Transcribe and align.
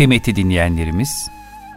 Kıymetli 0.00 0.36
dinleyenlerimiz, 0.36 1.30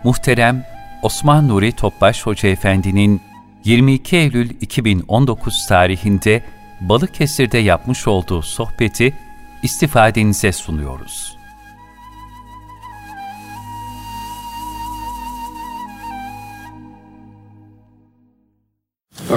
muhterem 0.04 0.66
Osman 1.02 1.48
Nuri 1.48 1.72
Topbaş 1.72 2.26
Hoca 2.26 2.50
Efendi'nin 2.50 3.22
22 3.64 4.16
Eylül 4.16 4.50
2019 4.62 5.68
tarihinde 5.68 6.44
Balıkesir'de 6.82 7.58
yapmış 7.58 8.08
olduğu 8.08 8.42
sohbeti 8.42 9.14
istifadenize 9.64 10.52
sunuyoruz. 10.52 11.38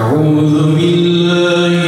أعوذ 0.00 0.54
بالله 0.76 1.85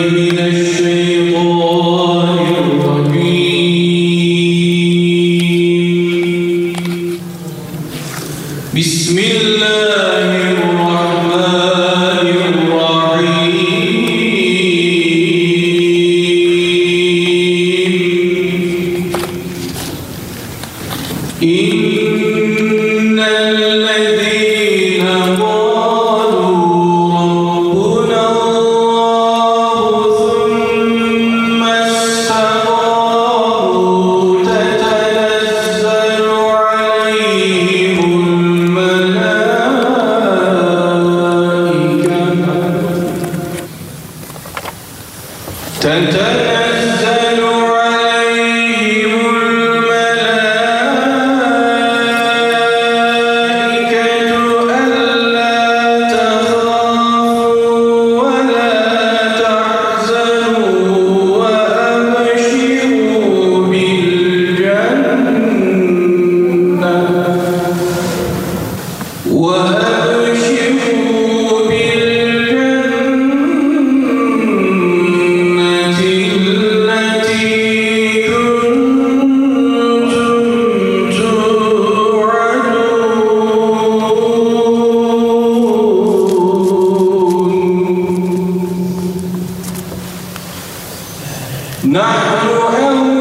نحن 91.84 92.48
أنزلنا 92.78 93.17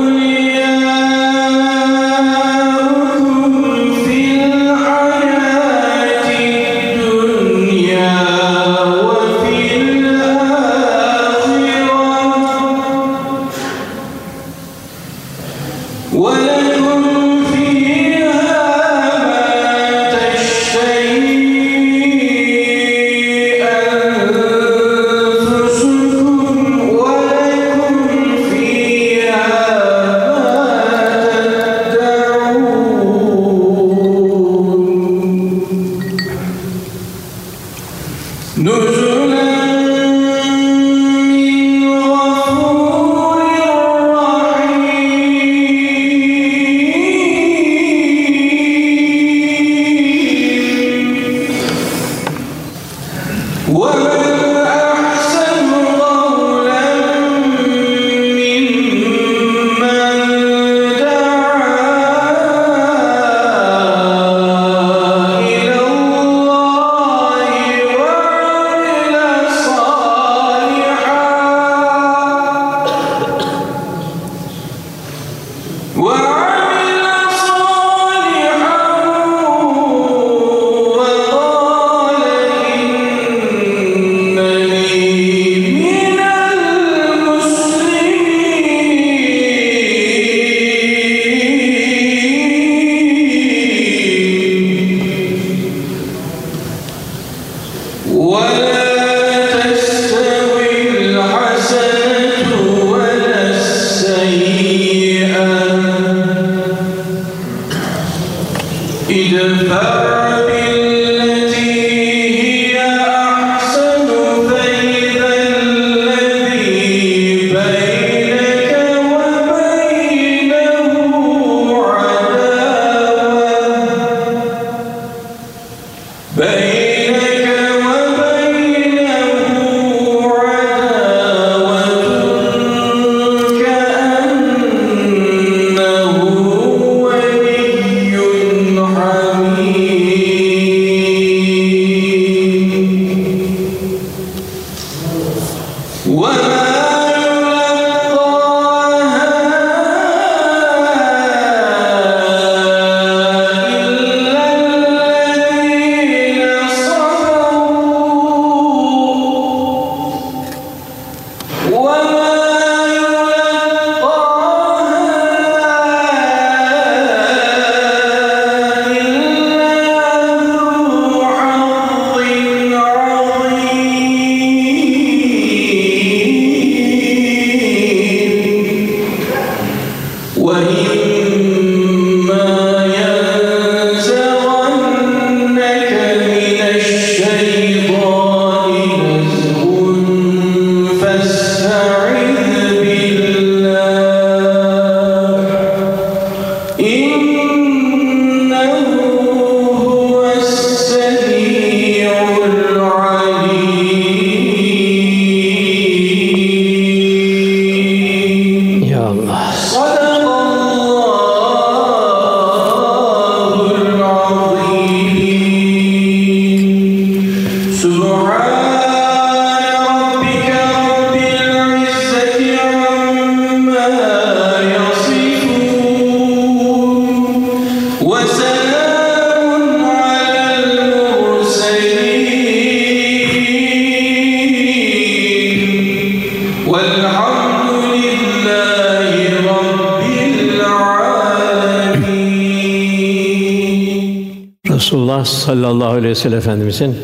Resulullah 244.69 245.25
sallallahu 245.25 245.89
aleyhi 245.89 246.09
ve 246.09 246.15
sellem 246.15 246.37
Efendimizin 246.37 246.97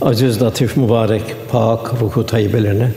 aziz, 0.00 0.42
latif, 0.42 0.76
mübarek, 0.76 1.22
pak, 1.52 1.94
ruhu 2.00 2.26
tayyibelerine, 2.26 2.90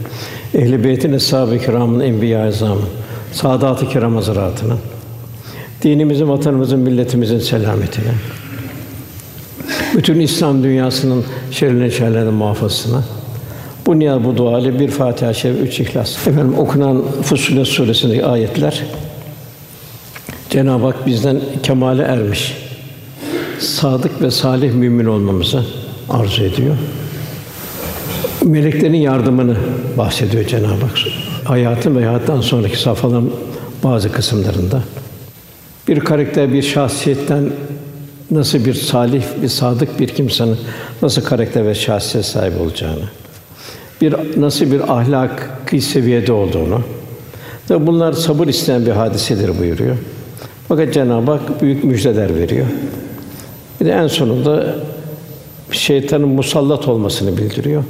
ehl-i 0.54 0.84
beytin, 0.84 1.14
eshab-ı 1.14 1.60
kiramın, 1.60 2.00
enbiya-i 2.00 2.48
azamın, 2.48 2.90
saadat-ı 3.34 3.90
kiram 3.90 4.16
hazretlerine, 4.16 4.74
dinimizin, 5.84 6.30
vatanımızın, 6.30 6.80
milletimizin 6.80 7.40
selametine, 7.40 8.12
bütün 9.96 10.20
İslam 10.20 10.64
dünyasının 10.64 11.26
şerrinden 11.52 11.90
şerlerden 11.90 12.34
muhafazasına, 12.34 13.04
bu 13.86 14.00
niyaz 14.00 14.24
bu 14.24 14.38
dua 14.38 14.80
bir 14.80 14.88
Fatiha-i 14.88 15.36
Şerif, 15.36 15.62
üç 15.62 15.80
İhlas. 15.80 16.28
Efendim 16.28 16.54
okunan 16.58 17.04
Fussilet 17.24 17.68
suresindeki 17.68 18.26
ayetler 18.26 18.84
Cenab-ı 20.50 20.86
Hak 20.86 21.06
bizden 21.06 21.42
kemale 21.64 22.04
ermiş, 22.04 22.58
sadık 23.60 24.22
ve 24.22 24.32
salih 24.32 24.74
mümin 24.74 25.06
olmamızı 25.06 25.66
arzu 26.10 26.44
ediyor. 26.44 26.76
Meleklerin 28.46 28.94
yardımını 28.94 29.56
bahsediyor 29.98 30.46
Cenab-ı 30.46 30.86
Hak. 30.86 30.98
Hayatın 31.46 31.96
ve 31.96 32.06
hayattan 32.06 32.42
sonraki 32.42 32.80
safhaların 32.80 33.30
bazı 33.84 34.12
kısımlarında. 34.12 34.82
Bir 35.88 36.00
karakter, 36.00 36.54
bir 36.54 36.62
şahsiyetten 36.62 37.50
nasıl 38.32 38.66
bir 38.66 38.74
salih, 38.74 39.24
bir 39.42 39.48
sadık 39.48 40.00
bir 40.00 40.08
kimsenin 40.08 40.58
nasıl 41.02 41.22
karakter 41.22 41.66
ve 41.66 41.76
şahsiyet 41.76 42.26
sahibi 42.26 42.58
olacağını, 42.58 43.04
bir 44.02 44.16
nasıl 44.38 44.72
bir 44.72 44.94
ahlaki 44.94 45.82
seviyede 45.82 46.32
olduğunu, 46.32 46.82
Tabi 47.68 47.88
bunlar 47.88 48.14
sabır 48.14 48.48
isteyen 48.48 48.86
bir 48.86 48.92
hadisedir 48.92 49.60
buyuruyor. 49.60 49.96
Fakat 50.68 50.94
Cenab-ı 50.94 51.32
Hak 51.32 51.62
büyük 51.62 51.84
müjdeler 51.84 52.36
veriyor. 52.36 52.66
Bir 53.82 53.86
de 53.86 53.92
en 53.92 54.08
sonunda 54.08 54.76
şeytanın 55.72 56.28
musallat 56.28 56.88
olmasını 56.88 57.38
bildiriyor. 57.38 57.84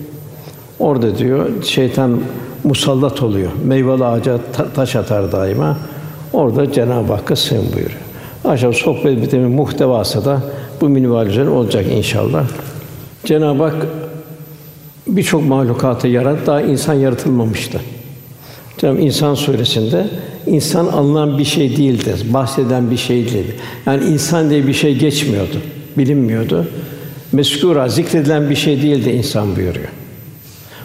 Orada 0.79 1.17
diyor 1.17 1.63
şeytan 1.63 2.19
musallat 2.63 3.23
oluyor. 3.23 3.51
Meyveli 3.65 4.05
ağaca 4.05 4.39
ta- 4.53 4.69
taş 4.69 4.95
atar 4.95 5.31
daima. 5.31 5.77
Orada 6.33 6.71
Cenab-ı 6.71 7.13
Hakk'a 7.13 7.35
sığın 7.35 7.65
buyuruyor. 7.73 8.01
Aşağı 8.45 8.73
sohbet 8.73 9.21
bitemin 9.21 9.51
muhtevası 9.51 10.25
da 10.25 10.41
bu 10.81 10.89
minval 10.89 11.27
üzerine 11.27 11.49
olacak 11.49 11.85
inşallah. 11.91 12.43
Cenab-ı 13.25 13.63
Hak 13.63 13.87
birçok 15.07 15.47
mahlukatı 15.47 16.07
yarattı. 16.07 16.45
Daha 16.45 16.61
insan 16.61 16.93
yaratılmamıştı. 16.93 17.79
Hak 18.81 18.99
İnsan 18.99 19.35
suresinde 19.35 20.07
insan 20.47 20.85
alınan 20.85 21.37
bir 21.37 21.45
şey 21.45 21.77
değildir, 21.77 22.25
bahseden 22.33 22.91
bir 22.91 22.97
şey 22.97 23.17
değildir. 23.25 23.55
Yani 23.85 24.05
insan 24.05 24.49
diye 24.49 24.67
bir 24.67 24.73
şey 24.73 24.95
geçmiyordu, 24.95 25.57
bilinmiyordu. 25.97 26.67
Meskura, 27.31 27.89
zikredilen 27.89 28.49
bir 28.49 28.55
şey 28.55 28.81
değildi 28.81 29.09
insan 29.09 29.55
buyuruyor. 29.55 29.87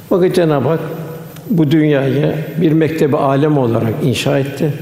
Fakat 0.08 0.34
Cenab-ı 0.34 0.68
Hak 0.68 0.80
bu 1.50 1.70
dünyayı 1.70 2.34
bir 2.60 2.72
mektebi 2.72 3.16
alem 3.16 3.58
olarak 3.58 3.94
inşa 4.04 4.38
etti. 4.38 4.72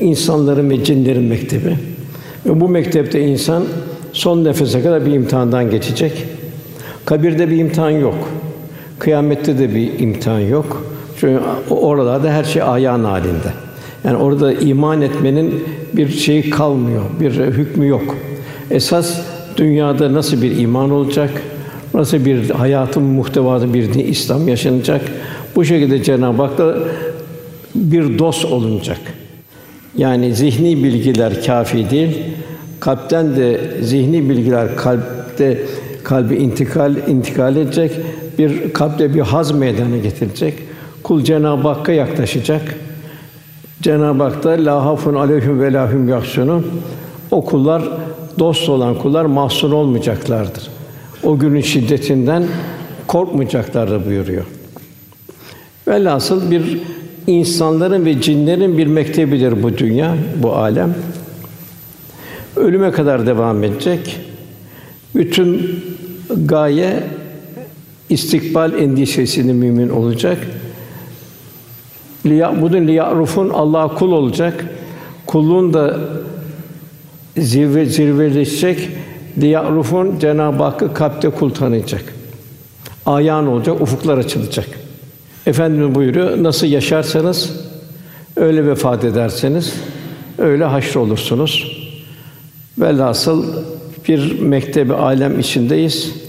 İnsanların 0.00 0.70
ve 0.70 0.84
cinlerin 0.84 1.24
mektebi. 1.24 1.76
Ve 2.46 2.60
bu 2.60 2.68
mektepte 2.68 3.20
insan 3.20 3.64
son 4.12 4.44
nefese 4.44 4.82
kadar 4.82 5.06
bir 5.06 5.12
imtihandan 5.12 5.70
geçecek. 5.70 6.12
Kabirde 7.04 7.50
bir 7.50 7.56
imtihan 7.56 7.90
yok. 7.90 8.28
Kıyamette 8.98 9.58
de 9.58 9.74
bir 9.74 9.98
imtihan 9.98 10.40
yok. 10.40 10.82
Çünkü 11.20 11.40
oralarda 11.70 12.30
her 12.32 12.44
şey 12.44 12.62
ayağın 12.62 13.04
halinde. 13.04 13.52
Yani 14.04 14.16
orada 14.16 14.52
iman 14.52 15.02
etmenin 15.02 15.64
bir 15.92 16.08
şeyi 16.08 16.50
kalmıyor, 16.50 17.02
bir 17.20 17.30
hükmü 17.30 17.88
yok. 17.88 18.16
Esas 18.70 19.20
dünyada 19.56 20.14
nasıl 20.14 20.42
bir 20.42 20.58
iman 20.58 20.90
olacak, 20.90 21.30
nasıl 21.94 22.24
bir 22.24 22.50
hayatın 22.50 23.02
muhtevası 23.02 23.74
bir 23.74 23.94
din, 23.94 24.00
İslam 24.00 24.48
yaşanacak. 24.48 25.00
Bu 25.56 25.64
şekilde 25.64 26.02
Cenab-ı 26.02 26.42
Hak'la 26.42 26.78
bir 27.74 28.18
dost 28.18 28.44
olunacak. 28.44 28.98
Yani 29.96 30.34
zihni 30.34 30.84
bilgiler 30.84 31.44
kafi 31.44 31.90
değil. 31.90 32.22
Kalpten 32.80 33.36
de 33.36 33.60
zihni 33.82 34.28
bilgiler 34.28 34.76
kalpte 34.76 35.58
kalbi 36.04 36.36
intikal 36.36 36.96
intikal 37.08 37.56
edecek. 37.56 37.92
Bir 38.38 38.72
kalpte 38.72 39.14
bir 39.14 39.20
haz 39.20 39.50
meydana 39.50 39.96
getirecek. 39.96 40.54
Kul 41.02 41.24
Cenab-ı 41.24 41.68
Hakk'a 41.68 41.92
yaklaşacak. 41.92 42.74
Cenab-ı 43.82 44.22
Hak 44.22 44.44
da 44.44 44.50
la 44.50 44.84
hafun 44.84 45.14
aleyhim 45.14 45.60
ve 45.60 45.72
la 45.72 45.92
hum 45.92 46.08
yahsunun. 46.08 46.66
O 47.30 47.44
kullar 47.44 47.82
dost 48.38 48.68
olan 48.68 48.98
kullar 48.98 49.24
mahzun 49.24 49.70
olmayacaklardır. 49.70 50.68
O 51.22 51.38
günün 51.38 51.60
şiddetinden 51.60 52.44
korkmayacaklardır 53.06 54.06
buyuruyor. 54.06 54.44
Velhasıl 55.88 56.50
bir 56.50 56.78
insanların 57.26 58.04
ve 58.04 58.20
cinlerin 58.20 58.78
bir 58.78 58.86
mektebidir 58.86 59.62
bu 59.62 59.78
dünya, 59.78 60.14
bu 60.42 60.52
alem. 60.52 60.94
Ölüme 62.56 62.90
kadar 62.90 63.26
devam 63.26 63.64
edecek. 63.64 64.20
Bütün 65.14 65.80
gaye 66.44 67.02
istikbal 68.08 68.72
endişesini 68.72 69.52
mümin 69.52 69.88
olacak. 69.88 70.38
Liya'budun 72.26 72.86
liya'rufun 72.86 73.48
Allah'a 73.48 73.94
kul 73.94 74.12
olacak. 74.12 74.64
Kulluğun 75.26 75.74
da 75.74 75.98
zirve 77.36 77.86
zirveleşecek. 77.86 78.88
Liya'rufun 79.40 80.18
Cenab-ı 80.18 80.62
Hakk'ı 80.62 80.94
kalpte 80.94 81.30
kul 81.30 81.50
tanıyacak. 81.50 82.14
Ayağın 83.06 83.46
olacak, 83.46 83.80
ufuklar 83.80 84.18
açılacak. 84.18 84.68
Efendimiz 85.46 85.94
buyuruyor, 85.94 86.42
nasıl 86.42 86.66
yaşarsanız 86.66 87.50
öyle 88.36 88.66
vefat 88.66 89.04
ederseniz 89.04 89.74
öyle 90.38 90.64
haşr 90.64 90.96
olursunuz. 90.96 91.78
Velhasıl 92.78 93.44
bir 94.08 94.40
mektebi 94.40 94.94
alem 94.94 95.40
içindeyiz. 95.40 96.27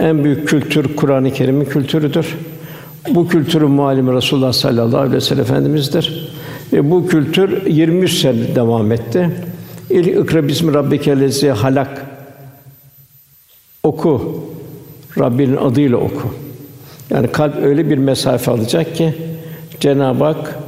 En 0.00 0.24
büyük 0.24 0.48
kültür 0.48 0.96
Kur'an-ı 0.96 1.32
Kerim'in 1.32 1.64
kültürüdür. 1.64 2.36
Bu 3.08 3.28
kültürün 3.28 3.70
muallimi 3.70 4.12
Resulullah 4.12 4.52
sallallahu 4.52 4.98
aleyhi 4.98 5.16
ve 5.16 5.20
sellem 5.20 5.42
Efendimiz'dir. 5.42 6.30
Ve 6.72 6.90
bu 6.90 7.06
kültür 7.06 7.66
23 7.66 8.18
sene 8.18 8.54
devam 8.54 8.92
etti. 8.92 9.30
İlk 9.90 10.06
ikra 10.06 10.48
bismi 10.48 10.74
rabbike 10.74 11.20
lezi 11.20 11.48
halak 11.48 12.06
oku. 13.82 14.40
Rabbinin 15.18 15.56
adıyla 15.56 15.96
oku. 15.96 16.34
Yani 17.10 17.28
kalp 17.28 17.62
öyle 17.62 17.90
bir 17.90 17.98
mesafe 17.98 18.50
alacak 18.50 18.96
ki 18.96 19.14
Cenab-ı 19.80 20.24
Hak 20.24 20.58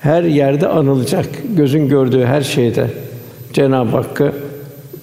her 0.00 0.22
yerde 0.22 0.68
anılacak. 0.68 1.26
Gözün 1.56 1.88
gördüğü 1.88 2.24
her 2.24 2.42
şeyde 2.42 2.90
Cenab-ı 3.52 3.96
Hakk'ı 3.96 4.32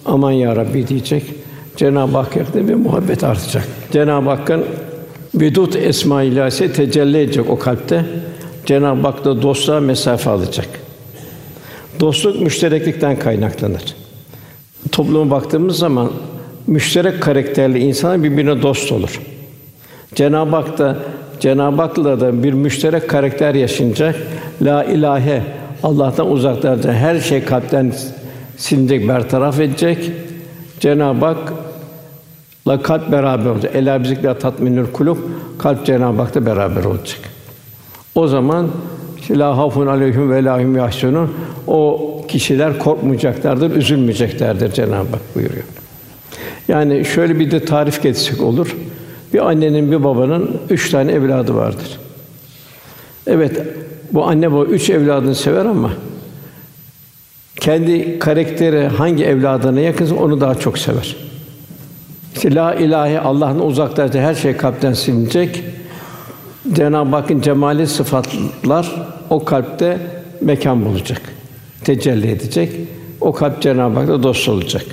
aman 0.05 0.31
ya 0.31 0.55
Rabbi 0.55 0.87
diyecek. 0.87 1.38
Cenab-ı 1.79 2.17
Hak 2.17 2.55
bir 2.55 2.73
muhabbet 2.73 3.23
artacak. 3.23 3.67
Cenab-ı 3.91 4.29
Hakk'ın 4.29 4.65
Vedud 5.35 5.73
esma 5.73 6.23
ilahisi 6.23 6.73
tecelli 6.73 7.17
edecek 7.17 7.49
o 7.49 7.59
kalpte. 7.59 8.05
Cenab-ı 8.65 9.01
Hak 9.01 9.25
da 9.25 9.41
dostluğa 9.41 9.79
mesafe 9.79 10.29
alacak. 10.29 10.67
Dostluk 11.99 12.41
müştereklikten 12.41 13.19
kaynaklanır. 13.19 13.95
Topluma 14.91 15.31
baktığımız 15.31 15.77
zaman 15.77 16.11
müşterek 16.67 17.21
karakterli 17.21 17.79
insanlar 17.79 18.23
birbirine 18.23 18.61
dost 18.61 18.91
olur. 18.91 19.21
Cenab-ı 20.15 20.55
Hak 20.55 20.77
da 20.77 20.97
Cenab-ı 21.39 21.81
Hak'la 21.81 22.19
da 22.19 22.43
bir 22.43 22.53
müşterek 22.53 23.09
karakter 23.09 23.55
yaşayacak. 23.55 24.15
La 24.61 24.83
ilahe 24.83 25.43
Allah'tan 25.83 26.31
uzaklarca 26.31 26.93
her 26.93 27.19
şey 27.19 27.43
kalpten 27.43 27.93
silinecek, 28.57 29.07
bertaraf 29.07 29.59
edecek. 29.59 30.11
Cenab-ı 30.79 31.25
Hak 31.25 31.53
la 32.67 32.81
kalp 32.81 33.11
beraber 33.11 33.45
olacak. 33.45 33.75
Ela 33.75 34.03
bizikla 34.03 34.39
tatminül 34.39 34.91
kulub 34.93 35.17
kalp 35.59 35.85
Cenab-ı 35.85 36.21
Hak'ta 36.21 36.45
beraber 36.45 36.83
olacak. 36.83 37.19
O 38.15 38.27
zaman 38.27 38.67
işte 39.19 39.39
la 39.39 39.57
hafun 39.57 39.87
aleyhim 39.87 40.31
ve 40.31 40.43
la 40.43 40.59
hum 40.59 40.75
yahsunun 40.75 41.31
o 41.67 42.09
kişiler 42.27 42.79
korkmayacaklardır, 42.79 43.75
üzülmeyeceklerdir 43.75 44.71
Cenab-ı 44.71 44.95
Hak 44.95 45.35
buyuruyor. 45.35 45.63
Yani 46.67 47.05
şöyle 47.05 47.39
bir 47.39 47.51
de 47.51 47.65
tarif 47.65 48.03
geçsek 48.03 48.41
olur. 48.41 48.75
Bir 49.33 49.49
annenin 49.49 49.91
bir 49.91 50.03
babanın 50.03 50.57
üç 50.69 50.89
tane 50.89 51.11
evladı 51.11 51.55
vardır. 51.55 51.99
Evet, 53.27 53.61
bu 54.11 54.27
anne 54.27 54.51
baba 54.51 54.65
üç 54.65 54.89
evladını 54.89 55.35
sever 55.35 55.65
ama 55.65 55.91
kendi 57.55 58.19
karakteri 58.19 58.87
hangi 58.87 59.25
evladına 59.25 59.79
yakınsa 59.79 60.15
onu 60.15 60.41
daha 60.41 60.55
çok 60.55 60.77
sever. 60.77 61.28
İşte 62.35 62.55
la 62.55 62.75
ilahe 62.75 63.19
Allah'ın 63.19 63.59
uzaklarda 63.59 64.19
her 64.19 64.35
şey 64.35 64.57
kalpten 64.57 64.93
silinecek. 64.93 65.63
Cenab-ı 66.73 67.15
Hakk'ın 67.15 67.41
cemali 67.41 67.87
sıfatlar 67.87 69.07
o 69.29 69.45
kalpte 69.45 69.97
mekan 70.41 70.85
bulacak. 70.85 71.21
Tecelli 71.83 72.27
edecek. 72.31 72.71
O 73.21 73.33
kalp 73.33 73.61
Cenab-ı 73.61 73.99
Hak'la 73.99 74.23
dost 74.23 74.49
olacak. 74.49 74.85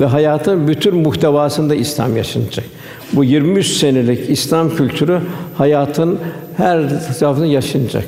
Ve 0.00 0.04
hayatın 0.04 0.68
bütün 0.68 0.96
muhtevasında 0.96 1.74
İslam 1.74 2.16
yaşanacak. 2.16 2.64
Bu 3.12 3.24
23 3.24 3.66
senelik 3.66 4.30
İslam 4.30 4.76
kültürü 4.76 5.20
hayatın 5.58 6.18
her 6.56 6.88
tarafında 7.18 7.46
yaşanacak. 7.46 8.06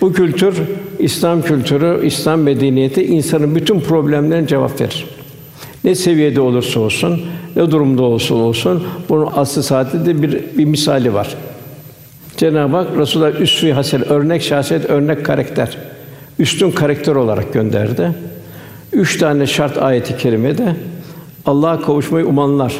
Bu 0.00 0.12
kültür, 0.12 0.54
İslam 0.98 1.42
kültürü, 1.42 2.06
İslam 2.06 2.40
medeniyeti 2.40 3.06
insanın 3.06 3.54
bütün 3.54 3.80
problemlerine 3.80 4.46
cevap 4.46 4.80
verir. 4.80 5.06
Ne 5.84 5.94
seviyede 5.94 6.40
olursa 6.40 6.80
olsun, 6.80 7.20
ne 7.56 7.70
durumda 7.70 8.02
olsa 8.02 8.34
olsun, 8.34 8.84
bunun 9.08 9.28
aslı 9.36 9.62
saadeti 9.62 10.22
bir, 10.22 10.32
bir 10.58 10.64
misali 10.64 11.14
var. 11.14 11.36
Cenab-ı 12.36 12.76
Hak 12.76 12.96
Resulullah 12.98 13.40
üsve 13.40 13.72
hasen 13.72 14.08
örnek 14.08 14.42
şahsiyet, 14.42 14.90
örnek 14.90 15.26
karakter, 15.26 15.78
üstün 16.38 16.70
karakter 16.70 17.14
olarak 17.14 17.52
gönderdi. 17.52 18.12
Üç 18.92 19.18
tane 19.18 19.46
şart 19.46 19.78
ayeti 19.78 20.16
kerimede 20.16 20.76
Allah'a 21.46 21.80
kavuşmayı 21.80 22.26
umanlar. 22.26 22.74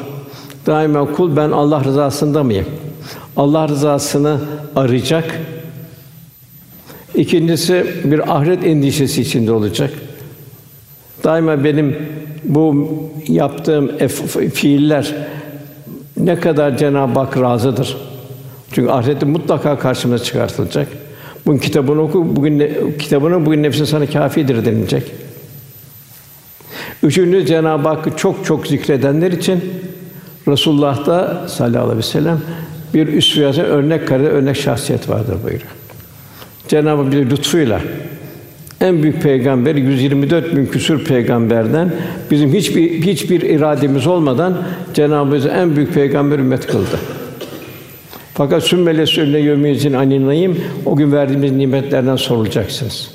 Daima 0.66 1.12
kul 1.12 1.36
ben 1.36 1.50
Allah 1.50 1.84
rızasında 1.84 2.42
mıyım? 2.42 2.66
Allah 3.36 3.68
rızasını 3.68 4.38
arayacak. 4.76 5.40
İkincisi 7.14 7.86
bir 8.04 8.36
ahiret 8.36 8.66
endişesi 8.66 9.22
içinde 9.22 9.52
olacak. 9.52 9.90
Daima 11.24 11.64
benim 11.64 11.96
bu 12.44 12.88
yaptığım 13.28 13.98
fiiller 14.54 15.14
ne 16.16 16.40
kadar 16.40 16.76
Cenab-ı 16.76 17.18
Hak 17.18 17.40
razıdır. 17.40 17.96
Çünkü 18.72 18.90
ahirette 18.90 19.26
mutlaka 19.26 19.78
karşımıza 19.78 20.24
çıkartılacak. 20.24 20.88
Bugün 21.46 21.58
kitabını 21.58 22.02
oku, 22.02 22.36
bugün 22.36 22.58
ne, 22.58 22.70
kitabını 22.98 23.46
bugün 23.46 23.62
nefsin 23.62 23.84
sana 23.84 24.06
kâfidir 24.06 24.64
denilecek. 24.64 25.02
Üçüncü 27.02 27.46
Cenab-ı 27.46 27.88
Hakk'ı 27.88 28.16
çok 28.16 28.44
çok 28.44 28.66
zikredenler 28.66 29.32
için 29.32 29.62
Resulullah'ta 30.48 31.48
sallallahu 31.48 31.82
aleyhi 31.82 31.98
ve 31.98 32.02
sellem 32.02 32.40
bir 32.94 33.06
üsve 33.08 33.62
örnek 33.62 34.08
kare 34.08 34.28
örnek 34.28 34.56
şahsiyet 34.56 35.08
vardır 35.08 35.36
buyuruyor. 35.42 35.70
Cenab-ı 36.68 37.02
Hak 37.02 37.12
bize 37.12 37.30
lütfuyla 37.30 37.80
en 38.80 39.02
büyük 39.02 39.22
peygamber 39.22 39.74
124 39.74 40.56
bin 40.56 40.66
küsur 40.66 41.04
peygamberden 41.04 41.92
bizim 42.30 42.52
hiçbir 42.54 43.02
hiçbir 43.02 43.40
irademiz 43.40 44.06
olmadan 44.06 44.62
Cenab-ı 44.94 45.38
Hak 45.38 45.52
en 45.56 45.76
büyük 45.76 45.94
peygamber 45.94 46.38
ümmet 46.38 46.66
kıldı. 46.66 46.98
Fakat 48.34 48.62
sümmele 48.62 49.06
sünne 49.06 49.38
yömizin 49.38 49.92
aninayım 49.92 50.58
o 50.86 50.96
gün 50.96 51.12
verdiğimiz 51.12 51.52
nimetlerden 51.52 52.16
sorulacaksınız. 52.16 53.10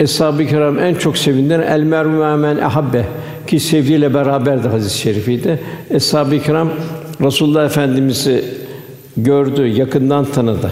Eshab-ı 0.00 0.46
Kiram 0.46 0.78
en 0.78 0.94
çok 0.94 1.18
sevindiren 1.18 1.62
el 1.62 1.82
merhum 1.82 2.40
men 2.40 2.56
ahabbe 2.56 3.04
ki 3.46 3.60
sevdiğiyle 3.60 4.14
beraberdi 4.14 4.68
hadis-i 4.68 4.98
şerifiydi. 4.98 5.60
Eshab-ı 5.90 6.38
Kiram 6.42 6.70
Resulullah 7.20 7.64
Efendimizi 7.64 8.44
gördü, 9.16 9.66
yakından 9.66 10.24
tanıdı. 10.24 10.70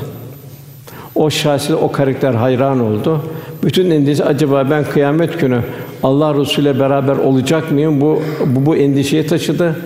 O 1.15 1.31
şahsiyet, 1.31 1.83
o 1.83 1.93
karakter 1.93 2.35
hayran 2.35 2.81
oldu. 2.81 3.21
Bütün 3.65 3.91
endişe 3.91 4.25
acaba 4.25 4.71
ben 4.71 4.85
kıyamet 4.85 5.41
günü 5.41 5.61
Allah 6.03 6.35
Resulü'yle 6.35 6.81
beraber 6.81 7.17
olacak 7.17 7.73
mıyım? 7.73 8.01
Bu 8.01 8.23
bu, 8.47 8.67
bu 8.67 8.77
endişeye 8.77 9.27
taşıdı. 9.27 9.77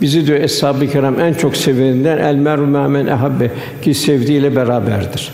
Bizi 0.00 0.26
diyor 0.26 0.40
Eshab-ı 0.40 0.86
Kiram 0.86 1.20
en 1.20 1.34
çok 1.34 1.56
seveninden 1.56 2.18
el 2.18 2.34
meru 2.34 2.66
men 2.66 3.06
ehabbe 3.06 3.50
ki 3.82 3.94
sevdiğiyle 3.94 4.56
beraberdir. 4.56 5.32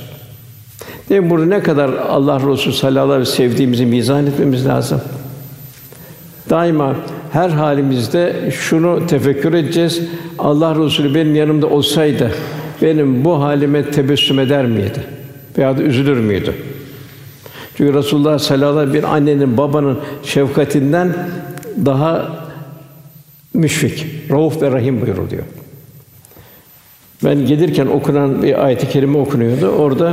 Değil 1.08 1.30
Burada 1.30 1.46
ne 1.46 1.62
kadar 1.62 1.90
Allah 2.08 2.40
Resulü 2.52 2.74
sallallahu 2.74 3.04
aleyhi 3.04 3.20
ve 3.20 3.26
sevdiğimizi 3.26 3.86
mizan 3.86 4.26
etmemiz 4.26 4.66
lazım. 4.66 5.00
Daima 6.50 6.94
her 7.32 7.50
halimizde 7.50 8.50
şunu 8.50 9.06
tefekkür 9.06 9.54
edeceğiz. 9.54 10.02
Allah 10.38 10.84
Resulü 10.84 11.14
benim 11.14 11.34
yanımda 11.34 11.66
olsaydı 11.66 12.30
benim 12.82 13.24
bu 13.24 13.42
halime 13.42 13.90
tebessüm 13.90 14.38
eder 14.38 14.66
miydi? 14.66 15.15
Veya 15.58 15.78
da 15.78 15.82
üzülür 15.82 16.16
müydü? 16.16 16.54
Çünkü 17.76 17.94
Resulullah 17.94 18.38
sallallahu 18.38 18.78
aleyhi 18.78 18.88
ve 18.88 19.00
sellem 19.00 19.02
bir 19.02 19.16
annenin, 19.16 19.56
babanın 19.56 19.98
şefkatinden 20.22 21.14
daha 21.84 22.28
müşfik, 23.54 24.06
rauf 24.30 24.62
ve 24.62 24.70
rahim 24.70 25.00
buyuruluyor. 25.00 25.42
Ben 27.24 27.46
gelirken 27.46 27.86
okunan 27.86 28.42
bir 28.42 28.64
ayet-i 28.64 28.88
kerime 28.88 29.18
okunuyordu. 29.18 29.68
Orada 29.68 30.12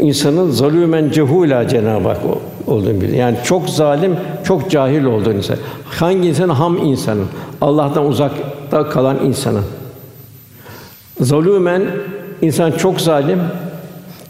insanın 0.00 0.50
zalûmen 0.50 1.10
cehûlâ 1.12 1.68
Cenab-ı 1.68 2.08
Hak 2.08 2.18
olduğunu 2.66 3.00
biliyor. 3.00 3.18
Yani 3.18 3.36
çok 3.44 3.70
zalim, 3.70 4.16
çok 4.44 4.70
cahil 4.70 5.04
olduğunu 5.04 5.34
insan. 5.34 5.56
Hangi 5.84 6.28
insan? 6.28 6.48
Ham 6.48 6.76
insanın. 6.76 7.26
Allah'tan 7.60 8.06
uzakta 8.06 8.88
kalan 8.88 9.24
insanın. 9.24 9.64
Zalûmen 11.20 11.82
insan 12.42 12.70
çok 12.70 13.00
zalim, 13.00 13.38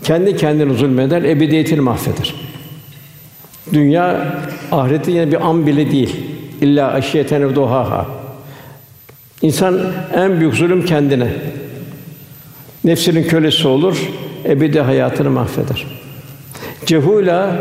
kendi 0.04 0.36
kendine 0.36 0.74
zulmeder, 0.74 1.22
ebediyetini 1.22 1.80
mahveder. 1.80 2.34
Dünya 3.72 4.34
ahireti 4.72 5.10
yine 5.10 5.30
bir 5.30 5.48
an 5.48 5.66
bile 5.66 5.90
değil. 5.90 6.16
İlla 6.60 6.92
aşiyeten 6.92 7.54
duhaha. 7.54 8.06
İnsan 9.42 9.80
en 10.14 10.40
büyük 10.40 10.54
zulüm 10.54 10.84
kendine. 10.84 11.32
Nefsinin 12.84 13.24
kölesi 13.24 13.68
olur, 13.68 14.10
ebedi 14.44 14.80
hayatını 14.80 15.30
mahveder. 15.30 15.86
Cehula 16.86 17.56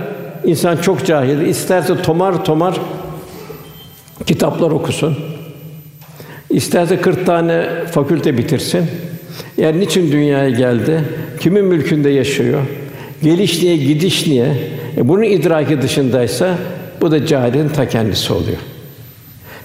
insan 0.45 0.77
çok 0.77 1.05
cahil. 1.05 1.41
İsterse 1.41 2.01
tomar 2.01 2.45
tomar 2.45 2.75
kitaplar 4.25 4.71
okusun. 4.71 5.17
İsterse 6.49 7.01
40 7.01 7.25
tane 7.25 7.67
fakülte 7.91 8.37
bitirsin. 8.37 8.85
Yani 9.57 9.79
niçin 9.79 10.11
dünyaya 10.11 10.49
geldi? 10.49 11.03
Kimin 11.39 11.65
mülkünde 11.65 12.09
yaşıyor? 12.09 12.61
Geliş 13.23 13.63
niye, 13.63 13.77
gidiş 13.77 14.27
niye? 14.27 14.55
E 14.97 15.07
bunun 15.07 15.23
idraki 15.23 15.81
dışındaysa 15.81 16.57
bu 17.01 17.11
da 17.11 17.25
cahilin 17.25 17.69
ta 17.69 17.87
kendisi 17.87 18.33
oluyor. 18.33 18.57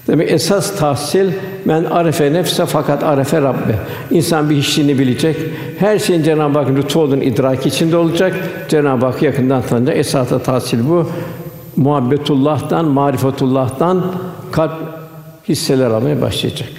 Demek 0.07 0.31
esas 0.31 0.75
tahsil 0.75 1.31
men 1.65 1.83
arefe 1.83 2.33
nefse 2.33 2.65
fakat 2.65 3.03
arefe 3.03 3.41
Rabbe. 3.41 3.75
İnsan 4.11 4.49
bir 4.49 4.55
işini 4.57 4.99
bilecek. 4.99 5.35
Her 5.79 5.99
şeyin 5.99 6.23
Cenab-ı 6.23 6.59
Hak 6.59 6.69
lütfu 6.69 6.99
olduğunu 6.99 7.23
idrak 7.23 7.65
içinde 7.65 7.97
olacak. 7.97 8.35
Cenab-ı 8.69 9.05
Hak 9.05 9.21
yakından 9.21 9.61
tanıyacak. 9.61 9.97
Esas 9.97 10.29
tahsil 10.43 10.89
bu. 10.89 11.09
Muhabbetullah'tan, 11.75 12.85
marifetullah'tan 12.85 14.15
kalp 14.51 14.73
hisseler 15.49 15.85
almaya 15.85 16.21
başlayacak. 16.21 16.69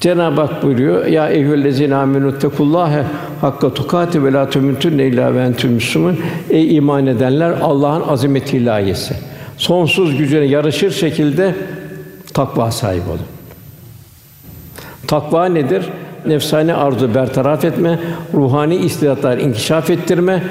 Cenab-ı 0.00 0.40
Hak 0.40 0.62
buyuruyor: 0.62 1.06
Ya 1.06 1.28
eyyühellezîne 1.28 1.94
âmenû 1.94 2.38
tekullâhe 2.38 3.04
hakka 3.40 3.74
tukâti 3.74 4.24
ve 4.24 4.32
lâ 4.32 4.44
temûtunne 4.44 5.06
illâ 5.06 5.34
ve 5.34 5.42
entüm 5.42 5.72
müslümûn. 5.72 6.18
Ey 6.50 6.76
iman 6.76 7.06
edenler 7.06 7.50
Allah'ın 7.62 8.08
azameti 8.08 8.56
ilahiyesi. 8.56 9.14
Sonsuz 9.56 10.18
gücüne 10.18 10.44
yarışır 10.44 10.90
şekilde 10.90 11.54
takva 12.34 12.70
sahibi 12.70 13.08
olun. 13.08 13.20
Takva 15.06 15.46
nedir? 15.46 15.84
Nefsani 16.26 16.74
arzu 16.74 17.14
bertaraf 17.14 17.64
etme, 17.64 17.98
ruhani 18.34 18.76
istidatlar 18.76 19.38
inkişaf 19.38 19.90
ettirme, 19.90 20.42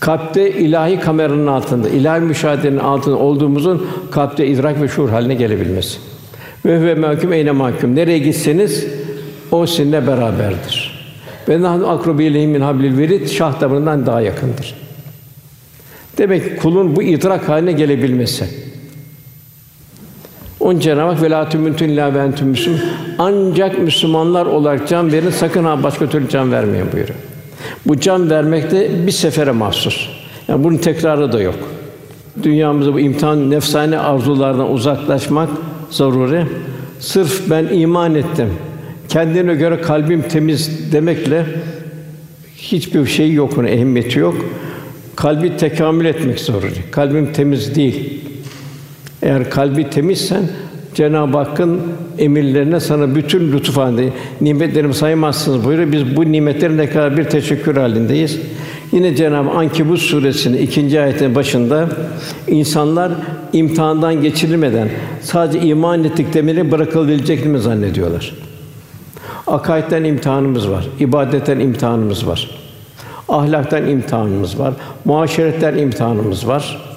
kalpte 0.00 0.50
ilahi 0.50 1.00
kameranın 1.00 1.46
altında, 1.46 1.88
ilahi 1.88 2.20
müşahedenin 2.20 2.78
altında 2.78 3.16
olduğumuzun 3.16 3.86
kalpte 4.10 4.46
idrak 4.46 4.80
ve 4.80 4.88
şuur 4.88 5.08
haline 5.08 5.34
gelebilmesi. 5.34 6.11
Ve 6.64 6.82
ve 6.82 6.94
mahkum 6.94 7.32
eyne 7.32 7.50
mahkum. 7.50 7.96
Nereye 7.96 8.18
gitseniz 8.18 8.86
o 9.50 9.66
sizinle 9.66 10.06
beraberdir. 10.06 11.02
Ve 11.48 11.62
nahnu 11.62 11.90
akrubu 11.90 12.22
ileyhi 12.22 12.46
min 12.46 12.60
hablil 12.60 12.98
verid 12.98 13.28
şah 13.28 13.60
damarından 13.60 14.06
daha 14.06 14.20
yakındır. 14.20 14.74
Demek 16.18 16.44
ki 16.44 16.56
kulun 16.56 16.96
bu 16.96 17.02
idrak 17.02 17.48
haline 17.48 17.72
gelebilmesi. 17.72 18.44
On 20.60 20.78
Cenab-ı 20.78 21.12
Hak 21.12 21.22
velâ 21.22 21.48
tümüntün 21.48 21.88
illâ 21.88 22.14
ve 22.14 22.18
entüm 22.18 22.48
müslüm. 22.48 22.80
Ancak 23.18 23.78
Müslümanlar 23.78 24.46
olarak 24.46 24.88
can 24.88 25.12
verin, 25.12 25.30
sakın 25.30 25.64
ha 25.64 25.82
başka 25.82 26.08
türlü 26.08 26.28
can 26.28 26.52
vermeyin 26.52 26.92
buyuruyor. 26.92 27.18
Bu 27.86 28.00
can 28.00 28.30
vermek 28.30 28.70
de 28.70 29.06
bir 29.06 29.12
sefere 29.12 29.50
mahsus. 29.50 30.08
Yani 30.48 30.64
bunun 30.64 30.76
tekrarı 30.76 31.32
da 31.32 31.40
yok. 31.40 31.58
Dünyamızda 32.42 32.94
bu 32.94 33.00
imtihan 33.00 33.50
nefsane 33.50 33.98
arzulardan 33.98 34.72
uzaklaşmak 34.72 35.48
zaruri. 35.92 36.46
Sırf 37.00 37.50
ben 37.50 37.64
iman 37.64 38.14
ettim. 38.14 38.48
Kendine 39.08 39.54
göre 39.54 39.80
kalbim 39.80 40.22
temiz 40.22 40.92
demekle 40.92 41.46
hiçbir 42.56 43.06
şey 43.06 43.32
yok, 43.32 43.58
onun 43.58 43.66
ehemmiyeti 43.66 44.18
yok. 44.18 44.34
Kalbi 45.16 45.56
tekamül 45.56 46.04
etmek 46.04 46.40
zaruri. 46.40 46.90
Kalbim 46.90 47.32
temiz 47.32 47.74
değil. 47.74 48.20
Eğer 49.22 49.50
kalbi 49.50 49.90
temizsen 49.90 50.42
Cenab-ı 50.94 51.38
Hakk'ın 51.38 51.80
emirlerine 52.18 52.80
sana 52.80 53.14
bütün 53.14 53.52
lütuf 53.52 53.76
halinde 53.76 54.08
nimetlerimi 54.40 54.94
saymazsınız 54.94 55.64
buyuruyor. 55.64 55.92
Biz 55.92 56.16
bu 56.16 56.32
nimetlerin 56.32 56.78
ne 56.78 56.90
kadar 56.90 57.16
bir 57.16 57.24
teşekkür 57.24 57.76
halindeyiz. 57.76 58.38
Yine 58.92 59.16
Cenab-ı 59.16 59.50
Ankebut 59.50 59.98
suresinin 59.98 60.58
ikinci 60.58 61.00
ayetinin 61.00 61.34
başında 61.34 61.88
insanlar 62.48 63.12
imtihandan 63.52 64.22
geçirilmeden 64.22 64.88
sadece 65.22 65.60
iman 65.60 66.04
ettik 66.04 66.34
demeli 66.34 66.70
bırakılabilecek 66.70 67.46
mi 67.46 67.58
zannediyorlar? 67.58 68.34
Akaidden 69.46 70.04
imtihanımız 70.04 70.70
var, 70.70 70.88
ibadetten 71.00 71.60
imtihanımız 71.60 72.26
var. 72.26 72.50
Ahlaktan 73.28 73.88
imtihanımız 73.88 74.58
var, 74.58 74.74
muaşeretten 75.04 75.78
imtihanımız 75.78 76.48
var. 76.48 76.92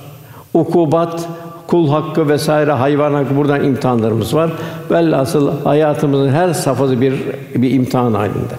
Ukubat, 0.54 1.28
kul 1.68 1.90
hakkı 1.90 2.30
vesaire 2.30 2.72
hayvan 2.72 3.14
hakkı 3.14 3.36
buradan 3.36 3.64
imtihanlarımız 3.64 4.36
var. 4.36 4.52
Velhasıl 4.92 5.52
hayatımızın 5.64 6.30
her 6.30 6.54
safhası 6.54 7.02
bir 7.02 7.14
bir 7.56 7.72
imtihan 7.72 8.14
halinde. 8.14 8.56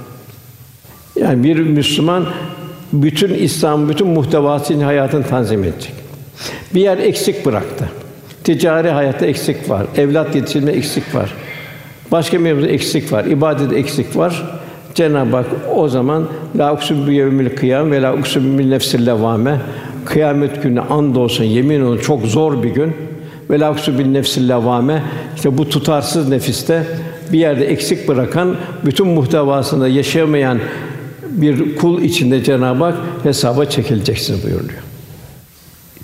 Yani 1.17 1.45
bir 1.45 1.59
Müslüman 1.59 2.25
bütün 2.93 3.35
İslam 3.35 3.89
bütün 3.89 4.07
muhtevasını 4.07 4.85
hayatını 4.85 5.27
tanzim 5.27 5.65
edecek. 5.65 5.93
Bir 6.75 6.81
yer 6.81 6.99
eksik 6.99 7.47
bıraktı. 7.47 7.91
Ticari 8.45 8.91
hayatta 8.91 9.27
eksik 9.27 9.71
var, 9.71 9.87
evlat 9.97 10.35
yetiştirme 10.35 10.73
eksik 10.73 11.15
var. 11.15 11.35
Başka 12.13 12.39
mevzuda 12.39 12.69
eksik 12.69 13.13
var, 13.13 13.25
ibadet 13.25 13.73
eksik 13.73 14.17
var. 14.17 14.59
Cenab-ı 14.95 15.37
Hak 15.37 15.47
o 15.75 15.89
zaman 15.89 16.29
la 16.59 16.75
uksum 16.75 17.07
bi 17.07 17.15
yevmil 17.15 17.57
kıyam 17.57 17.91
ve 17.91 18.03
la 18.03 18.15
uksum 18.15 18.59
bil 18.59 18.69
nefsil 18.69 19.07
levame 19.07 19.61
kıyamet 20.05 20.63
günü 20.63 20.81
and 20.81 21.17
olsun 21.17 21.45
yemin 21.45 21.81
olsun 21.81 22.03
çok 22.03 22.23
zor 22.23 22.63
bir 22.63 22.69
gün 22.69 22.93
ve 23.51 23.61
la 23.61 23.73
uksum 23.73 23.99
bil 23.99 24.07
nefsil 24.07 24.49
levame 24.49 25.03
işte 25.37 25.59
bu 25.59 25.69
tutarsız 25.69 26.29
nefiste 26.29 26.83
bir 27.33 27.39
yerde 27.39 27.67
eksik 27.67 28.09
bırakan 28.09 28.57
bütün 28.85 29.07
muhtevasında 29.07 29.89
yaşayamayan 29.89 30.59
bir 31.37 31.77
kul 31.77 32.03
içinde 32.03 32.45
Cenab-ı 32.45 32.85
Hak 32.85 32.95
hesaba 33.23 33.65
çekileceksin 33.65 34.43
buyuruyor. 34.43 34.83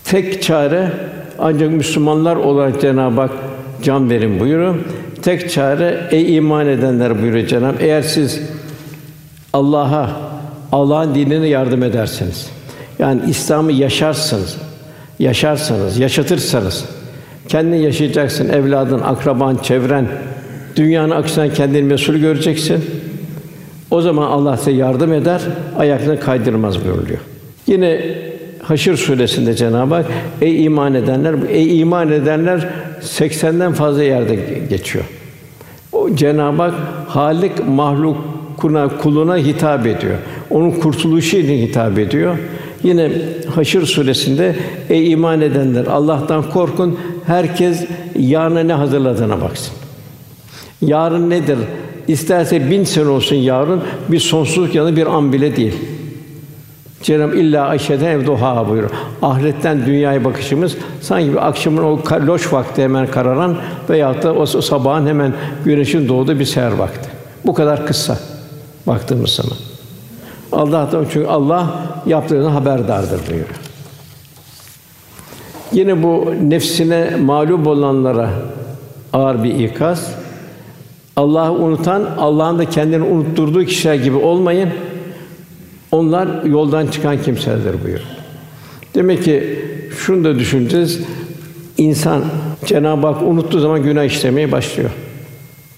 Tek 0.05 0.43
çare 0.43 0.93
ancak 1.39 1.71
Müslümanlar 1.71 2.37
olarak 2.37 2.81
Cenab-ı 2.81 3.21
Hak 3.21 3.31
can 3.83 4.11
verin 4.11 4.41
buyuruyor. 4.41 4.75
Tek 5.23 5.51
çare 5.51 6.09
ey 6.11 6.37
iman 6.37 6.67
edenler 6.67 7.23
buyuruyor 7.23 7.47
Cenab-ı 7.47 7.67
Hak. 7.67 7.83
Eğer 7.83 8.03
siz 8.03 8.41
Allah'a, 9.53 10.11
Allah'ın 10.73 11.15
dinine 11.15 11.49
yardım 11.49 11.83
ederseniz, 11.83 12.51
yani 12.99 13.21
İslam'ı 13.29 13.73
yaşarsınız, 13.73 14.57
yaşarsanız, 15.19 15.99
yaşatırsanız, 15.99 16.85
kendini 17.49 17.83
yaşayacaksın, 17.83 18.49
evladın, 18.49 19.01
akraban, 19.01 19.57
çevren, 19.57 20.09
dünyanın 20.77 21.11
aksine 21.11 21.51
kendini 21.51 21.83
mesul 21.83 22.15
göreceksin. 22.15 22.85
O 23.93 24.01
zaman 24.01 24.31
Allah 24.31 24.57
size 24.57 24.71
yardım 24.71 25.13
eder, 25.13 25.41
ayaklarını 25.79 26.21
kaydırmaz 26.21 26.85
buyuruyor. 26.85 27.19
Yine 27.67 28.01
Haşr 28.63 28.97
suresinde 28.97 29.55
Cenab-ı 29.55 29.95
Hak 29.95 30.07
ey 30.41 30.65
iman 30.65 30.95
edenler 30.95 31.35
ey 31.51 31.81
iman 31.81 32.13
edenler 32.13 32.69
80'den 33.01 33.73
fazla 33.73 34.03
yerde 34.03 34.35
geçiyor. 34.71 35.05
O 35.93 36.15
Cenab-ı 36.15 36.63
Hak 36.63 36.75
Halik 37.09 37.69
mahlukuna 37.69 38.89
kuluna 38.89 39.37
hitap 39.37 39.87
ediyor. 39.87 40.17
Onun 40.51 40.71
kurtuluşu 40.71 41.37
için 41.37 41.67
hitap 41.67 41.99
ediyor. 41.99 42.39
Yine 42.83 43.13
Haşr 43.55 43.81
suresinde 43.81 44.57
ey 44.89 45.13
iman 45.13 45.41
edenler 45.41 45.87
Allah'tan 45.87 46.51
korkun. 46.51 46.99
Herkes 47.27 47.85
yarına 48.19 48.61
ne 48.61 48.73
hazırladığına 48.73 49.41
baksın. 49.41 49.75
Yarın 50.83 51.31
nedir? 51.31 51.59
İsterse 52.09 52.71
bin 52.71 52.85
sene 52.85 53.09
olsun 53.09 53.37
yarın 53.37 53.83
bir 54.09 54.21
sonsuzluk 54.21 54.75
yanı 54.75 54.97
bir 54.97 55.07
an 55.07 55.33
bile 55.33 55.57
değil. 55.57 55.75
Cenab-ı 57.03 57.37
illa 57.37 57.69
aşede 57.69 58.13
evduha 58.13 58.69
buyuruyor. 58.69 58.91
Ahiretten 59.23 59.87
dünyaya 59.87 60.25
bakışımız 60.25 60.77
sanki 61.01 61.33
bir 61.33 61.49
akşamın 61.49 61.83
o 61.83 62.01
loş 62.27 62.53
vakti 62.53 62.83
hemen 62.83 63.07
kararan 63.07 63.57
veya 63.91 64.23
da 64.23 64.35
o 64.35 64.47
sabahın 64.47 65.07
hemen 65.07 65.33
güneşin 65.65 66.09
doğduğu 66.09 66.39
bir 66.39 66.45
seher 66.45 66.73
vakti. 66.73 67.09
Bu 67.47 67.55
kadar 67.55 67.87
kısa 67.87 68.19
baktığımız 68.87 69.31
zaman. 69.31 69.57
Allah'tan 70.53 71.07
çünkü 71.13 71.27
Allah 71.27 71.75
yaptığını 72.07 72.49
haberdardır 72.49 73.21
buyuruyor. 73.29 73.49
Yine 75.73 76.03
bu 76.03 76.35
nefsine 76.43 77.17
mağlup 77.17 77.67
olanlara 77.67 78.31
ağır 79.13 79.45
bir 79.45 79.55
ikaz. 79.55 80.22
Allah'ı 81.17 81.53
unutan, 81.53 82.09
Allah'ın 82.19 82.59
da 82.59 82.71
kendini 82.71 83.03
unutturduğu 83.03 83.65
kişiler 83.65 83.95
gibi 83.95 84.17
olmayın. 84.17 84.71
Onlar 85.93 86.45
yoldan 86.45 86.87
çıkan 86.87 87.23
kimselerdir 87.23 87.85
buyuruyor. 87.85 88.07
Demek 88.95 89.25
ki 89.25 89.65
şunu 89.99 90.25
da 90.25 90.39
düşüneceğiz. 90.39 91.01
İnsan 91.79 92.25
Cenab-ı 92.67 93.07
Hak 93.07 93.23
unuttuğu 93.23 93.61
zaman 93.61 93.83
günah 93.83 94.05
işlemeye 94.05 94.53
başlıyor. 94.53 94.91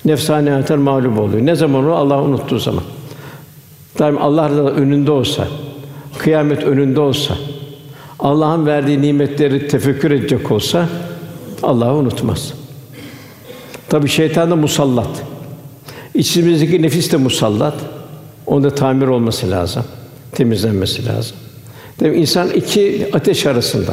Nefsani 0.05 0.51
hayatlar 0.51 0.77
mağlup 0.77 1.19
oluyor. 1.19 1.47
Ne 1.47 1.55
zaman 1.55 1.87
o 1.87 1.93
Allah 1.93 2.23
unuttuğu 2.23 2.59
zaman. 2.59 2.85
Daim 3.99 4.19
Allah 4.19 4.51
da 4.51 4.73
önünde 4.73 5.11
olsa, 5.11 5.49
kıyamet 6.19 6.65
önünde 6.65 7.01
olsa, 7.01 7.35
Allah'ın 8.19 8.67
verdiği 8.67 9.03
nimetleri 9.03 9.69
tefekkür 9.69 10.11
edecek 10.11 10.51
olsa 10.51 10.89
Allah'ı 11.63 11.95
unutmaz. 11.95 12.64
Tabi 13.95 14.09
şeytan 14.09 14.51
da 14.51 14.57
musallat. 14.57 15.23
İçimizdeki 16.15 16.83
nefis 16.83 17.13
de 17.13 17.17
musallat. 17.17 17.75
Onda 18.47 18.71
tamir 18.71 19.07
olması 19.07 19.51
lazım, 19.51 19.85
temizlenmesi 20.33 21.07
lazım. 21.07 21.37
Demek 22.01 22.19
insan 22.19 22.51
iki 22.51 23.09
ateş 23.13 23.47
arasında. 23.47 23.93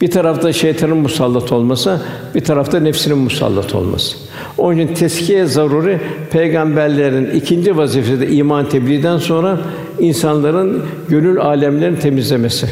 Bir 0.00 0.10
tarafta 0.10 0.52
şeytanın 0.52 0.96
musallat 0.96 1.52
olması, 1.52 2.00
bir 2.34 2.40
tarafta 2.40 2.80
nefsinin 2.80 3.18
musallat 3.18 3.74
olması. 3.74 4.16
Onun 4.58 4.78
için 4.78 4.94
teskiye 4.94 5.46
zaruri 5.46 6.00
peygamberlerin 6.30 7.30
ikinci 7.30 7.76
vazifesi 7.76 8.20
de 8.20 8.30
iman 8.30 8.68
tebliğden 8.68 9.18
sonra 9.18 9.58
insanların 9.98 10.82
gönül 11.08 11.40
alemlerini 11.40 11.98
temizlemesi. 11.98 12.66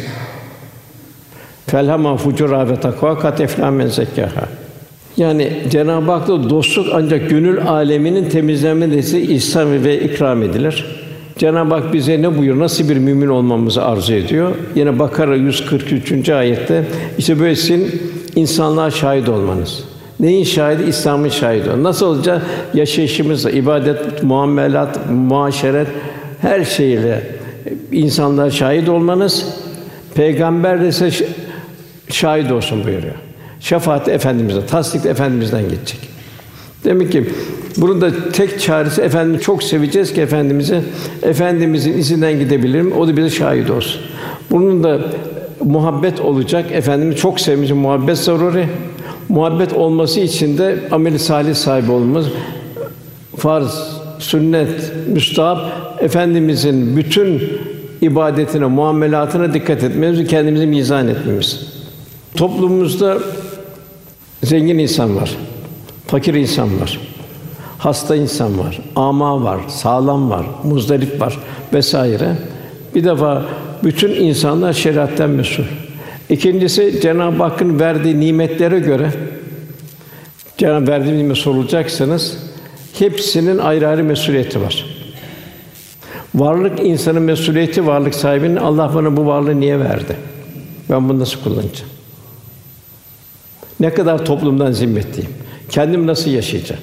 Felhama 1.66 2.16
fucura 2.16 2.68
ve 2.68 2.80
takva 2.80 3.18
kat 3.18 3.40
eflâ 3.40 3.70
men 3.70 3.86
zekkaha. 3.86 4.61
Yani 5.16 5.52
Cenab-ı 5.70 6.10
Hak'la 6.10 6.50
dostluk 6.50 6.86
ancak 6.92 7.30
gönül 7.30 7.66
aleminin 7.66 8.28
temizlenmesi 8.28 9.20
ihsan 9.20 9.84
ve 9.84 10.00
ikram 10.00 10.42
edilir. 10.42 10.86
Cenab-ı 11.38 11.74
Hak 11.74 11.92
bize 11.92 12.22
ne 12.22 12.38
buyur, 12.38 12.58
nasıl 12.58 12.88
bir 12.88 12.96
mümin 12.96 13.28
olmamızı 13.28 13.84
arzu 13.84 14.12
ediyor? 14.14 14.52
Yine 14.74 14.98
Bakara 14.98 15.36
143. 15.36 16.28
ayette 16.28 16.84
işte 17.18 17.40
böyle 17.40 17.56
sizin 17.56 18.02
insanlığa 18.36 18.90
şahit 18.90 19.28
olmanız. 19.28 19.84
Neyin 20.20 20.44
şahidi? 20.44 20.82
İslam'ın 20.82 21.28
şahidi. 21.28 21.68
olmanız. 21.68 21.84
Nasıl 21.84 22.06
olacak? 22.06 22.42
Yaşayışımızla, 22.74 23.50
ibadet, 23.50 24.22
muamelat, 24.22 24.98
muaşeret 25.10 25.86
her 26.40 26.64
şeyle 26.64 27.22
insanlığa 27.92 28.50
şahit 28.50 28.88
olmanız, 28.88 29.46
peygamber 30.14 30.80
de 30.80 30.92
size 30.92 31.26
şahit 32.10 32.52
olsun 32.52 32.84
buyuruyor. 32.84 33.14
Şefaat 33.62 34.08
Efendimiz'e, 34.08 34.66
tasdik 34.66 35.06
Efendimiz'den 35.06 35.62
geçecek. 35.62 36.00
Demek 36.84 37.12
ki 37.12 37.24
bunun 37.76 38.00
da 38.00 38.30
tek 38.32 38.60
çaresi 38.60 39.02
efendim 39.02 39.40
çok 39.40 39.62
seveceğiz 39.62 40.12
ki 40.12 40.20
efendimizi 40.20 40.80
efendimizin 41.22 41.92
izinden 41.92 42.38
gidebilirim. 42.38 42.92
O 42.92 43.08
da 43.08 43.16
bize 43.16 43.30
şahit 43.30 43.70
olsun. 43.70 44.00
Bunun 44.50 44.84
da 44.84 45.00
muhabbet 45.64 46.20
olacak. 46.20 46.72
Efendimiz 46.72 47.16
çok 47.16 47.40
sevmiş 47.40 47.70
muhabbet 47.70 48.18
zaruri. 48.18 48.68
Muhabbet 49.28 49.72
olması 49.72 50.20
için 50.20 50.58
de 50.58 50.78
amel 50.90 51.18
salih 51.18 51.54
sahibi 51.54 51.90
olmamız 51.90 52.26
farz, 53.36 53.98
sünnet, 54.18 54.92
müstahap 55.06 55.58
efendimizin 56.00 56.96
bütün 56.96 57.42
ibadetine, 58.00 58.66
muamelatına 58.66 59.54
dikkat 59.54 59.84
etmemiz, 59.84 60.28
kendimizi 60.28 60.66
mizan 60.66 61.08
etmemiz. 61.08 61.60
Toplumumuzda 62.36 63.18
zengin 64.42 64.78
insan 64.78 65.16
var, 65.16 65.36
fakir 66.06 66.34
insan 66.34 66.80
var, 66.80 67.00
hasta 67.78 68.16
insan 68.16 68.58
var, 68.58 68.80
ama 68.96 69.44
var, 69.44 69.60
sağlam 69.68 70.30
var, 70.30 70.46
muzdarip 70.64 71.20
var 71.20 71.38
vesaire. 71.72 72.36
Bir 72.94 73.04
defa 73.04 73.44
bütün 73.84 74.10
insanlar 74.10 74.72
şeriatten 74.72 75.30
mesul. 75.30 75.64
İkincisi 76.30 77.00
Cenab-ı 77.00 77.42
Hakk'ın 77.42 77.80
verdiği 77.80 78.20
nimetlere 78.20 78.78
göre 78.78 79.10
Cenab-ı 80.58 80.90
verdiği 80.90 81.18
nimet 81.18 81.36
sorulacaksınız. 81.36 82.38
Hepsinin 82.98 83.58
ayrı 83.58 83.88
ayrı 83.88 84.04
mesuliyeti 84.04 84.60
var. 84.60 84.86
Varlık 86.34 86.80
insanın 86.80 87.22
mesuliyeti 87.22 87.86
varlık 87.86 88.14
sahibinin 88.14 88.56
Allah 88.56 88.90
bana 88.94 89.16
bu 89.16 89.26
varlığı 89.26 89.60
niye 89.60 89.80
verdi? 89.80 90.16
Ben 90.90 91.08
bunu 91.08 91.18
nasıl 91.18 91.40
kullanacağım? 91.40 91.90
Ne 93.82 93.94
kadar 93.94 94.24
toplumdan 94.24 94.72
zimmetliyim? 94.72 95.30
Kendim 95.68 96.06
nasıl 96.06 96.30
yaşayacağım? 96.30 96.82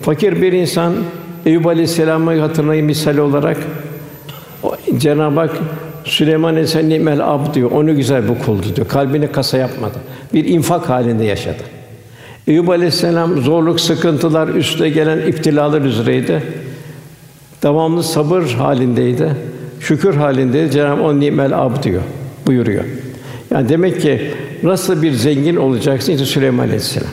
Fakir 0.00 0.42
bir 0.42 0.52
insan 0.52 0.94
Eyüp 1.46 1.66
Aleyhisselam'ı 1.66 2.38
hatırlayın 2.40 2.86
misal 2.86 3.18
olarak 3.18 3.56
Cenab-ı 4.98 5.40
Hak 5.40 5.50
Süleyman 6.04 6.52
Aleyhisselam 6.52 6.88
nimel 6.88 7.34
ab 7.34 7.54
diyor. 7.54 7.70
Onu 7.70 7.96
güzel 7.96 8.28
bu 8.28 8.38
kuldu 8.46 8.66
diyor. 8.76 8.88
Kalbini 8.88 9.32
kasa 9.32 9.58
yapmadı. 9.58 9.98
Bir 10.34 10.44
infak 10.44 10.88
halinde 10.88 11.24
yaşadı. 11.24 11.62
Eyüp 12.46 12.68
Aleyhisselam 12.68 13.36
zorluk, 13.36 13.80
sıkıntılar, 13.80 14.48
üstüne 14.48 14.88
gelen 14.88 15.18
iftilalar 15.18 15.82
üzereydi. 15.82 16.42
Devamlı 17.62 18.02
sabır 18.02 18.42
halindeydi. 18.42 19.30
Şükür 19.80 20.14
halindeydi. 20.14 20.70
Cenab-ı 20.70 21.02
Hak 21.02 21.14
nimel 21.14 21.64
ab 21.64 21.82
diyor. 21.82 22.02
Buyuruyor. 22.46 22.84
Yani 23.50 23.68
demek 23.68 24.00
ki 24.00 24.30
nasıl 24.62 25.02
bir 25.02 25.12
zengin 25.12 25.56
olacaksın 25.56 26.12
işte 26.12 26.24
Süleyman 26.24 26.64
Aleyhisselam. 26.64 27.08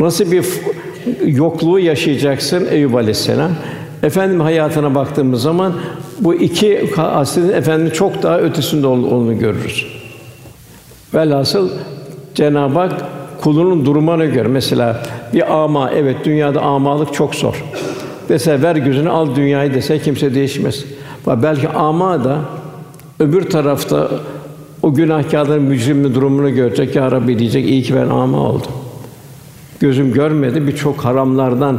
Nasıl 0.00 0.32
bir 0.32 0.44
yokluğu 1.26 1.78
yaşayacaksın 1.78 2.66
Eyüp 2.70 2.94
Aleyhisselam. 2.94 3.50
Efendim 4.02 4.40
hayatına 4.40 4.94
baktığımız 4.94 5.42
zaman 5.42 5.72
bu 6.20 6.34
iki 6.34 6.90
aslında 6.96 7.52
efendim 7.52 7.92
çok 7.92 8.22
daha 8.22 8.38
ötesinde 8.38 8.86
olduğunu 8.86 9.38
görürüz. 9.38 9.86
Velhasıl 11.14 11.70
Cenab-ı 12.34 12.78
Hak 12.78 12.92
kulunun 13.42 13.86
durumuna 13.86 14.24
göre 14.24 14.48
mesela 14.48 15.02
bir 15.34 15.62
ama 15.62 15.90
evet 15.90 16.16
dünyada 16.24 16.60
amalık 16.60 17.14
çok 17.14 17.34
zor. 17.34 17.64
Dese 18.28 18.62
ver 18.62 18.76
gözünü 18.76 19.10
al 19.10 19.36
dünyayı 19.36 19.74
dese 19.74 19.98
kimse 19.98 20.34
değişmez. 20.34 20.84
Belki 21.26 21.68
ama 21.68 22.24
da 22.24 22.38
öbür 23.20 23.50
tarafta 23.50 24.08
o 24.82 24.94
günahkârların 24.94 25.62
mücrimin 25.62 26.14
durumunu 26.14 26.54
görecek. 26.54 26.96
Ya 26.96 27.10
Rabbi 27.10 27.38
diyecek 27.38 27.68
iyi 27.68 27.82
ki 27.82 27.94
ben 27.94 28.08
ama 28.08 28.40
oldum. 28.40 28.72
Gözüm 29.80 30.12
görmedi 30.12 30.66
birçok 30.66 31.04
haramlardan, 31.04 31.78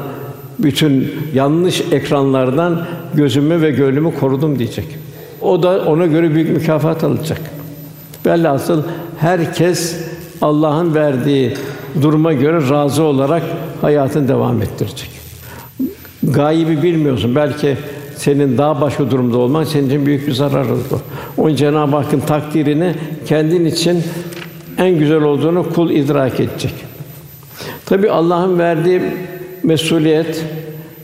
bütün 0.60 1.14
yanlış 1.34 1.82
ekranlardan 1.92 2.86
gözümü 3.14 3.62
ve 3.62 3.72
gönlümü 3.72 4.16
korudum 4.20 4.60
diyecek. 4.60 4.86
O 5.42 5.64
da 5.64 5.86
ona 5.86 6.06
göre 6.06 6.36
büyük 6.36 6.50
mükafat 6.50 7.04
alacak. 7.04 7.42
Velhasıl 8.26 8.84
herkes 9.18 9.98
Allah'ın 10.42 10.96
verdiği 10.96 11.54
duruma 12.02 12.34
göre 12.34 12.70
razı 12.70 13.04
olarak 13.04 13.44
hayatını 13.82 14.28
devam 14.28 14.62
ettirecek. 14.62 15.10
Gaybi 16.24 16.84
bilmiyorsun. 16.84 17.36
Belki 17.36 17.78
senin 18.16 18.58
daha 18.58 18.82
başka 18.82 19.12
durumda 19.12 19.38
olman 19.38 19.64
senin 19.64 19.88
için 19.88 20.06
büyük 20.06 20.28
bir 20.28 20.32
zarardır. 20.32 20.76
Onun 21.40 21.56
Cenab-ı 21.56 21.96
Hakk'ın 21.96 22.20
takdirini 22.20 22.96
kendin 23.26 23.66
için 23.66 24.04
en 24.78 25.00
güzel 25.00 25.22
olduğunu 25.22 25.74
kul 25.74 25.90
idrak 25.90 26.40
edecek. 26.40 26.74
Tabi 27.86 28.10
Allah'ın 28.12 28.60
verdiği 28.60 29.02
mesuliyet, 29.64 30.46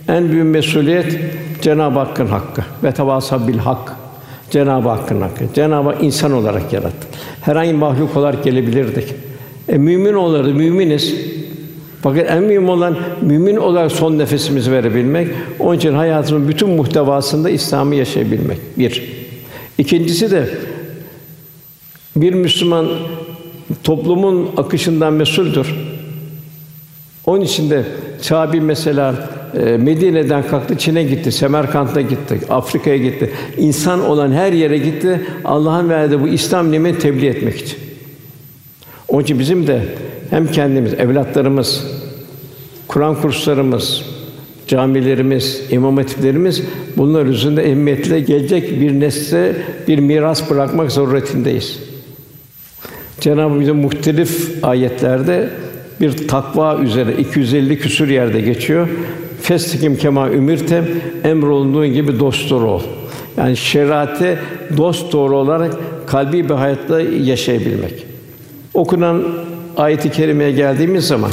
en 0.07 0.31
büyük 0.31 0.45
mesuliyet 0.45 1.19
Cenab-ı 1.61 1.99
Hakk'ın 1.99 2.27
hakkı 2.27 2.61
ve 2.83 2.91
tevasa 2.91 3.47
bil 3.47 3.57
hak. 3.57 3.95
Cenab-ı 4.49 4.89
Hakk'ın 4.89 5.21
hakkı. 5.21 5.43
Cenab-ı 5.53 5.89
Hak 5.89 6.03
insan 6.03 6.31
olarak 6.31 6.73
yarattı. 6.73 7.07
Herhangi 7.41 7.73
mahluk 7.73 8.17
olarak 8.17 8.43
gelebilirdik. 8.43 9.15
E 9.69 9.77
mümin 9.77 10.13
olardı, 10.13 10.53
müminiz. 10.53 11.15
Fakat 12.01 12.29
en 12.29 12.43
mühim 12.43 12.69
olan 12.69 12.97
mümin 13.21 13.55
olarak 13.55 13.91
son 13.91 14.17
nefesimizi 14.17 14.71
verebilmek. 14.71 15.27
Onun 15.59 15.77
için 15.77 15.93
hayatımın 15.93 16.47
bütün 16.47 16.69
muhtevasında 16.69 17.49
İslam'ı 17.49 17.95
yaşayabilmek. 17.95 18.57
Bir. 18.77 19.24
İkincisi 19.77 20.31
de 20.31 20.49
bir 22.15 22.33
Müslüman 22.33 22.89
toplumun 23.83 24.49
akışından 24.57 25.13
mesuldür. 25.13 25.75
Onun 27.25 27.41
için 27.41 27.69
de 27.69 27.83
Çabi 28.21 28.61
mesela 28.61 29.29
e, 29.53 29.77
Medine'den 29.77 30.47
kalktı, 30.47 30.77
Çin'e 30.77 31.03
gitti, 31.03 31.31
Semerkant'a 31.31 32.01
gitti, 32.01 32.39
Afrika'ya 32.49 32.97
gitti. 32.97 33.31
İnsan 33.57 34.05
olan 34.05 34.31
her 34.31 34.53
yere 34.53 34.77
gitti. 34.77 35.21
Allah'ın 35.45 35.89
verdiği 35.89 36.21
bu 36.21 36.27
İslam 36.27 36.71
nimetini 36.71 36.99
tebliğ 36.99 37.27
etmek 37.27 37.57
için. 37.57 37.77
Onun 39.07 39.23
için 39.23 39.39
bizim 39.39 39.67
de 39.67 39.81
hem 40.29 40.51
kendimiz, 40.51 40.93
evlatlarımız, 40.93 41.83
Kur'an 42.87 43.21
kurslarımız, 43.21 44.03
camilerimiz, 44.67 45.61
imam 45.71 45.97
hatiplerimiz 45.97 46.61
bunlar 46.97 47.25
üzerinde 47.25 47.63
ehemmiyetle 47.63 48.19
gelecek 48.19 48.81
bir 48.81 48.99
nesle 48.99 49.55
bir 49.87 49.99
miras 49.99 50.49
bırakmak 50.49 50.91
zaruretindeyiz. 50.91 51.79
Cenab-ı 53.21 53.59
bize 53.59 53.71
muhtelif 53.71 54.63
ayetlerde 54.63 55.49
bir 56.01 56.27
takva 56.27 56.79
üzere 56.79 57.13
250 57.17 57.79
küsur 57.79 58.07
yerde 58.07 58.41
geçiyor. 58.41 58.87
Festikim 59.41 59.97
kema 59.97 60.29
ümirte 60.29 60.83
emrolunduğun 61.23 61.87
gibi 61.87 62.19
dost 62.19 62.49
doğru 62.49 62.65
ol. 62.65 62.81
Yani 63.37 63.57
şeriate 63.57 64.37
dost 64.77 65.13
doğru 65.13 65.37
olarak 65.37 65.77
kalbi 66.07 66.49
bir 66.49 66.53
hayatta 66.53 67.01
yaşayabilmek. 67.01 68.05
Okunan 68.73 69.23
ayeti 69.77 70.11
kerimeye 70.11 70.51
geldiğimiz 70.51 71.07
zaman 71.07 71.31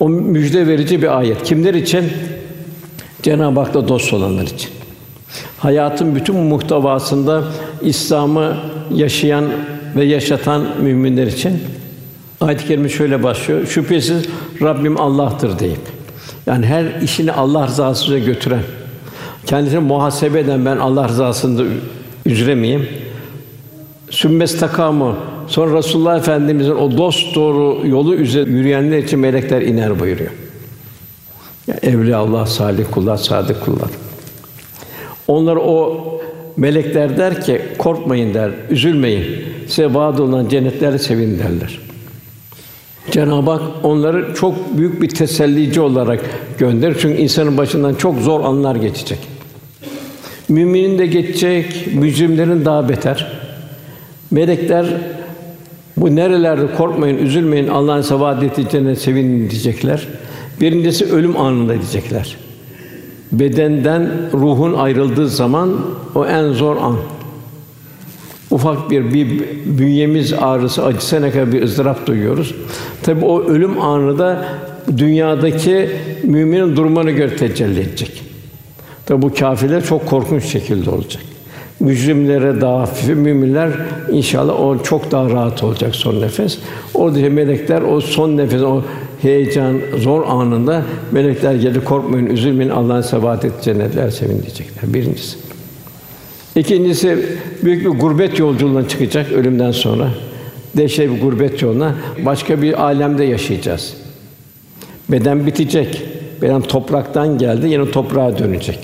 o 0.00 0.08
müjde 0.08 0.66
verici 0.66 1.02
bir 1.02 1.18
ayet. 1.18 1.42
Kimler 1.42 1.74
için? 1.74 2.04
Cenab-ı 3.24 3.60
Hak'la 3.60 3.88
dost 3.88 4.12
olanlar 4.12 4.42
için. 4.42 4.70
Hayatın 5.58 6.14
bütün 6.14 6.36
muhtevasında 6.36 7.44
İslam'ı 7.82 8.56
yaşayan 8.94 9.44
ve 9.96 10.04
yaşatan 10.04 10.62
müminler 10.82 11.26
için 11.26 11.60
ayet-i 12.40 12.66
kerime 12.66 12.88
şöyle 12.88 13.22
başlıyor. 13.22 13.66
Şüphesiz 13.66 14.24
Rabbim 14.62 15.00
Allah'tır 15.00 15.58
deyip. 15.58 15.80
Yani 16.46 16.66
her 16.66 17.02
işini 17.02 17.32
Allah 17.32 17.66
rızasına 17.66 18.18
götüren, 18.18 18.62
kendisini 19.46 19.80
muhasebe 19.80 20.40
eden 20.40 20.64
ben 20.64 20.76
Allah 20.76 21.08
rızasında 21.08 21.62
üzre 22.26 22.54
miyim? 22.54 22.88
Sümmes 24.10 24.60
takamı 24.60 25.16
sonra 25.46 25.78
Resulullah 25.78 26.18
Efendimizin 26.18 26.74
o 26.74 26.98
dost 26.98 27.34
doğru 27.34 27.86
yolu 27.86 28.14
üzere 28.14 28.50
yürüyenler 28.50 28.98
için 28.98 29.18
melekler 29.18 29.62
iner 29.62 30.00
buyuruyor. 30.00 30.30
Yani 31.66 32.16
Allah, 32.16 32.46
salih 32.46 32.84
kullar, 32.90 33.16
sadık 33.16 33.64
kullar. 33.64 33.90
Onlar 35.28 35.56
o 35.56 36.04
melekler 36.56 37.16
der 37.16 37.40
ki 37.40 37.62
korkmayın 37.78 38.34
der, 38.34 38.50
üzülmeyin. 38.70 39.26
Size 39.68 39.94
vaad 39.94 40.18
olunan 40.18 40.48
cennetlerle 40.48 40.98
sevin 40.98 41.38
derler. 41.38 41.78
Cenab-ı 43.10 43.50
Hak 43.50 43.62
onları 43.82 44.34
çok 44.34 44.78
büyük 44.78 45.02
bir 45.02 45.08
tesellici 45.08 45.80
olarak 45.80 46.20
gönderir. 46.58 46.96
Çünkü 47.00 47.22
insanın 47.22 47.58
başından 47.58 47.94
çok 47.94 48.18
zor 48.18 48.44
anlar 48.44 48.76
geçecek. 48.76 49.18
Müminin 50.48 50.98
de 50.98 51.06
geçecek, 51.06 51.86
mücrimlerin 51.94 52.64
daha 52.64 52.88
beter. 52.88 53.32
Melekler 54.30 54.86
bu 55.96 56.16
nerelerde 56.16 56.74
korkmayın, 56.74 57.18
üzülmeyin, 57.18 57.68
Allah'ın 57.68 58.02
sevadeti 58.02 58.68
cennet 58.68 58.98
sevinin 58.98 59.50
diyecekler. 59.50 60.08
Birincisi 60.60 61.12
ölüm 61.12 61.40
anında 61.40 61.72
diyecekler. 61.72 62.36
Bedenden 63.32 64.10
ruhun 64.32 64.74
ayrıldığı 64.74 65.28
zaman 65.28 65.76
o 66.14 66.26
en 66.26 66.52
zor 66.52 66.76
an. 66.76 66.96
Ufak 68.50 68.90
bir 68.90 69.14
bir 69.14 69.42
bünyemiz 69.64 70.32
ağrısı, 70.32 70.84
acısı 70.84 71.22
ne 71.22 71.30
kadar 71.30 71.52
bir 71.52 71.62
ızdırap 71.62 72.06
duyuyoruz. 72.06 72.54
Tabi 73.02 73.24
o 73.24 73.42
ölüm 73.42 73.80
anı 73.80 74.18
da 74.18 74.44
dünyadaki 74.96 75.90
müminin 76.22 76.76
durumuna 76.76 77.10
göre 77.10 77.36
tecelli 77.36 77.80
edecek. 77.80 78.22
Tabi 79.06 79.22
bu 79.22 79.34
kâfirler 79.34 79.84
çok 79.84 80.06
korkunç 80.06 80.44
şekilde 80.44 80.90
olacak. 80.90 81.22
Mücrimlere 81.80 82.60
daha 82.60 82.80
hafif, 82.80 83.16
müminler 83.16 83.70
inşallah 84.12 84.60
o 84.60 84.82
çok 84.82 85.10
daha 85.10 85.30
rahat 85.30 85.64
olacak 85.64 85.96
son 85.96 86.20
nefes. 86.20 86.58
Orada 86.94 87.30
melekler 87.30 87.82
o 87.82 88.00
son 88.00 88.36
nefes, 88.36 88.62
o 88.62 88.82
heyecan, 89.24 89.80
zor 89.98 90.22
anında 90.26 90.82
melekler 91.12 91.54
gelip 91.54 91.84
korkmayın, 91.84 92.26
üzülmeyin, 92.26 92.70
Allah'ın 92.70 93.00
sebat 93.00 93.44
et 93.44 93.52
cennetler 93.62 94.10
sevin 94.10 94.42
diyecekler. 94.42 94.94
Birincisi. 94.94 95.36
İkincisi 96.56 97.18
büyük 97.64 97.84
bir 97.84 97.90
gurbet 97.90 98.38
yolculuğuna 98.38 98.88
çıkacak 98.88 99.32
ölümden 99.32 99.70
sonra. 99.70 100.08
Dehşet 100.76 101.10
bir 101.10 101.20
gurbet 101.20 101.62
yoluna 101.62 101.94
başka 102.24 102.62
bir 102.62 102.82
alemde 102.84 103.24
yaşayacağız. 103.24 103.94
Beden 105.08 105.46
bitecek. 105.46 106.02
Beden 106.42 106.60
topraktan 106.60 107.38
geldi, 107.38 107.68
yine 107.68 107.90
toprağa 107.90 108.38
dönecek. 108.38 108.78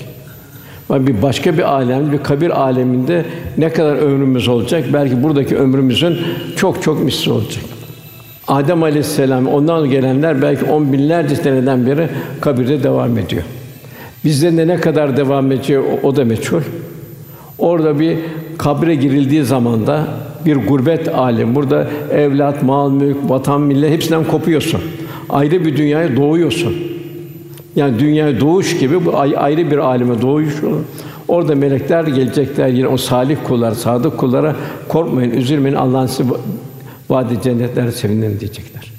Bir 0.89 1.21
başka 1.21 1.57
bir 1.57 1.73
alem, 1.73 2.11
bir 2.11 2.17
kabir 2.17 2.61
aleminde 2.61 3.25
ne 3.57 3.69
kadar 3.69 3.95
ömrümüz 3.95 4.47
olacak? 4.47 4.83
Belki 4.93 5.23
buradaki 5.23 5.57
ömrümüzün 5.57 6.17
çok 6.55 6.83
çok 6.83 7.03
misli 7.03 7.31
olacak. 7.31 7.63
Adem 8.47 8.83
Aleyhisselam, 8.83 9.47
ondan 9.47 9.89
gelenler 9.89 10.41
belki 10.41 10.65
on 10.65 10.93
binlerce 10.93 11.35
seneden 11.35 11.85
beri 11.85 12.07
kabirde 12.41 12.83
devam 12.83 13.17
ediyor. 13.17 13.43
Bizde 14.25 14.57
de 14.57 14.67
ne 14.67 14.77
kadar 14.77 15.17
devam 15.17 15.51
ediyor 15.51 15.83
o, 16.03 16.07
o 16.07 16.15
da 16.15 16.25
meçhul. 16.25 16.61
Orada 17.59 17.99
bir 17.99 18.17
kabre 18.57 18.95
girildiği 18.95 19.43
zamanda 19.43 20.07
bir 20.45 20.55
gurbet 20.55 21.15
alem. 21.15 21.55
Burada 21.55 21.87
evlat, 22.11 22.63
mal, 22.63 22.91
mülk, 22.91 23.17
vatan, 23.29 23.61
millet 23.61 23.91
hepsinden 23.91 24.23
kopuyorsun. 24.23 24.81
ayrı 25.29 25.65
bir 25.65 25.77
dünyaya 25.77 26.15
doğuyorsun. 26.17 26.73
Yani 27.75 27.99
dünyaya 27.99 28.39
doğuş 28.39 28.77
gibi 28.77 29.05
bu 29.05 29.17
ayrı 29.17 29.71
bir 29.71 29.77
aleme 29.77 30.21
doğuş. 30.21 30.53
Orada 31.27 31.55
melekler 31.55 32.03
gelecekler 32.03 32.67
yine 32.67 32.87
o 32.87 32.97
salih 32.97 33.37
kullar, 33.47 33.71
sadık 33.71 34.17
kullara 34.17 34.55
korkmayın, 34.87 35.31
üzülmeyin. 35.31 35.75
Allah'ın 35.75 36.07
size 36.07 36.29
vaadi 37.11 37.41
cennetler 37.43 37.91
sevinin 37.91 38.39
diyecekler. 38.39 38.91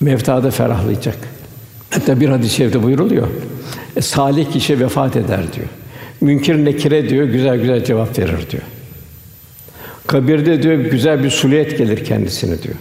Mevtada 0.00 0.50
ferahlayacak. 0.50 1.18
Hatta 1.90 2.20
bir 2.20 2.28
hadis-i 2.28 2.54
şerifte 2.54 2.82
buyuruluyor. 2.82 3.26
E, 3.96 4.00
salih 4.00 4.52
kişi 4.52 4.80
vefat 4.80 5.16
eder 5.16 5.52
diyor. 5.52 5.66
Münkir 6.20 6.64
nekire 6.64 7.08
diyor, 7.08 7.24
güzel 7.24 7.60
güzel 7.60 7.84
cevap 7.84 8.18
verir 8.18 8.50
diyor. 8.50 8.62
Kabirde 10.06 10.62
diyor 10.62 10.74
güzel 10.74 11.24
bir 11.24 11.30
suliyet 11.30 11.78
gelir 11.78 12.04
kendisine 12.04 12.62
diyor. 12.62 12.74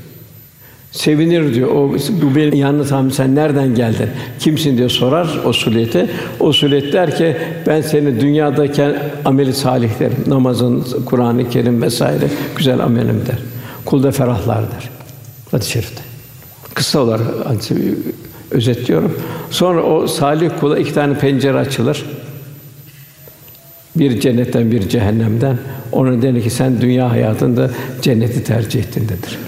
Sevinir 0.92 1.54
diyor. 1.54 1.70
O 1.70 1.94
bu 2.22 2.36
benim 2.36 2.54
yalnız 2.54 2.92
hamdi 2.92 3.14
sen 3.14 3.36
nereden 3.36 3.76
geldin? 3.76 4.10
Kimsin 4.40 4.78
diye 4.78 4.90
sorar 4.90 5.40
o 5.46 5.54
suliyete. 5.54 6.10
O 6.40 6.52
suliyet 6.52 6.94
der 6.94 7.18
ki 7.18 7.38
ben 7.68 7.82
seni 7.82 8.22
dünyadayken 8.22 8.96
ameli 9.26 9.54
salihlerim, 9.54 10.18
namazın, 10.28 10.86
Kur'an-ı 11.06 11.50
Kerim 11.50 11.82
vesaire 11.82 12.28
güzel 12.58 12.80
amelim 12.80 13.22
der. 13.28 13.55
Kul 13.86 14.04
da 14.04 14.12
ferahlar 14.12 14.62
der. 14.62 14.90
Hadis-i 15.52 15.72
şerifte. 15.72 16.02
Kısa 16.74 17.00
olarak 17.00 17.28
özetliyorum. 18.52 19.18
Sonra 19.50 19.84
o 19.84 20.08
salih 20.08 20.50
kula 20.60 20.80
iki 20.80 20.94
tane 20.94 21.20
pencere 21.20 21.58
açılır. 21.58 22.06
Bir 23.96 24.20
cennetten, 24.20 24.72
bir 24.72 24.90
cehennemden. 24.90 25.58
Ona 25.92 26.22
denir 26.22 26.44
ki 26.44 26.50
sen 26.50 26.82
dünya 26.82 27.12
hayatında 27.12 27.72
cenneti 28.02 28.44
tercih 28.44 28.80
ettin 28.80 29.04
dedir. 29.04 29.40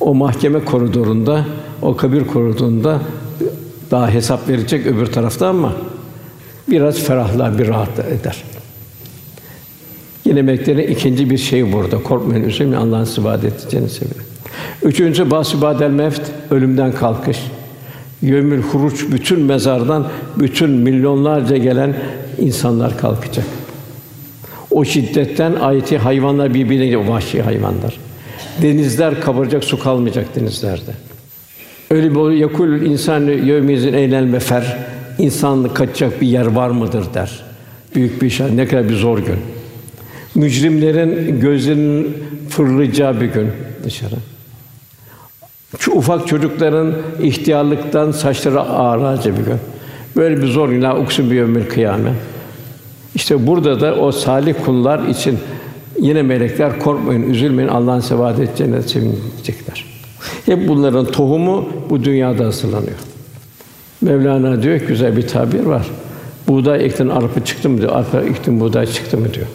O 0.00 0.14
mahkeme 0.14 0.64
koridorunda, 0.64 1.44
o 1.82 1.96
kabir 1.96 2.26
koridorunda 2.26 3.00
daha 3.90 4.10
hesap 4.10 4.48
verecek 4.48 4.86
öbür 4.86 5.06
tarafta 5.06 5.48
ama 5.48 5.72
biraz 6.68 6.98
ferahlar, 6.98 7.58
bir 7.58 7.68
rahat 7.68 7.98
eder. 7.98 8.44
Yine 10.24 10.42
meleklerin 10.42 10.88
ikinci 10.88 11.30
bir 11.30 11.38
şey 11.38 11.72
burada. 11.72 12.02
Korkmayın, 12.02 12.44
üzülmeyin. 12.44 12.86
Allah'ın 12.86 13.04
size 13.04 13.24
vaad 13.24 13.42
edeceğini 13.42 13.88
sevin. 13.88 14.12
Üçüncü 14.82 15.30
basibadel 15.30 15.90
mevt, 15.90 16.22
ölümden 16.50 16.92
kalkış. 16.92 17.38
Yömül 18.22 18.62
huruç 18.62 19.04
bütün 19.12 19.40
mezardan 19.40 20.08
bütün 20.36 20.70
milyonlarca 20.70 21.56
gelen 21.56 21.96
insanlar 22.38 22.98
kalkacak. 22.98 23.46
O 24.70 24.84
şiddetten 24.84 25.54
ayeti 25.54 25.98
hayvanlar 25.98 26.54
birbirine 26.54 27.08
vahşi 27.08 27.42
hayvanlar. 27.42 27.98
Denizler 28.62 29.20
kabaracak, 29.20 29.64
su 29.64 29.78
kalmayacak 29.78 30.36
denizlerde. 30.36 30.90
Öyle 31.90 32.14
bir 32.14 32.30
yakul 32.30 32.68
insan 32.68 33.20
yevmizin 33.20 33.92
eylel 33.92 34.24
mefer. 34.24 34.78
İnsanlık 35.18 35.76
kaçacak 35.76 36.20
bir 36.20 36.26
yer 36.26 36.46
var 36.46 36.70
mıdır 36.70 37.04
der. 37.14 37.42
Büyük 37.94 38.22
bir 38.22 38.30
şey. 38.30 38.56
Ne 38.56 38.66
kadar 38.66 38.88
bir 38.88 38.96
zor 38.96 39.18
gün. 39.18 39.36
Mücrimlerin 40.34 41.40
gözlerinin 41.40 42.16
fırlayacağı 42.48 43.20
bir 43.20 43.26
gün 43.26 43.48
dışarı. 43.84 44.14
Şu 45.78 45.92
ufak 45.92 46.26
çocukların 46.26 46.94
ihtiyarlıktan 47.22 48.10
saçları 48.10 48.60
ağaracak 48.60 49.38
bir 49.38 49.44
gün. 49.44 49.58
Böyle 50.16 50.42
bir 50.42 50.46
zor 50.46 50.68
gün. 50.68 50.82
La 50.82 50.98
uksun 50.98 51.30
bir 51.30 51.36
yevmil 51.36 51.66
kıyamet. 51.66 52.12
İşte 53.14 53.46
burada 53.46 53.80
da 53.80 53.94
o 53.94 54.12
salih 54.12 54.54
kullar 54.64 55.08
için 55.08 55.38
yine 56.00 56.22
melekler 56.22 56.78
korkmayın, 56.78 57.30
üzülmeyin. 57.30 57.68
Allah'ın 57.68 58.00
size 58.00 58.18
vaad 58.18 58.38
edeceğine 58.38 58.82
sevinecekler. 58.82 59.84
Hep 60.46 60.68
bunların 60.68 61.06
tohumu 61.06 61.68
bu 61.90 62.04
dünyada 62.04 62.44
hazırlanıyor. 62.44 62.98
Mevlana 64.00 64.62
diyor 64.62 64.78
ki 64.78 64.86
güzel 64.86 65.16
bir 65.16 65.28
tabir 65.28 65.60
var. 65.60 65.86
Buğday 66.48 66.84
ektin 66.84 67.08
arpa 67.08 67.44
çıktı 67.44 67.68
mı 67.68 67.80
diyor. 67.80 67.92
Arpa 67.92 68.20
ektin 68.20 68.60
buğday 68.60 68.86
çıktı 68.86 69.18
mı 69.18 69.34
diyor. 69.34 69.46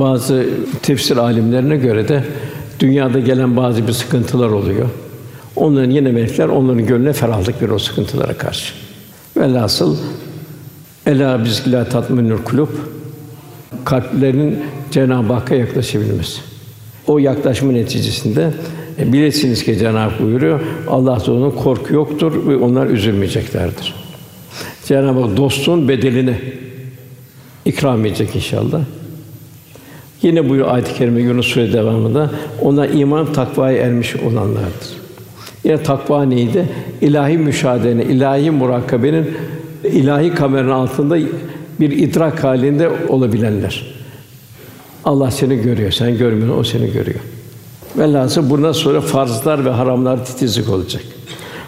Bazı 0.00 0.46
tefsir 0.82 1.16
alimlerine 1.16 1.76
göre 1.76 2.08
de 2.08 2.24
dünyada 2.80 3.20
gelen 3.20 3.56
bazı 3.56 3.88
bir 3.88 3.92
sıkıntılar 3.92 4.48
oluyor. 4.48 4.88
Onların 5.56 5.90
yine 5.90 6.12
melekler 6.12 6.48
onların 6.48 6.86
gönlüne 6.86 7.12
ferahlık 7.12 7.62
verir 7.62 7.70
o 7.70 7.78
sıkıntılara 7.78 8.38
karşı. 8.38 8.74
Velhasıl 9.36 9.96
Ela 11.06 11.44
bizgila 11.44 11.84
tatminül 11.84 12.38
kulub 12.38 12.68
kalplerin 13.84 14.58
Cenab-ı 14.90 15.32
Hakk'a 15.32 15.54
yaklaşabilmesi. 15.54 16.40
O 17.06 17.18
yaklaşma 17.18 17.72
neticesinde 17.72 18.52
e, 18.98 19.12
bilesiniz 19.12 19.64
ki 19.64 19.78
Cenab-ı 19.78 19.98
Hak 19.98 20.22
buyuruyor. 20.22 20.60
Allah 20.88 21.22
onun 21.28 21.50
korku 21.50 21.94
yoktur 21.94 22.48
ve 22.48 22.56
onlar 22.56 22.86
üzülmeyeceklerdir. 22.86 23.94
Cenab-ı 24.84 25.20
Hak 25.20 25.36
dostluğun 25.36 25.88
bedelini 25.88 26.36
ikram 27.64 28.06
edecek 28.06 28.36
inşallah. 28.36 28.80
Yine 30.22 30.48
buyuruyor 30.48 30.74
ayet-i 30.74 30.94
kerime 30.94 31.20
Yunus 31.20 31.46
Sûre 31.46 31.72
devamında 31.72 32.30
ona 32.62 32.86
iman 32.86 33.32
takvaya 33.32 33.78
ermiş 33.78 34.16
olanlardır. 34.16 34.88
Yine 35.64 35.82
takva 35.82 36.22
neydi? 36.22 36.68
İlahi 37.00 37.38
müşahedenin, 37.38 38.00
ilahi 38.00 38.50
murakabenin 38.50 39.30
ilahi 39.84 40.34
kameranın 40.34 40.70
altında 40.70 41.18
bir 41.80 41.90
idrak 41.90 42.44
halinde 42.44 42.90
olabilenler. 43.08 43.96
Allah 45.04 45.30
seni 45.30 45.62
görüyor, 45.62 45.90
sen 45.90 46.18
görmüyorsun, 46.18 46.60
o 46.60 46.64
seni 46.64 46.92
görüyor. 46.92 47.20
Velhâsıl 47.98 48.50
bundan 48.50 48.72
sonra 48.72 49.00
farzlar 49.00 49.64
ve 49.64 49.70
haramlar 49.70 50.24
titizlik 50.24 50.68
olacak. 50.68 51.02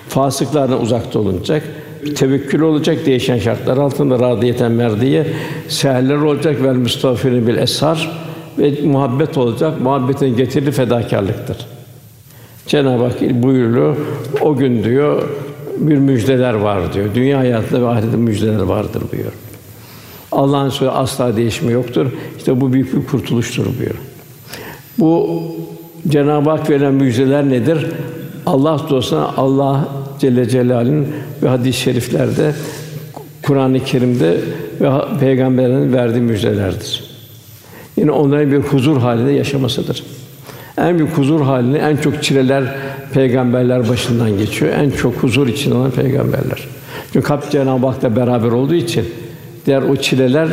Fasıklardan 0.08 0.82
uzakta 0.82 1.18
olunacak. 1.18 1.62
Tevekkül 2.16 2.60
olacak 2.60 3.06
değişen 3.06 3.38
şartlar 3.38 3.76
altında 3.76 4.18
radiyeten 4.18 4.72
merdiye 4.72 5.26
seherler 5.68 6.16
olacak 6.16 6.62
vel 6.62 6.74
müstağfirin 6.74 7.46
bil 7.46 7.56
eshar 7.56 8.27
ve 8.58 8.82
muhabbet 8.84 9.38
olacak. 9.38 9.80
Muhabbetin 9.80 10.36
getirdiği 10.36 10.70
fedakarlıktır. 10.70 11.56
Cenab-ı 12.66 13.04
Hak 13.04 13.20
buyuruyor. 13.20 13.96
O 14.40 14.56
gün 14.56 14.84
diyor 14.84 15.28
bir 15.78 15.98
müjdeler 15.98 16.54
var 16.54 16.92
diyor. 16.92 17.06
Dünya 17.14 17.38
hayatında 17.38 17.82
ve 17.82 17.88
ahirette 17.88 18.16
müjdeler 18.16 18.60
vardır 18.60 19.02
buyuruyor. 19.12 19.32
Allah'ın 20.32 20.68
sözü 20.68 20.90
asla 20.90 21.36
değişme 21.36 21.72
yoktur. 21.72 22.06
İşte 22.38 22.60
bu 22.60 22.72
büyük 22.72 22.96
bir 22.96 23.06
kurtuluştur 23.06 23.66
buyuruyor. 23.66 23.94
Bu 24.98 25.42
Cenab-ı 26.08 26.50
Hak 26.50 26.70
verilen 26.70 26.94
müjdeler 26.94 27.48
nedir? 27.48 27.86
Allah 28.46 28.80
dostuna 28.90 29.26
Allah 29.36 29.88
Celle 30.20 30.48
Celal'in 30.48 31.06
ve 31.42 31.48
hadis-i 31.48 31.80
şeriflerde 31.80 32.54
Kur'an-ı 33.42 33.84
Kerim'de 33.84 34.40
ve 34.80 34.90
peygamberlerin 35.20 35.92
verdiği 35.92 36.20
müjdelerdir. 36.20 37.07
Yine 37.98 38.10
onların 38.10 38.52
bir 38.52 38.56
huzur 38.56 38.96
halinde 38.98 39.32
yaşamasıdır. 39.32 40.04
En 40.78 40.98
büyük 40.98 41.10
huzur 41.10 41.40
halini 41.40 41.78
en 41.78 41.96
çok 41.96 42.22
çileler 42.22 42.64
peygamberler 43.14 43.88
başından 43.88 44.38
geçiyor. 44.38 44.72
En 44.72 44.90
çok 44.90 45.14
huzur 45.14 45.48
için 45.48 45.70
olan 45.70 45.90
peygamberler. 45.90 46.68
Çünkü 47.12 47.26
kalp 47.26 47.50
Cenab-ı 47.50 47.86
Hak'la 47.86 48.16
beraber 48.16 48.48
olduğu 48.48 48.74
için 48.74 49.04
diğer 49.66 49.82
o 49.82 49.96
çileler 49.96 50.48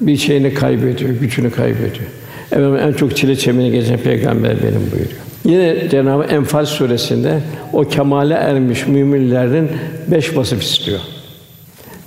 bir 0.00 0.16
şeyini 0.16 0.54
kaybediyor, 0.54 1.10
gücünü 1.10 1.50
kaybediyor. 1.50 2.06
Evet 2.52 2.80
en 2.82 2.92
çok 2.92 3.16
çile 3.16 3.36
çemine 3.36 3.68
geçen 3.68 3.98
peygamber 3.98 4.62
benim 4.62 4.90
buyuruyor. 4.92 5.20
Yine 5.44 5.88
Cenab-ı 5.90 6.24
Enfal 6.24 6.64
suresinde 6.66 7.40
o 7.72 7.84
kemale 7.84 8.34
ermiş 8.34 8.86
müminlerin 8.86 9.68
beş 10.08 10.36
vasıf 10.36 10.62
istiyor. 10.62 11.00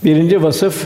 Birinci 0.04 0.44
vasıf 0.44 0.86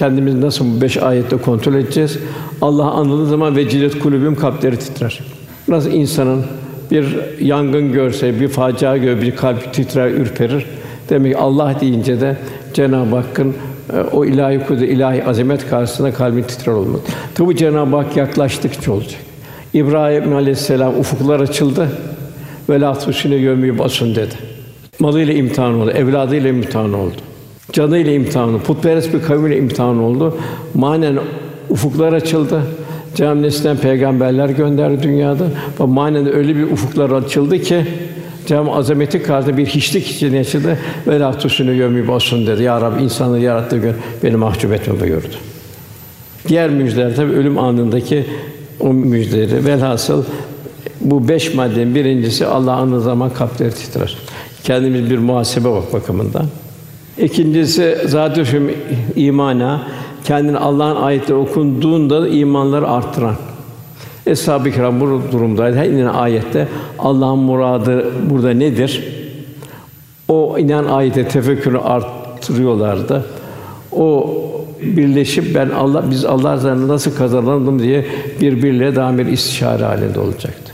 kendimiz 0.00 0.34
nasıl 0.34 0.64
bu 0.64 0.80
beş 0.80 0.96
ayette 0.96 1.36
kontrol 1.36 1.74
edeceğiz. 1.74 2.18
Allah 2.62 2.90
anıldığı 2.90 3.26
zaman 3.26 3.56
vecilet 3.56 3.98
kulübüm 3.98 4.34
kalpleri 4.34 4.78
titrer. 4.78 5.20
Nasıl 5.68 5.90
insanın 5.90 6.44
bir 6.90 7.16
yangın 7.40 7.92
görse, 7.92 8.40
bir 8.40 8.48
facia 8.48 8.96
gör, 8.96 9.22
bir 9.22 9.36
kalp 9.36 9.74
titrer, 9.74 10.10
ürperir. 10.10 10.66
Demek 11.08 11.32
ki 11.32 11.38
Allah 11.38 11.76
deyince 11.80 12.20
de 12.20 12.36
Cenab-ı 12.74 13.16
Hakk'ın 13.16 13.54
e, 13.92 14.00
o 14.12 14.24
ilahi 14.24 14.66
kudret, 14.66 14.90
ilahi 14.90 15.24
azamet 15.24 15.68
karşısında 15.70 16.12
kalbin 16.12 16.42
titrer 16.42 16.72
olmalı. 16.72 17.00
Tabi 17.34 17.56
Cenab-ı 17.56 17.96
Hak 17.96 18.16
yaklaştıkça 18.16 18.92
olacak. 18.92 19.20
İbrahim 19.74 20.36
Aleyhisselam 20.36 20.98
ufuklar 20.98 21.40
açıldı. 21.40 21.88
Ve 22.68 22.80
la 22.80 22.98
tusine 22.98 23.34
yömü 23.34 23.78
basın 23.78 24.14
dedi. 24.14 24.34
Malıyla 24.98 25.34
imtihan 25.34 25.74
oldu, 25.74 25.90
evladıyla 25.90 26.50
imtihan 26.50 26.92
oldu. 26.92 27.29
Canıyla 27.72 28.12
imtihan 28.12 28.48
oldu, 28.48 28.62
putperest 28.62 29.14
bir 29.14 29.22
kavmiyle 29.22 29.58
imtihan 29.58 29.98
oldu. 29.98 30.36
Manen 30.74 31.18
ufuklar 31.70 32.12
açıldı. 32.12 32.62
Cenab-ı 33.14 33.80
peygamberler 33.80 34.48
gönderdi 34.48 35.02
dünyada. 35.02 35.44
Ve 35.80 35.84
manen 35.84 36.34
öyle 36.34 36.56
bir 36.56 36.62
ufuklar 36.62 37.10
açıldı 37.10 37.58
ki 37.58 37.86
Cenab-ı 38.46 38.70
azameti 38.70 39.22
karşısında 39.22 39.56
bir 39.56 39.66
hiçlik 39.66 40.10
içinde 40.10 40.36
yaşadı. 40.36 40.78
Ve 41.06 41.20
la 41.20 41.38
tusunu 41.38 41.72
yömü 41.72 42.08
basın 42.08 42.46
dedi. 42.46 42.62
Ya 42.62 42.80
Rabbi 42.80 43.02
insanı 43.02 43.38
yarattığı 43.38 43.78
gün 43.78 43.94
beni 44.22 44.36
mahcup 44.36 44.72
etme 44.72 45.00
buyurdu. 45.00 45.34
Diğer 46.48 46.70
müjdeler 46.70 47.16
tabii 47.16 47.32
ölüm 47.32 47.58
anındaki 47.58 48.26
o 48.80 48.92
müjdeleri. 48.92 49.64
Velhasıl 49.64 50.24
bu 51.00 51.28
beş 51.28 51.54
maddenin 51.54 51.94
birincisi 51.94 52.46
Allah 52.46 52.72
anı 52.72 53.00
zaman 53.00 53.30
kalpleri 53.30 53.70
titrer. 53.70 54.16
kendimiz 54.64 55.10
bir 55.10 55.18
muhasebe 55.18 55.70
bak 55.70 55.92
bakımından. 55.92 56.46
İkincisi 57.20 57.98
zaten 58.06 58.46
imana 59.16 59.82
kendini 60.24 60.58
Allah'ın 60.58 60.96
ayetleri 60.96 61.34
okunduğunda 61.34 62.28
imanları 62.28 62.88
arttıran. 62.88 63.34
Eshab-ı 64.26 64.70
Kiram 64.70 65.00
bu 65.00 65.22
durumdaydı. 65.32 65.76
Her 65.76 65.86
inen 65.86 66.06
ayette 66.06 66.68
Allah'ın 66.98 67.38
muradı 67.38 68.06
burada 68.30 68.50
nedir? 68.50 69.04
O 70.28 70.58
inen 70.58 70.84
ayete 70.84 71.28
tefekkürü 71.28 71.78
arttırıyorlardı. 71.78 73.24
O 73.92 74.36
birleşip 74.82 75.54
ben 75.54 75.70
Allah 75.70 76.04
biz 76.10 76.24
Allah 76.24 76.52
razı 76.52 76.88
nasıl 76.88 77.16
kazanalım 77.16 77.82
diye 77.82 78.06
birbirleriyle 78.40 78.96
daha 78.96 79.18
bir 79.18 79.26
istişare 79.26 79.84
halinde 79.84 80.20
olacaktı. 80.20 80.72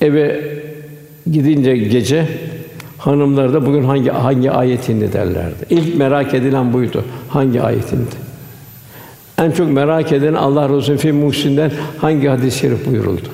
Eve 0.00 0.40
gidince 1.30 1.76
gece 1.76 2.28
hanımlar 3.06 3.52
da 3.52 3.66
bugün 3.66 3.84
hangi 3.84 4.10
hangi 4.10 4.50
ayet 4.50 4.88
indi 4.88 5.12
derlerdi. 5.12 5.66
İlk 5.70 5.96
merak 5.96 6.34
edilen 6.34 6.72
buydu. 6.72 7.04
Hangi 7.28 7.62
ayet 7.62 7.92
indi? 7.92 8.16
En 9.38 9.50
çok 9.50 9.70
merak 9.70 10.12
eden 10.12 10.34
Allah 10.34 10.68
Resulü 10.68 10.96
fi 10.96 11.12
Muhsin'den 11.12 11.70
hangi 11.98 12.28
hadis-i 12.28 12.58
şerif 12.58 12.86
buyuruldu? 12.86 13.28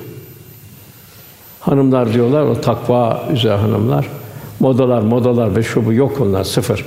Hanımlar 1.59 2.13
diyorlar 2.13 2.43
o 2.43 2.61
takva 2.61 3.23
üzere 3.33 3.55
hanımlar. 3.55 4.07
Modalar, 4.59 5.01
modalar 5.01 5.55
ve 5.55 5.63
şu 5.63 5.85
bu 5.85 5.93
yok 5.93 6.21
onlar 6.21 6.43
sıfır. 6.43 6.85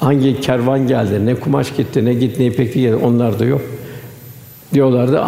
Hangi 0.00 0.40
kervan 0.40 0.86
geldi, 0.88 1.26
ne 1.26 1.34
kumaş 1.34 1.76
gitti, 1.76 2.04
ne 2.04 2.14
gitti, 2.14 2.42
ne 2.42 2.46
ipekli 2.46 2.80
geldi 2.80 2.96
onlar 2.96 3.38
da 3.38 3.44
yok. 3.44 3.60
Diyorlardı 4.74 5.22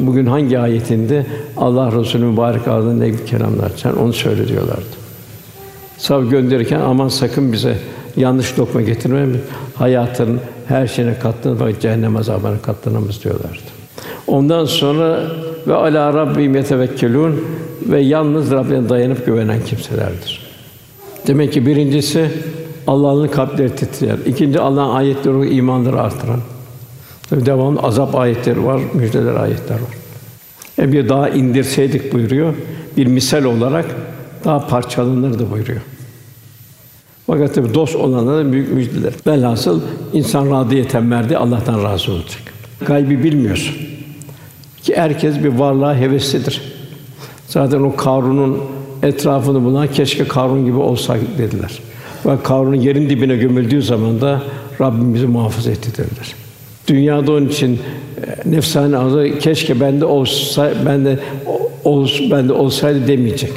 bugün 0.00 0.26
hangi 0.26 0.58
ayetinde 0.58 1.26
Allah 1.56 1.92
Resulü 1.92 2.24
mübarek 2.24 2.68
ağzından 2.68 3.00
ne 3.00 3.24
kelamlar 3.24 3.72
sen 3.76 3.92
onu 3.92 4.12
söyle 4.12 4.48
diyorlardı. 4.48 5.03
Sav 5.98 6.24
gönderirken 6.24 6.80
aman 6.80 7.08
sakın 7.08 7.52
bize 7.52 7.76
yanlış 8.16 8.58
lokma 8.58 8.80
getirme 8.80 9.26
hayatın 9.74 10.40
her 10.68 10.86
şeyine 10.86 11.18
katlanır 11.18 11.60
bak 11.60 11.80
cehennem 11.80 12.16
azabına 12.16 12.58
katlanamaz 12.62 13.24
diyorlardı. 13.24 13.74
Ondan 14.26 14.64
sonra 14.64 15.22
ve 15.66 15.74
ala 15.74 16.14
rabbim 16.14 16.54
yetevekkelun 16.54 17.44
ve 17.86 18.00
yalnız 18.00 18.50
Rabbine 18.50 18.88
dayanıp 18.88 19.26
güvenen 19.26 19.64
kimselerdir. 19.64 20.46
Demek 21.26 21.52
ki 21.52 21.66
birincisi 21.66 22.30
Allah'ın 22.86 23.28
kalpleri 23.28 23.76
titreyen. 23.76 24.18
İkinci 24.26 24.60
Allah'ın 24.60 24.94
ayetleri 24.94 25.54
imanları 25.54 26.00
artıran. 26.00 26.40
Tabi 27.30 27.46
devamlı 27.46 27.80
azap 27.80 28.14
ayetleri 28.14 28.64
var, 28.64 28.80
müjdeler 28.94 29.34
ayetler 29.34 29.74
var. 29.74 29.94
E 30.78 30.92
bir 30.92 31.08
daha 31.08 31.28
indirseydik 31.28 32.12
buyuruyor. 32.12 32.54
Bir 32.96 33.06
misal 33.06 33.44
olarak 33.44 33.86
daha 34.44 34.66
parçalanırdı 34.66 35.50
buyuruyor. 35.50 35.80
Fakat 37.26 37.54
tabi 37.54 37.74
dost 37.74 37.96
olanlara 37.96 38.52
büyük 38.52 38.72
müjdeler. 38.72 39.12
Velhasıl 39.26 39.80
insan 40.12 40.50
radiyeten 40.50 41.10
verdi 41.10 41.36
Allah'tan 41.36 41.84
razı 41.84 42.12
olacak. 42.12 42.42
Kalbi 42.84 43.24
bilmiyorsun. 43.24 43.76
Ki 44.82 44.96
herkes 44.96 45.44
bir 45.44 45.48
varlığa 45.48 45.96
heveslidir. 45.96 46.62
Zaten 47.48 47.80
o 47.80 47.96
Karun'un 47.96 48.58
etrafını 49.02 49.64
bulan 49.64 49.88
keşke 49.88 50.28
Karun 50.28 50.64
gibi 50.64 50.76
olsak 50.76 51.20
dediler. 51.38 51.78
Ve 52.26 52.42
Karun'un 52.42 52.74
yerin 52.74 53.10
dibine 53.10 53.36
gömüldüğü 53.36 53.82
zaman 53.82 54.20
da 54.20 54.42
Rabbim 54.80 55.14
bizi 55.14 55.26
muhafaza 55.26 55.70
etti 55.70 55.90
dediler. 55.92 56.34
Dünyada 56.88 57.32
onun 57.32 57.48
için 57.48 57.78
e, 58.26 58.50
nefsane 58.50 58.96
arzu 58.96 59.38
keşke 59.38 59.80
bende 59.80 60.04
olsa 60.04 60.72
ben 60.86 61.04
de 61.04 61.18
ol, 61.84 62.08
ben 62.30 62.48
de 62.48 62.52
olsaydı 62.52 63.08
demeyecek. 63.08 63.52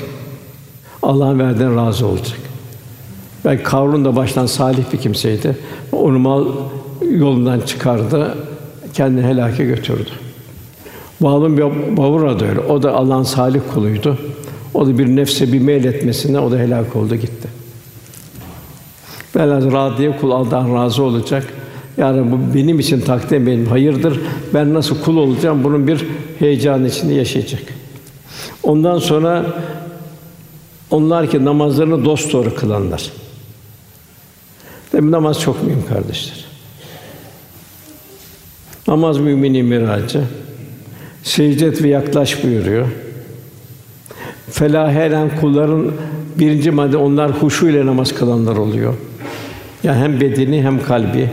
Allah'ın 1.07 1.39
verdiğine 1.39 1.75
razı 1.75 2.07
olacak. 2.07 2.39
Belki 3.45 3.63
Karun 3.63 4.05
da 4.05 4.15
baştan 4.15 4.45
salih 4.45 4.83
bir 4.93 4.97
kimseydi. 4.97 5.57
Onu 5.91 6.19
mal 6.19 6.45
yolundan 7.11 7.59
çıkardı, 7.59 8.37
kendini 8.93 9.25
helake 9.25 9.65
götürdü. 9.65 10.09
Bir 11.21 11.97
Bavura 11.97 12.39
da 12.39 12.45
öyle. 12.45 12.59
O 12.59 12.83
da 12.83 12.93
Allah'ın 12.93 13.23
salih 13.23 13.59
kuluydu. 13.73 14.17
O 14.73 14.87
da 14.87 14.97
bir 14.97 15.15
nefse 15.15 15.53
bir 15.53 15.59
meyletmesine 15.59 16.39
o 16.39 16.51
da 16.51 16.57
helak 16.57 16.95
oldu 16.95 17.15
gitti. 17.15 17.47
Velhâsıl 19.35 19.71
radiye 19.71 20.17
kul 20.17 20.31
Allah'tan 20.31 20.75
razı 20.75 21.03
olacak. 21.03 21.43
Yani 21.97 22.31
bu 22.31 22.55
benim 22.55 22.79
için 22.79 23.01
takdir 23.01 23.47
benim 23.47 23.65
hayırdır. 23.65 24.19
Ben 24.53 24.73
nasıl 24.73 25.01
kul 25.01 25.17
olacağım 25.17 25.63
bunun 25.63 25.87
bir 25.87 26.05
heyecan 26.39 26.85
içinde 26.85 27.13
yaşayacak. 27.13 27.61
Ondan 28.63 28.99
sonra 28.99 29.45
onlar 30.91 31.29
ki 31.29 31.45
namazlarını 31.45 32.05
dost 32.05 32.33
doğru 32.33 32.55
kılanlar. 32.55 33.11
Tabi 34.91 35.11
namaz 35.11 35.41
çok 35.41 35.63
mühim 35.63 35.85
kardeşler. 35.89 36.45
Namaz 38.87 39.17
müminin 39.17 39.65
miracı. 39.65 40.23
Secdet 41.23 41.83
ve 41.83 41.87
yaklaş 41.87 42.43
buyuruyor. 42.43 42.87
Felah 44.49 44.93
eren 44.93 45.31
kulların 45.41 45.91
birinci 46.39 46.71
madde 46.71 46.97
onlar 46.97 47.31
huşu 47.31 47.67
ile 47.67 47.85
namaz 47.85 48.15
kılanlar 48.15 48.55
oluyor. 48.55 48.93
Yani 49.83 49.97
hem 49.97 50.21
bedeni 50.21 50.63
hem 50.63 50.83
kalbi. 50.83 51.29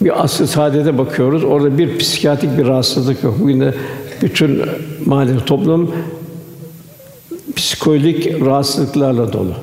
Bir 0.00 0.24
asıl 0.24 0.46
saadete 0.46 0.98
bakıyoruz. 0.98 1.44
Orada 1.44 1.78
bir 1.78 1.98
psikiyatrik 1.98 2.58
bir 2.58 2.66
rahatsızlık 2.66 3.24
yok. 3.24 3.34
Bugün 3.40 3.60
de 3.60 3.74
bütün 4.22 4.62
maalesef 5.06 5.46
toplum 5.46 5.94
psikolojik 7.74 8.40
rahatsızlıklarla 8.40 9.32
dolu. 9.32 9.54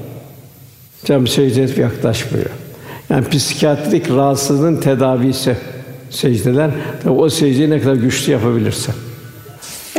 Cem 1.05 1.27
secdet 1.27 1.77
ve 1.77 1.81
yaklaşmıyor. 1.81 2.49
Yani 3.09 3.29
psikiyatrik 3.29 4.09
rahatsızlığın 4.09 4.75
tedavisi 4.75 5.57
secdeler. 6.09 6.71
Tabi 7.03 7.13
o 7.13 7.29
secdeyi 7.29 7.69
ne 7.69 7.81
kadar 7.81 7.95
güçlü 7.95 8.31
yapabilirse. 8.31 8.91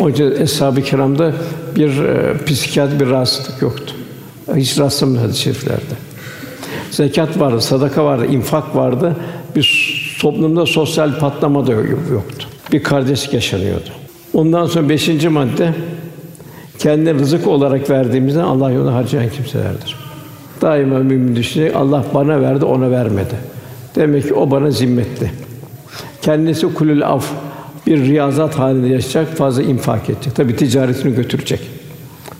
O 0.01 0.09
yüzden 0.09 0.43
eshab-ı 0.43 0.83
kiramda 0.83 1.33
bir 1.77 2.03
e, 2.03 2.45
psikiyatrik 2.47 3.01
bir 3.01 3.07
rahatsızlık 3.07 3.63
yoktu. 3.63 3.95
Hiç 4.57 4.79
rastlamadı 4.79 5.19
hadis-i 5.19 5.41
şeriflerde. 5.41 5.95
Zekat 6.91 7.41
vardı, 7.41 7.61
sadaka 7.61 8.05
vardı, 8.05 8.27
infak 8.27 8.77
vardı. 8.77 9.17
Bir 9.57 10.17
toplumda 10.21 10.67
sosyal 10.67 11.19
patlama 11.19 11.67
da 11.67 11.73
yoktu. 11.73 12.47
Bir 12.73 12.83
kardeşlik 12.83 13.35
yaşanıyordu. 13.35 13.89
Ondan 14.35 14.67
sonra 14.67 14.89
beşinci 14.89 15.29
madde 15.29 15.75
kendi 16.83 17.15
rızık 17.15 17.47
olarak 17.47 17.91
verdiğimizden 17.91 18.43
Allah 18.43 18.71
yolunda 18.71 18.95
harcayan 18.95 19.31
kimselerdir. 19.31 19.97
Daima 20.63 20.99
mümin 20.99 21.37
düşünecek, 21.37 21.77
Allah 21.77 22.05
bana 22.15 22.41
verdi, 22.41 22.65
ona 22.65 22.91
vermedi. 22.91 23.35
Demek 23.97 24.29
ki 24.29 24.35
o 24.35 24.51
bana 24.51 24.71
zimmetli. 24.71 25.31
Kendisi 26.23 26.75
kulül 26.75 27.07
af 27.07 27.31
bir 27.87 27.99
riyazat 27.99 28.59
halinde 28.59 28.89
yaşayacak, 28.89 29.37
fazla 29.37 29.63
infak 29.63 30.11
edecek. 30.11 30.35
Tabii 30.35 30.57
ticaretini 30.57 31.15
götürecek. 31.15 31.61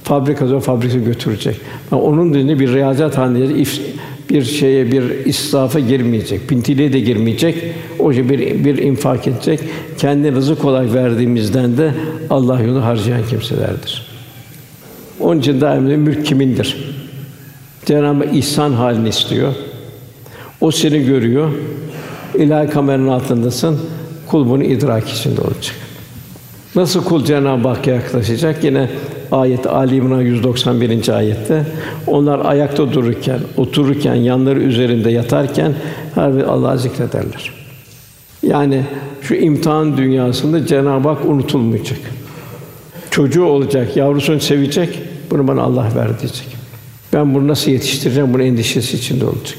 Fabrikası 0.05 0.61
fabrikası 0.61 0.99
götürecek. 0.99 1.61
Yani 1.93 2.03
onun 2.03 2.35
dini 2.35 2.61
bir 2.61 2.73
riyazat 2.73 3.19
halinde 3.19 3.65
bir 4.31 4.43
şeye 4.43 4.93
bir 4.93 5.27
israfa 5.27 5.81
girmeyecek, 5.81 6.49
pintiliğe 6.49 6.93
de 6.93 7.01
girmeyecek. 7.01 7.57
O 7.99 8.11
bir 8.11 8.65
bir 8.65 8.79
infak 8.79 9.27
edecek. 9.27 9.61
Kendi 9.99 10.33
rızık 10.33 10.65
olarak 10.65 10.95
verdiğimizden 10.95 11.77
de 11.77 11.95
Allah 12.31 12.61
yolu 12.61 12.85
harcayan 12.85 13.27
kimselerdir. 13.31 14.12
Onun 15.21 15.41
için 15.41 15.61
daima 15.61 15.89
mülk 15.89 16.27
kimindir? 16.27 16.77
Cenab-ı 17.87 18.25
ihsan 18.25 18.73
halini 18.73 19.09
istiyor. 19.09 19.53
O 20.61 20.71
seni 20.71 21.05
görüyor. 21.05 21.51
İlahi 22.35 22.71
kameranın 22.71 23.09
altındasın. 23.09 23.81
Kul 24.27 24.49
bunu 24.49 24.65
idrak 24.65 25.09
içinde 25.09 25.41
olacak. 25.41 25.77
Nasıl 26.75 27.05
kul 27.05 27.25
Cenab-ı 27.25 27.69
Hakk'a 27.69 27.91
yaklaşacak? 27.91 28.65
Yine 28.65 28.89
ayet 29.33 29.67
Ali 29.67 29.97
İmran 29.97 30.21
191. 30.21 31.09
ayette 31.09 31.67
onlar 32.07 32.45
ayakta 32.45 32.93
dururken, 32.93 33.39
otururken, 33.57 34.15
yanları 34.15 34.61
üzerinde 34.61 35.11
yatarken 35.11 35.75
her 36.15 36.37
bir 36.37 36.43
Allah'ı 36.43 36.79
zikrederler. 36.79 37.53
Yani 38.43 38.83
şu 39.23 39.35
imtihan 39.35 39.97
dünyasında 39.97 40.67
Cenab-ı 40.67 41.09
Hak 41.09 41.25
unutulmayacak. 41.25 41.99
Çocuğu 43.13 43.45
olacak, 43.45 43.97
yavrusunu 43.97 44.41
sevecek, 44.41 44.99
bunu 45.31 45.49
bana 45.49 45.63
Allah 45.63 45.89
ver 45.97 46.21
diyecek. 46.21 46.47
Ben 47.13 47.35
bunu 47.35 47.49
nasıl 47.49 47.71
yetiştireceğim? 47.71 48.35
Bunun 48.35 48.43
endişesi 48.43 48.97
içinde 48.97 49.25
olacak. 49.25 49.59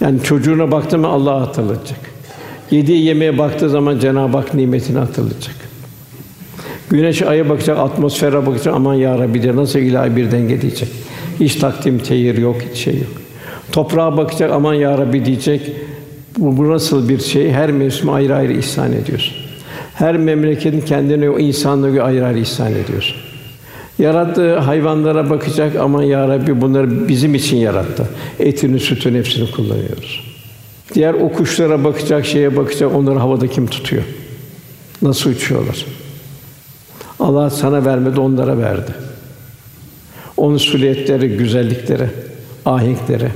Yani 0.00 0.22
çocuğuna 0.22 0.72
baktı 0.72 0.98
mı 0.98 1.06
Allah'ı 1.06 1.38
hatırlayacak. 1.38 1.98
Yediği 2.70 3.04
yemeğe 3.04 3.38
baktığı 3.38 3.70
zaman 3.70 3.98
Cenab-ı 3.98 4.36
Hak 4.36 4.54
nimetini 4.54 4.98
hatırlayacak. 4.98 5.54
Güneş 6.90 7.22
aya 7.22 7.48
bakacak, 7.48 7.78
atmosfere 7.78 8.46
bakacak. 8.46 8.74
Aman 8.74 8.94
ya 8.94 9.18
Rabbi 9.18 9.42
de 9.42 9.56
nasıl 9.56 9.78
ilahi 9.78 10.16
bir 10.16 10.30
denge 10.30 10.62
diyecek. 10.62 10.88
Hiç 11.40 11.54
takdim 11.54 11.98
tehir 11.98 12.38
yok, 12.38 12.56
hiç 12.70 12.78
şey 12.78 12.94
yok. 12.94 13.12
Toprağa 13.72 14.16
bakacak, 14.16 14.50
aman 14.52 14.74
ya 14.74 14.98
Rabbi 14.98 15.24
diyecek. 15.24 15.72
Bu, 16.38 16.56
bu 16.56 16.70
nasıl 16.70 17.08
bir 17.08 17.18
şey? 17.18 17.50
Her 17.50 17.72
mevsim 17.72 18.10
ayrı 18.10 18.36
ayrı 18.36 18.52
ihsan 18.52 18.92
ediyorsun. 18.92 19.45
Her 19.96 20.16
memleketin 20.16 20.80
kendine 20.80 21.30
o 21.30 21.38
insanlığı 21.38 22.02
ayrı 22.02 22.26
ayrı 22.26 22.38
ihsan 22.38 22.72
ediyorsun. 22.72 23.16
Yarattığı 23.98 24.58
hayvanlara 24.58 25.30
bakacak 25.30 25.76
ama 25.76 26.04
ya 26.04 26.28
Rabbi 26.28 26.60
bunları 26.60 27.08
bizim 27.08 27.34
için 27.34 27.56
yarattı. 27.56 28.08
Etini, 28.38 28.80
sütünü 28.80 29.18
hepsini 29.18 29.50
kullanıyoruz. 29.50 30.20
Diğer 30.94 31.14
o 31.14 31.32
kuşlara 31.32 31.84
bakacak, 31.84 32.26
şeye 32.26 32.56
bakacak, 32.56 32.94
onları 32.94 33.18
havada 33.18 33.46
kim 33.46 33.66
tutuyor? 33.66 34.02
Nasıl 35.02 35.30
uçuyorlar? 35.30 35.86
Allah 37.20 37.50
sana 37.50 37.84
vermedi, 37.84 38.20
onlara 38.20 38.58
verdi. 38.58 38.94
Onun 40.36 40.56
süliyetleri, 40.56 41.36
güzellikleri, 41.36 42.08
ahenkleri. 42.64 43.28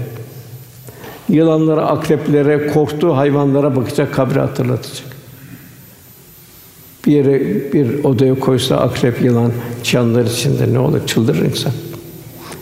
Yılanlara, 1.28 1.86
akreplere, 1.86 2.66
korktuğu 2.66 3.16
hayvanlara 3.16 3.76
bakacak, 3.76 4.14
kabri 4.14 4.40
hatırlatacak. 4.40 5.09
Bir 7.06 7.12
yere 7.12 7.40
bir 7.72 8.04
odaya 8.04 8.34
koysa 8.34 8.76
akrep, 8.76 9.22
yılan, 9.22 9.52
çanlar 9.82 10.24
içinde 10.24 10.72
ne 10.72 10.78
olur? 10.78 11.06
Çıldırır 11.06 11.44
insan. 11.44 11.72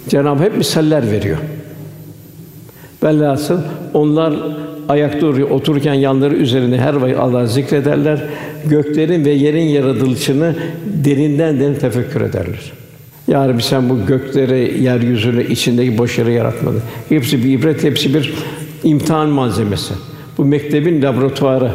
Cenab-ı 0.08 0.42
hep 0.42 0.56
misaller 0.56 1.10
veriyor. 1.10 1.38
Velhasıl 3.02 3.58
onlar 3.94 4.34
ayakta 4.88 5.20
duruyor, 5.20 5.50
otururken 5.50 5.94
yanları 5.94 6.34
üzerine 6.34 6.78
her 6.78 6.94
vakit 6.94 7.18
Allah 7.18 7.46
zikrederler. 7.46 8.22
Göklerin 8.64 9.24
ve 9.24 9.30
yerin 9.30 9.68
yaratılışını 9.68 10.54
derinden 11.04 11.60
derin 11.60 11.74
tefekkür 11.74 12.20
ederler. 12.20 12.72
Ya 13.28 13.48
Rabbi 13.48 13.62
sen 13.62 13.88
bu 13.88 14.06
gökleri, 14.06 14.82
yeryüzünü, 14.82 15.46
içindeki 15.46 15.98
boş 15.98 16.18
yeri 16.18 16.32
yaratmadın. 16.32 16.82
Hepsi 17.08 17.44
bir 17.44 17.50
ibret, 17.50 17.84
hepsi 17.84 18.14
bir 18.14 18.34
imtihan 18.84 19.28
malzemesi. 19.28 19.94
Bu 20.38 20.44
mektebin 20.44 21.02
laboratuvarı. 21.02 21.72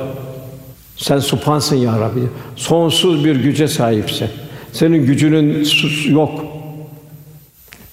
Sen 0.98 1.20
supansın 1.20 1.76
ya 1.76 2.00
Rabbi. 2.00 2.20
Sonsuz 2.56 3.26
bir 3.26 3.36
güce 3.36 3.68
sahipsin. 3.68 4.28
Senin 4.72 5.06
gücünün 5.06 5.68
yok. 6.10 6.46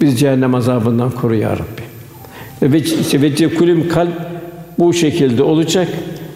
Biz 0.01 0.21
cehennem 0.21 0.55
azabından 0.55 1.11
koru 1.11 1.35
ya 1.35 1.53
Rabbi. 1.53 1.83
Ve 2.73 2.79
işte 2.79 3.23
ve 3.23 3.55
kulim 3.55 3.89
kalp 3.89 4.13
bu 4.79 4.93
şekilde 4.93 5.43
olacak. 5.43 5.89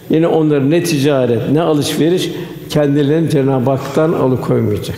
Yine 0.09 0.27
onların 0.27 0.71
ne 0.71 0.83
ticaret, 0.83 1.51
ne 1.51 1.61
alışveriş 1.61 2.29
kendilerini 2.69 3.29
Cenab-ı 3.29 3.69
Hak'tan 3.69 4.13
alıkoymayacak. 4.13 4.97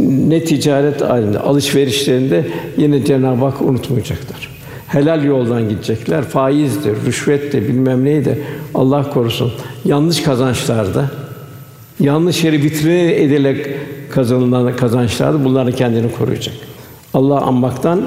Ne 0.00 0.44
ticaret 0.44 1.00
halinde, 1.00 1.38
alışverişlerinde 1.38 2.46
yine 2.76 3.04
Cenab-ı 3.04 3.44
Hak 3.44 3.62
unutmayacaklar. 3.62 4.53
Helal 4.94 5.24
yoldan 5.24 5.68
gidecekler. 5.68 6.22
Faizdir, 6.22 6.96
rüşvettir, 7.06 7.68
bilmem 7.68 8.04
neydi. 8.04 8.42
Allah 8.74 9.10
korusun. 9.10 9.52
Yanlış 9.84 10.22
kazançlarda, 10.22 11.10
yanlış 12.00 12.44
yeri 12.44 12.62
vitrine 12.62 13.22
edilerek 13.22 13.66
kazanılan 14.10 14.76
kazançlarda 14.76 15.44
bunların 15.44 15.72
kendini 15.72 16.12
koruyacak. 16.12 16.54
Allah 17.14 17.40
anmaktan 17.40 18.02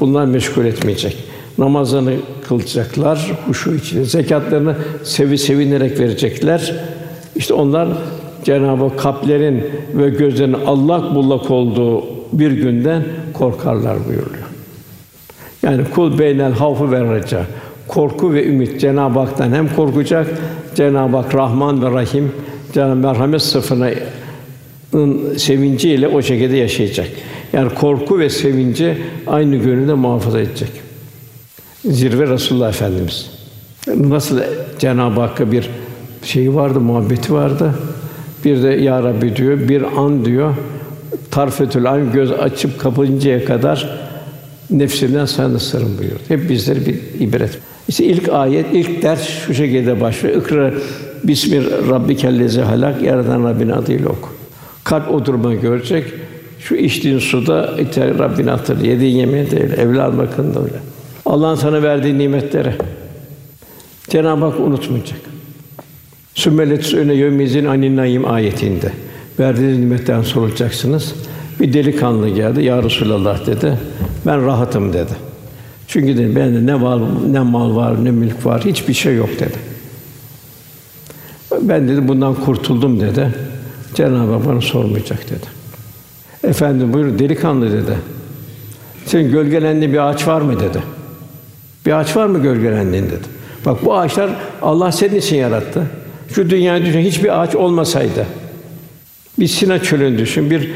bunlar 0.00 0.24
meşgul 0.24 0.64
etmeyecek. 0.64 1.16
Namazlarını 1.58 2.14
kılacaklar, 2.48 3.32
huşu 3.46 3.74
içinde. 3.74 4.04
Zekatlarını 4.04 4.76
sevi 5.04 5.38
sevinerek 5.38 6.00
verecekler. 6.00 6.74
İşte 7.36 7.54
onlar 7.54 7.88
Cenab-ı 8.44 8.96
kalplerin 8.96 9.64
ve 9.94 10.08
gözlerin 10.10 10.56
Allah 10.66 11.14
bullak 11.14 11.50
olduğu 11.50 12.04
bir 12.32 12.50
günden 12.50 13.04
korkarlar 13.32 13.96
buyuruyor. 14.08 14.51
Yani 15.62 15.84
kul 15.94 16.18
beynel 16.18 16.52
havfu 16.52 16.92
ve 16.92 17.00
raca. 17.00 17.46
Korku 17.88 18.34
ve 18.34 18.46
ümit 18.46 18.80
Cenab-ı 18.80 19.18
Hak'tan 19.18 19.52
hem 19.52 19.74
korkacak, 19.74 20.26
Cenab-ı 20.74 21.16
Hak 21.16 21.34
Rahman 21.34 21.82
ve 21.82 21.90
Rahim, 21.90 22.32
Cenab-ı 22.72 22.96
merhamet 22.96 23.42
sıfırının 23.42 25.36
sevinciyle 25.36 26.08
o 26.08 26.22
şekilde 26.22 26.56
yaşayacak. 26.56 27.08
Yani 27.52 27.74
korku 27.74 28.18
ve 28.18 28.30
sevinci 28.30 28.98
aynı 29.26 29.56
gönülde 29.56 29.94
muhafaza 29.94 30.40
edecek. 30.40 30.70
Zirve 31.84 32.26
Resulullah 32.26 32.68
Efendimiz. 32.68 33.30
Nasıl 33.96 34.40
Cenab-ı 34.78 35.20
Hakk'a 35.20 35.52
bir 35.52 35.70
şeyi 36.24 36.54
vardı, 36.54 36.80
muhabbeti 36.80 37.32
vardı. 37.32 37.74
Bir 38.44 38.62
de 38.62 38.68
ya 38.68 39.02
Rabbi 39.02 39.36
diyor, 39.36 39.68
bir 39.68 39.82
an 39.96 40.24
diyor, 40.24 40.54
tarfetül 41.30 41.86
an 41.86 42.12
göz 42.12 42.32
açıp 42.32 42.80
kapayıncaya 42.80 43.44
kadar 43.44 43.98
nefsimden 44.70 45.26
sana 45.26 45.58
sırrım 45.58 45.98
buyurdu. 45.98 46.18
Hep 46.28 46.50
bizleri 46.50 46.86
bir 46.86 47.26
ibret. 47.26 47.58
İşte 47.88 48.04
ilk 48.04 48.28
ayet, 48.28 48.66
ilk 48.72 49.02
ders 49.02 49.28
şu 49.28 49.54
şekilde 49.54 50.00
başlıyor. 50.00 50.42
İkra 50.42 50.74
Bismi 51.24 51.64
Rabbikellezi 51.90 52.60
halak 52.60 53.02
yaradan 53.02 53.44
Rabbin 53.44 53.68
adıyla 53.68 54.08
oku. 54.08 54.28
Kalp 54.84 55.10
o 55.10 55.24
durumu 55.24 55.60
görecek. 55.60 56.04
Şu 56.60 56.74
içtiğin 56.74 57.18
suda 57.18 57.76
iter 57.78 58.18
Rabbini 58.18 58.50
hatırla. 58.50 58.86
Yediğin 58.86 59.16
yemeği 59.16 59.50
değil, 59.50 59.72
evlat 59.78 60.18
bakın 60.18 60.54
da 60.54 60.62
öyle. 60.62 60.76
Allah'ın 61.26 61.54
sana 61.54 61.82
verdiği 61.82 62.18
nimetleri 62.18 62.72
Cenab-ı 64.08 64.44
Hak 64.44 64.60
unutmayacak. 64.60 65.20
Sümmelet 66.34 66.94
öne 66.94 67.14
yömizin 67.14 67.64
anin 67.64 67.96
naim 67.96 68.30
ayetinde 68.30 68.92
verdiğiniz 69.38 69.78
nimetten 69.78 70.22
sorulacaksınız. 70.22 71.14
Bir 71.62 71.72
delikanlı 71.72 72.28
geldi, 72.28 72.62
ya 72.62 72.82
Resulallah 72.82 73.46
dedi. 73.46 73.78
Ben 74.26 74.46
rahatım 74.46 74.92
dedi. 74.92 75.12
Çünkü 75.88 76.16
dedi, 76.16 76.36
bende 76.36 76.66
ne 76.66 76.74
mal, 76.74 77.00
ne 77.30 77.40
mal 77.40 77.76
var, 77.76 78.04
ne 78.04 78.10
mülk 78.10 78.46
var, 78.46 78.64
hiçbir 78.64 78.94
şey 78.94 79.16
yok 79.16 79.28
dedi. 79.38 79.58
Ben 81.60 81.88
dedi 81.88 82.08
bundan 82.08 82.34
kurtuldum 82.34 83.00
dedi. 83.00 83.34
Cenab-ı 83.94 84.32
Hak 84.32 84.46
bana 84.46 84.60
sormayacak 84.60 85.30
dedi. 85.30 85.46
Efendim 86.44 86.92
buyur 86.92 87.18
delikanlı 87.18 87.72
dedi. 87.72 87.98
Senin 89.06 89.32
gölgelendiğin 89.32 89.92
bir 89.92 90.08
ağaç 90.08 90.26
var 90.26 90.40
mı 90.40 90.60
dedi. 90.60 90.82
Bir 91.86 91.92
ağaç 91.92 92.16
var 92.16 92.26
mı 92.26 92.42
gölgelendiğin 92.42 93.06
dedi. 93.06 93.26
Bak 93.66 93.84
bu 93.84 93.98
ağaçlar 93.98 94.30
Allah 94.62 94.92
senin 94.92 95.14
için 95.14 95.36
yarattı. 95.36 95.86
Şu 96.34 96.50
dünyayı 96.50 96.84
düşün, 96.84 97.00
hiçbir 97.00 97.42
ağaç 97.42 97.54
olmasaydı. 97.54 98.26
Bir 99.38 99.46
Sina 99.46 99.82
çölünü 99.82 100.18
düşün, 100.18 100.50
bir 100.50 100.70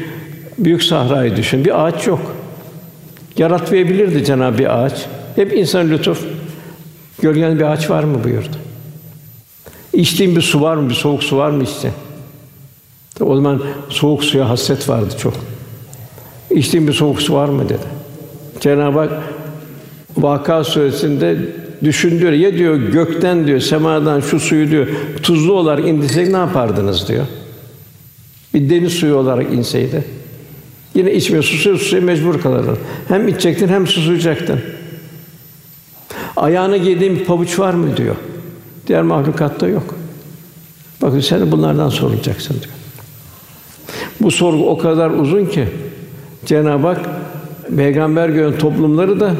büyük 0.59 0.83
sahrayı 0.83 1.35
düşün, 1.35 1.65
bir 1.65 1.85
ağaç 1.85 2.07
yok. 2.07 2.35
Yaratmayabilirdi 3.37 4.25
Cenab-ı 4.25 4.57
bir 4.57 4.79
ağaç. 4.79 5.05
Hep 5.35 5.53
insan 5.53 5.89
lütuf. 5.89 6.25
Gölgen 7.21 7.59
bir 7.59 7.63
ağaç 7.63 7.89
var 7.89 8.03
mı 8.03 8.23
buyurdu. 8.23 8.57
İçtiğin 9.93 10.35
bir 10.35 10.41
su 10.41 10.61
var 10.61 10.75
mı? 10.75 10.89
Bir 10.89 10.95
soğuk 10.95 11.23
su 11.23 11.37
var 11.37 11.49
mı 11.49 11.63
işte? 11.63 11.91
O 13.19 13.35
zaman 13.35 13.61
soğuk 13.89 14.23
suya 14.23 14.49
hasret 14.49 14.89
vardı 14.89 15.13
çok. 15.19 15.33
İçtiğin 16.51 16.87
bir 16.87 16.93
soğuk 16.93 17.21
su 17.21 17.33
var 17.33 17.49
mı 17.49 17.69
dedi. 17.69 17.87
Cenab-ı 18.59 18.99
Hak 18.99 19.11
Vaka 20.17 20.63
suresinde 20.63 21.37
düşündüyor. 21.83 22.31
Ya 22.31 22.53
diyor 22.53 22.75
gökten 22.75 23.47
diyor, 23.47 23.59
semadan 23.59 24.19
şu 24.19 24.39
suyu 24.39 24.69
diyor 24.69 24.87
tuzlu 25.23 25.53
olarak 25.53 25.87
indirsek 25.87 26.27
ne 26.27 26.37
yapardınız 26.37 27.07
diyor. 27.07 27.25
Bir 28.53 28.69
deniz 28.69 28.93
suyu 28.93 29.15
olarak 29.15 29.53
inseydi. 29.53 30.03
Yine 30.97 31.13
içmiyor, 31.13 31.43
susuyor, 31.43 31.77
susuyor, 31.77 32.03
mecbur 32.03 32.41
kalırdın. 32.41 32.77
Hem 33.07 33.27
içecektin 33.27 33.67
hem 33.67 33.87
susayacaktın. 33.87 34.59
Ayağına 36.35 36.77
giydiğin 36.77 37.15
bir 37.15 37.25
pabuç 37.25 37.59
var 37.59 37.73
mı 37.73 37.97
diyor. 37.97 38.15
Diğer 38.87 39.01
mahlukatta 39.01 39.67
yok. 39.67 39.95
Bakın 41.01 41.19
sen 41.19 41.51
bunlardan 41.51 41.89
sorulacaksın 41.89 42.53
diyor. 42.53 42.73
Bu 44.21 44.31
sorgu 44.31 44.69
o 44.69 44.77
kadar 44.77 45.09
uzun 45.09 45.45
ki 45.45 45.67
Cenab-ı 46.45 46.87
Hak 46.87 47.05
peygamber 47.77 48.29
gören 48.29 48.57
toplumları 48.57 49.19
da 49.19 49.31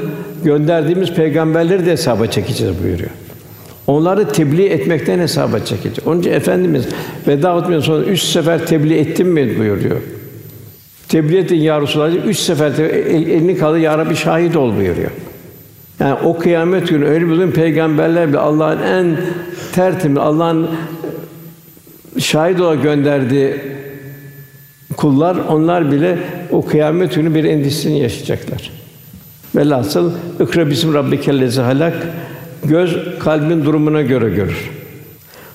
gönderdiğimiz 0.44 1.14
peygamberleri 1.14 1.86
de 1.86 1.92
hesaba 1.92 2.28
çekeceğiz 2.28 2.84
buyuruyor. 2.84 3.12
Onları 3.88 4.30
tebliğ 4.30 4.66
etmekten 4.66 5.20
hesaba 5.20 5.60
çekeceğiz. 5.60 6.00
Onun 6.06 6.20
için 6.20 6.32
Efendimiz 6.32 6.86
veda 7.28 7.58
etmeden 7.58 7.80
sonra 7.80 8.04
üç 8.04 8.22
sefer 8.22 8.68
tebliğ 8.68 8.98
ettim 8.98 9.28
mi 9.28 9.60
buyuruyor. 9.60 9.98
Tebliğ 11.10 11.38
ettin 11.38 11.56
ya 11.56 11.82
Resulallah. 11.82 12.26
Üç 12.26 12.38
sefer 12.38 12.72
elini 12.72 13.58
kaldı 13.58 13.80
ya 13.80 13.98
Rabbi 13.98 14.16
şahit 14.16 14.56
ol 14.56 14.76
buyuruyor. 14.76 15.12
Yani 16.00 16.14
o 16.14 16.38
kıyamet 16.38 16.88
günü 16.88 17.06
öyle 17.06 17.30
bir 17.30 17.52
peygamberler 17.52 18.30
bile 18.30 18.38
Allah'ın 18.38 18.82
en 18.82 19.18
tertemiz, 19.72 20.18
Allah'ın 20.18 20.68
şahit 22.20 22.62
olarak 22.62 22.84
gönderdiği 22.84 23.56
kullar 24.98 25.38
onlar 25.50 25.92
bile 25.92 26.18
o 26.52 26.66
kıyamet 26.66 27.16
günü 27.16 27.36
bir 27.36 27.44
endişesini 27.44 28.00
yaşayacaklar. 28.00 28.72
Velhasıl 29.56 30.12
ikra 30.40 30.70
bismi 30.70 30.94
rabbikellezi 30.94 31.62
halak 31.62 32.08
göz 32.64 32.98
kalbin 33.20 33.66
durumuna 33.66 34.02
göre 34.02 34.30
görür. 34.30 34.72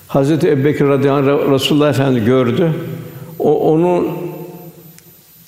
Hazreti 0.07 0.49
Ebubekir 0.49 0.87
radıyallahu 0.87 1.45
anh 1.45 1.53
Resulullah 1.53 1.89
Efendi 1.89 2.25
gördü. 2.25 2.71
O 3.39 3.71
onun 3.71 4.07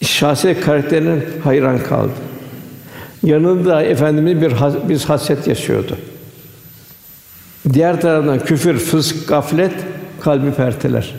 şahsiyet 0.07 0.61
karakterine 0.61 1.15
hayran 1.43 1.79
kaldı. 1.79 2.11
Yanında 3.23 3.83
efendimiz 3.83 4.41
bir 4.41 4.53
biz 4.89 5.09
hasret 5.09 5.47
yaşıyordu. 5.47 5.97
Diğer 7.73 8.01
taraftan 8.01 8.39
küfür, 8.39 8.77
fısk, 8.77 9.27
gaflet 9.27 9.71
kalbi 10.21 10.51
perteler. 10.51 11.15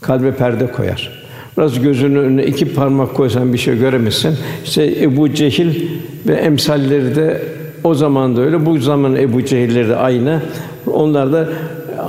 Kalbe 0.00 0.34
perde 0.34 0.72
koyar. 0.72 1.22
Biraz 1.58 1.80
gözünün 1.80 2.16
önüne 2.16 2.46
iki 2.46 2.74
parmak 2.74 3.14
koysan 3.14 3.52
bir 3.52 3.58
şey 3.58 3.78
göremezsin. 3.78 4.36
İşte 4.64 5.02
Ebu 5.02 5.34
Cehil 5.34 5.88
ve 6.26 6.34
emsalleri 6.34 7.16
de 7.16 7.42
o 7.84 7.94
zaman 7.94 8.36
da 8.36 8.40
öyle, 8.40 8.66
bu 8.66 8.78
zaman 8.78 9.16
Ebu 9.16 9.44
Cehilleri 9.44 9.88
de 9.88 9.96
aynı. 9.96 10.42
Onlar 10.86 11.32
da 11.32 11.48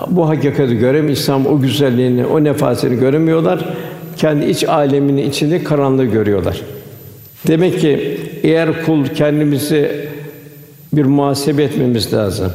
bu 0.07 0.29
hakikati 0.29 0.77
görem 0.77 1.09
İslam 1.09 1.45
o 1.45 1.61
güzelliğini, 1.61 2.25
o 2.25 2.43
nefasını 2.43 2.93
göremiyorlar. 2.93 3.65
Kendi 4.17 4.45
iç 4.45 4.63
aleminin 4.63 5.29
içinde 5.29 5.63
karanlığı 5.63 6.05
görüyorlar. 6.05 6.61
Demek 7.47 7.79
ki 7.79 8.19
eğer 8.43 8.85
kul 8.85 9.07
kendimizi 9.07 10.09
bir 10.93 11.05
muhasebe 11.05 11.63
etmemiz 11.63 12.13
lazım. 12.13 12.53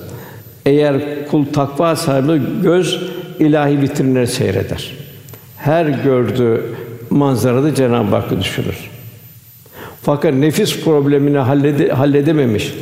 Eğer 0.66 1.26
kul 1.30 1.44
takva 1.52 1.96
sahibi 1.96 2.62
göz 2.62 3.02
ilahi 3.38 3.80
vitrinleri 3.80 4.26
seyreder. 4.26 4.92
Her 5.56 5.86
gördüğü 5.86 6.62
manzarada 7.10 7.74
Cenab-ı 7.74 8.16
Hakk'ı 8.16 8.40
düşünür. 8.40 8.90
Fakat 10.02 10.34
nefis 10.34 10.84
problemini 10.84 11.38
hallede, 11.38 11.88
halledememiş, 11.88 12.74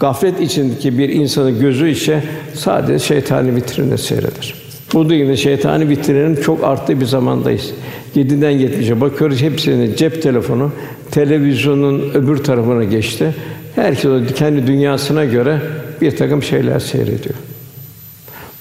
gaflet 0.00 0.40
içindeki 0.40 0.98
bir 0.98 1.08
insanın 1.08 1.60
gözü 1.60 1.90
ise 1.90 2.22
sadece 2.54 3.04
şeytani 3.04 3.56
vitrinini 3.56 3.98
seyreder. 3.98 4.54
Bu 4.92 5.10
da 5.10 5.14
yine 5.14 5.36
şeytani 5.36 5.88
vitrininin 5.88 6.36
çok 6.36 6.64
arttığı 6.64 7.00
bir 7.00 7.06
zamandayız. 7.06 7.74
7'den 8.16 8.52
70'e 8.52 9.00
bakıyoruz 9.00 9.42
hepsinin 9.42 9.96
cep 9.96 10.22
telefonu, 10.22 10.72
televizyonun 11.10 12.10
öbür 12.14 12.36
tarafına 12.36 12.84
geçti. 12.84 13.34
Herkes 13.74 14.04
o 14.04 14.20
kendi 14.34 14.66
dünyasına 14.66 15.24
göre 15.24 15.60
bir 16.00 16.16
takım 16.16 16.42
şeyler 16.42 16.78
seyrediyor. 16.78 17.34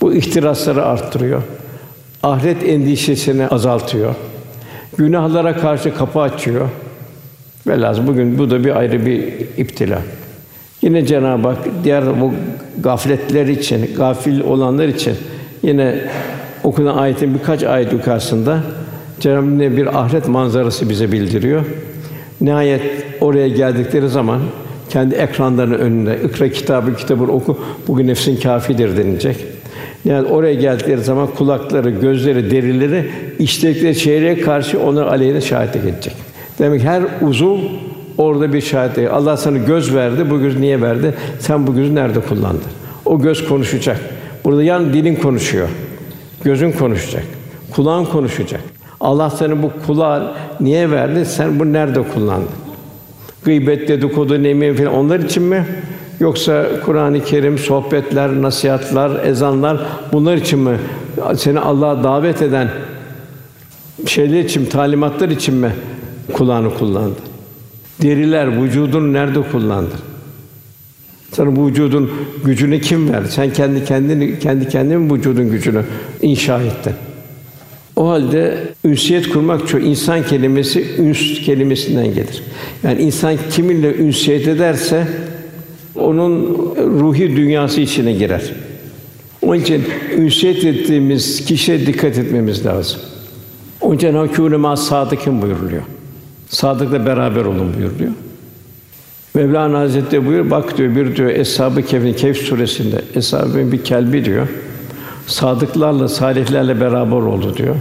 Bu 0.01 0.13
ihtirasları 0.13 0.85
arttırıyor. 0.85 1.41
Ahiret 2.23 2.69
endişesini 2.69 3.47
azaltıyor. 3.47 4.15
Günahlara 4.97 5.57
karşı 5.57 5.95
kapı 5.95 6.19
açıyor. 6.19 6.69
Velhâsıl 7.67 8.07
bugün 8.07 8.37
bu 8.37 8.51
da 8.51 8.63
bir 8.63 8.79
ayrı 8.79 9.05
bir 9.05 9.23
iptila. 9.57 10.01
Yine 10.81 11.05
Cenab-ı 11.05 11.47
Hak 11.47 11.57
diğer 11.83 12.21
bu 12.21 12.33
gafletler 12.79 13.47
için, 13.47 13.95
gafil 13.97 14.41
olanlar 14.41 14.87
için 14.87 15.15
yine 15.63 15.95
okunan 16.63 16.97
ayetin 16.97 17.33
birkaç 17.33 17.63
ayet 17.63 17.93
yukarısında 17.93 18.63
Cenab-ı 19.23 19.77
bir 19.77 19.99
ahiret 19.99 20.27
manzarası 20.27 20.89
bize 20.89 21.11
bildiriyor. 21.11 21.65
Nihayet 22.41 22.81
oraya 23.21 23.47
geldikleri 23.47 24.09
zaman 24.09 24.41
kendi 24.89 25.15
ekranlarının 25.15 25.79
önünde 25.79 26.19
ikra 26.25 26.49
kitabı 26.49 26.95
kitabı 26.95 27.23
oku 27.23 27.59
bugün 27.87 28.07
nefsin 28.07 28.37
kafidir 28.37 28.97
denilecek. 28.97 29.35
Yani 30.05 30.27
oraya 30.27 30.53
geldikleri 30.53 31.01
zaman 31.01 31.27
kulakları, 31.27 31.89
gözleri, 31.89 32.51
derileri 32.51 33.09
işledikleri 33.39 33.97
çeyreye 33.97 34.41
karşı 34.41 34.79
onlar 34.79 35.07
aleyhine 35.07 35.41
şahitlik 35.41 35.85
edecek. 35.85 36.13
Demek 36.59 36.83
her 36.83 37.03
uzuv 37.21 37.57
orada 38.17 38.53
bir 38.53 38.61
şahitlik. 38.61 39.11
Allah 39.11 39.37
sana 39.37 39.57
göz 39.57 39.95
verdi. 39.95 40.29
Bu 40.29 40.39
göz 40.39 40.59
niye 40.59 40.81
verdi? 40.81 41.13
Sen 41.39 41.67
bu 41.67 41.75
gözü 41.75 41.95
nerede 41.95 42.19
kullandın? 42.19 42.63
O 43.05 43.21
göz 43.21 43.47
konuşacak. 43.47 43.99
Burada 44.45 44.63
yan 44.63 44.93
dilin 44.93 45.15
konuşuyor. 45.15 45.67
Gözün 46.43 46.71
konuşacak. 46.71 47.23
Kulağın 47.71 48.05
konuşacak. 48.05 48.72
Allah 49.03 49.29
sana 49.29 49.63
bu 49.63 49.71
kulağı 49.85 50.33
niye 50.59 50.91
verdi? 50.91 51.25
Sen 51.25 51.59
bu 51.59 51.73
nerede 51.73 52.03
kullandın? 52.03 52.49
Gıybet, 53.43 53.87
dedikodu, 53.87 54.43
nemin 54.43 54.75
falan 54.75 54.93
onlar 54.93 55.19
için 55.19 55.43
mi? 55.43 55.65
Yoksa 56.19 56.65
Kur'an-ı 56.85 57.23
Kerim, 57.23 57.57
sohbetler, 57.57 58.41
nasihatlar, 58.41 59.25
ezanlar 59.25 59.77
bunlar 60.13 60.37
için 60.37 60.59
mi? 60.59 60.77
Seni 61.35 61.59
Allah'a 61.59 62.03
davet 62.03 62.41
eden 62.41 62.69
şeyler 64.07 64.39
için, 64.39 64.65
talimatlar 64.65 65.29
için 65.29 65.55
mi 65.55 65.71
kulağını 66.33 66.73
kullandı? 66.73 67.19
Deriler, 68.01 68.61
vücudunu 68.61 69.13
nerede 69.13 69.41
kullandı? 69.51 69.95
Sana 71.31 71.55
bu 71.55 71.67
vücudun 71.67 72.11
gücünü 72.45 72.81
kim 72.81 73.13
verdi? 73.13 73.31
Sen 73.31 73.53
kendi 73.53 73.85
kendini, 73.85 74.39
kendi 74.39 74.69
kendine 74.69 75.13
vücudun 75.13 75.51
gücünü 75.51 75.83
inşa 76.21 76.61
ettin? 76.61 76.93
O 77.95 78.09
halde 78.09 78.57
ünsiyet 78.85 79.29
kurmak 79.29 79.67
çok 79.67 79.83
insan 79.83 80.23
kelimesi 80.23 80.85
üns 80.99 81.41
kelimesinden 81.45 82.05
gelir. 82.05 82.43
Yani 82.83 83.01
insan 83.01 83.37
kiminle 83.51 83.95
ünsiyet 83.95 84.47
ederse 84.47 85.07
onun 85.95 86.41
ruhi 86.77 87.35
dünyası 87.35 87.81
içine 87.81 88.13
girer. 88.13 88.41
Onun 89.41 89.59
için 89.59 89.83
ünsiyet 90.17 90.65
ettiğimiz 90.65 91.45
kişiye 91.45 91.85
dikkat 91.85 92.17
etmemiz 92.17 92.65
lazım. 92.65 93.01
Onun 93.81 93.95
için 93.95 94.13
hâkûne 94.13 94.77
sadıkın 94.77 95.41
buyuruluyor. 95.41 95.81
Sadıkla 96.49 97.05
beraber 97.05 97.45
olun 97.45 97.73
buyuruluyor. 97.77 98.11
Mevlana 99.33 99.79
Hazretleri 99.79 100.25
buyur, 100.25 100.51
bak 100.51 100.77
diyor 100.77 100.95
bir 100.95 101.15
diyor 101.15 101.29
Eshab-ı 101.29 101.81
Kehf'in 101.81 102.13
Kehf 102.13 102.37
suresinde 102.37 103.01
Eshab-ı 103.15 103.71
bir 103.71 103.83
kelbi 103.83 104.25
diyor. 104.25 104.47
Sadıklarla, 105.27 106.07
salihlerle 106.07 106.81
beraber 106.81 107.15
oldu 107.17 107.57
diyor. 107.57 107.75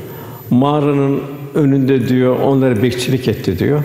Mağaranın 0.51 1.21
önünde 1.55 2.09
diyor 2.09 2.37
onları 2.41 2.83
bekçilik 2.83 3.29
etti 3.29 3.59
diyor. 3.59 3.85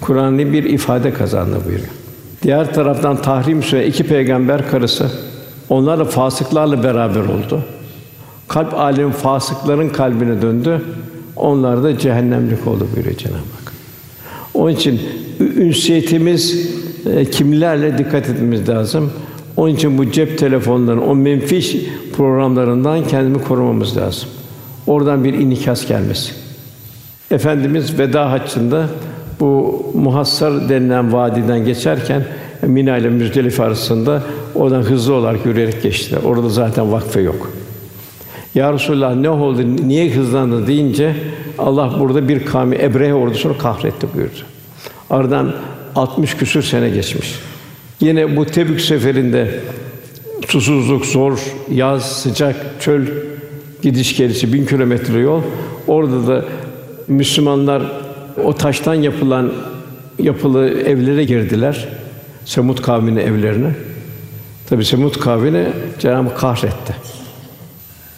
Kur'an'ı 0.00 0.38
bir 0.38 0.64
ifade 0.64 1.12
kazandı 1.12 1.56
buyuruyor. 1.66 1.90
Diğer 2.42 2.74
taraftan 2.74 3.22
Tahrim 3.22 3.62
Sûre 3.62 3.86
iki 3.86 4.04
peygamber 4.04 4.70
karısı 4.70 5.10
onlarla 5.68 6.04
fasıklarla 6.04 6.82
beraber 6.82 7.20
oldu. 7.20 7.64
Kalp 8.48 8.74
alemi 8.74 9.12
fasıkların 9.12 9.88
kalbine 9.88 10.42
döndü. 10.42 10.80
Onlar 11.36 11.82
da 11.82 11.98
cehennemlik 11.98 12.66
oldu 12.66 12.88
buyuruyor 12.94 13.16
Cenab-ı 13.16 13.36
Hak. 13.36 13.72
Onun 14.54 14.70
için 14.70 15.00
ünsiyetimiz 15.40 16.70
e, 17.06 17.24
kimlerle 17.24 17.98
dikkat 17.98 18.28
etmemiz 18.28 18.68
lazım. 18.68 19.12
Onun 19.60 19.74
için 19.74 19.98
bu 19.98 20.10
cep 20.10 20.38
telefonlarının 20.38 21.02
o 21.02 21.14
menfi 21.14 21.90
programlarından 22.16 23.06
kendimi 23.06 23.44
korumamız 23.44 23.96
lazım. 23.96 24.28
Oradan 24.86 25.24
bir 25.24 25.34
inikas 25.34 25.86
gelmesi. 25.86 26.32
Efendimiz 27.30 27.98
veda 27.98 28.30
haccında 28.30 28.86
bu 29.40 29.82
Muhassar 29.94 30.68
denilen 30.68 31.12
vadiden 31.12 31.64
geçerken 31.64 32.24
Mina 32.62 32.96
ile 32.96 33.08
Müzdelife 33.08 33.62
arasında 33.62 34.22
oradan 34.54 34.82
hızlı 34.82 35.14
olarak 35.14 35.46
yürüyerek 35.46 35.82
geçtiler. 35.82 36.20
Orada 36.24 36.48
zaten 36.48 36.92
vakfe 36.92 37.20
yok. 37.20 37.52
Ya 38.54 38.72
Resulallah 38.72 39.14
ne 39.14 39.30
oldu? 39.30 39.62
Niye 39.86 40.10
hızlandı 40.10 40.66
deyince 40.66 41.14
Allah 41.58 41.94
burada 42.00 42.28
bir 42.28 42.46
kavmi 42.46 42.76
Ebrehe 42.76 43.14
ordusunu 43.14 43.58
kahretti 43.58 44.06
buyurdu. 44.14 44.40
Aradan 45.10 45.52
60 45.96 46.36
küsür 46.36 46.62
sene 46.62 46.90
geçmiş. 46.90 47.49
Yine 48.00 48.36
bu 48.36 48.46
Tebük 48.46 48.80
seferinde 48.80 49.60
susuzluk, 50.48 51.06
zor, 51.06 51.38
yaz, 51.70 52.22
sıcak, 52.22 52.56
çöl 52.80 53.02
gidiş 53.82 54.16
gelişi 54.16 54.52
bin 54.52 54.66
kilometre 54.66 55.18
yol. 55.18 55.42
Orada 55.86 56.26
da 56.26 56.44
Müslümanlar 57.08 57.82
o 58.44 58.54
taştan 58.54 58.94
yapılan 58.94 59.52
yapılı 60.18 60.68
evlere 60.68 61.24
girdiler. 61.24 61.88
Semut 62.44 62.82
kavminin 62.82 63.20
evlerine. 63.20 63.70
Tabi 64.68 64.84
Semut 64.84 65.20
kavmini 65.20 65.66
Cenab-ı 65.98 66.34
kahretti. 66.34 66.94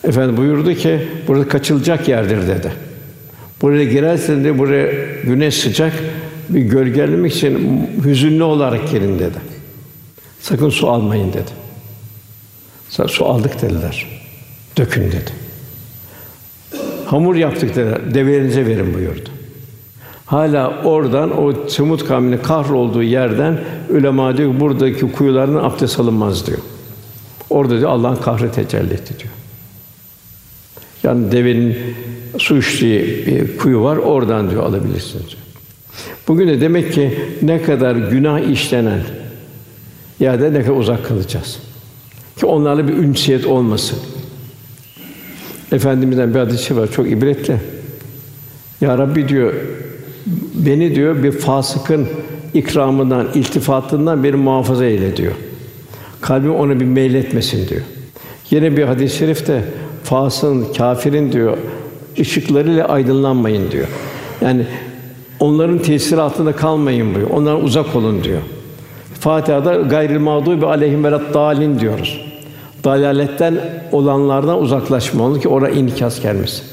Efendim 0.04 0.36
buyurdu 0.36 0.74
ki 0.74 1.00
burada 1.28 1.48
kaçılacak 1.48 2.08
yerdir 2.08 2.48
dedi. 2.48 2.72
Buraya 3.62 3.84
girersen 3.84 4.44
de 4.44 4.58
buraya 4.58 4.92
güneş 5.24 5.54
sıcak 5.54 5.92
bir 6.48 6.60
gölgelemek 6.60 7.34
için 7.34 7.80
hüzünlü 8.04 8.42
olarak 8.42 8.90
girin 8.90 9.18
dedi. 9.18 9.51
Sakın 10.42 10.68
su 10.68 10.90
almayın 10.90 11.32
dedi. 11.32 11.50
Su 13.08 13.26
aldık 13.26 13.62
dediler. 13.62 14.06
Dökün 14.76 15.02
dedi. 15.02 15.32
Hamur 17.06 17.34
yaptık 17.34 17.76
dediler. 17.76 18.14
Develerinize 18.14 18.66
verin 18.66 18.94
buyurdu. 18.94 19.28
Hala 20.26 20.82
oradan 20.84 21.42
o 21.42 21.68
Semut 21.68 22.06
kavminin 22.06 22.38
kahrolduğu 22.38 23.02
yerden 23.02 23.60
ulema 23.90 24.36
diyor 24.36 24.60
buradaki 24.60 25.12
kuyulardan 25.12 25.64
abdest 25.64 26.00
alınmaz 26.00 26.46
diyor. 26.46 26.58
Orada 27.50 27.78
diyor 27.78 27.90
Allah'ın 27.90 28.16
kahri 28.16 28.52
tecelli 28.52 28.94
etti 28.94 29.14
diyor. 29.18 29.32
Yani 31.02 31.32
devenin 31.32 31.78
su 32.38 32.58
içtiği 32.58 33.26
bir 33.26 33.56
kuyu 33.56 33.82
var, 33.82 33.96
oradan 33.96 34.50
diyor 34.50 34.62
alabilirsiniz 34.62 35.26
diyor. 35.26 35.42
Bugün 36.28 36.48
de 36.48 36.60
demek 36.60 36.92
ki 36.92 37.18
ne 37.42 37.62
kadar 37.62 37.96
günah 37.96 38.40
işlenen 38.40 39.00
da 40.22 40.50
ne 40.50 40.62
kadar 40.62 40.76
uzak 40.76 41.06
kalacağız. 41.06 41.58
Ki 42.36 42.46
onlarla 42.46 42.88
bir 42.88 42.92
ünsiyet 42.92 43.46
olmasın. 43.46 43.98
Efendimizden 45.72 46.34
bir 46.34 46.38
hadisi 46.38 46.76
var 46.76 46.90
çok 46.92 47.10
ibretli. 47.10 47.56
Ya 48.80 48.98
Rabbi 48.98 49.28
diyor 49.28 49.52
beni 50.54 50.94
diyor 50.94 51.22
bir 51.22 51.32
fasıkın 51.32 52.06
ikramından, 52.54 53.28
iltifatından 53.34 54.24
bir 54.24 54.34
muhafaza 54.34 54.84
eyle 54.84 55.16
diyor. 55.16 55.32
Kalbim 56.20 56.54
ona 56.54 56.80
bir 56.80 56.84
meyletmesin 56.84 57.68
diyor. 57.68 57.80
Yine 58.50 58.76
bir 58.76 58.82
hadis-i 58.82 59.16
şerifte 59.16 59.64
fasığın, 60.04 60.66
kafirin 60.76 61.32
diyor 61.32 61.58
ışıklarıyla 62.20 62.88
aydınlanmayın 62.88 63.70
diyor. 63.70 63.86
Yani 64.40 64.66
onların 65.40 65.78
tesiri 65.78 66.20
altında 66.20 66.56
kalmayın 66.56 67.14
buyuruyor. 67.14 67.30
Ondan 67.30 67.64
uzak 67.64 67.96
olun 67.96 68.24
diyor. 68.24 68.40
Fatiha'da 69.22 69.74
gayril 69.74 70.18
mağdubi 70.18 70.66
aleyhim 70.66 71.04
velat 71.04 71.22
dalin 71.34 71.78
diyoruz. 71.78 72.20
Dalaletten 72.84 73.54
olanlardan 73.92 74.62
uzaklaşma 74.62 75.24
olun 75.24 75.40
ki 75.40 75.48
oraya 75.48 75.74
inikas 75.74 76.22
gelmesin. 76.22 76.64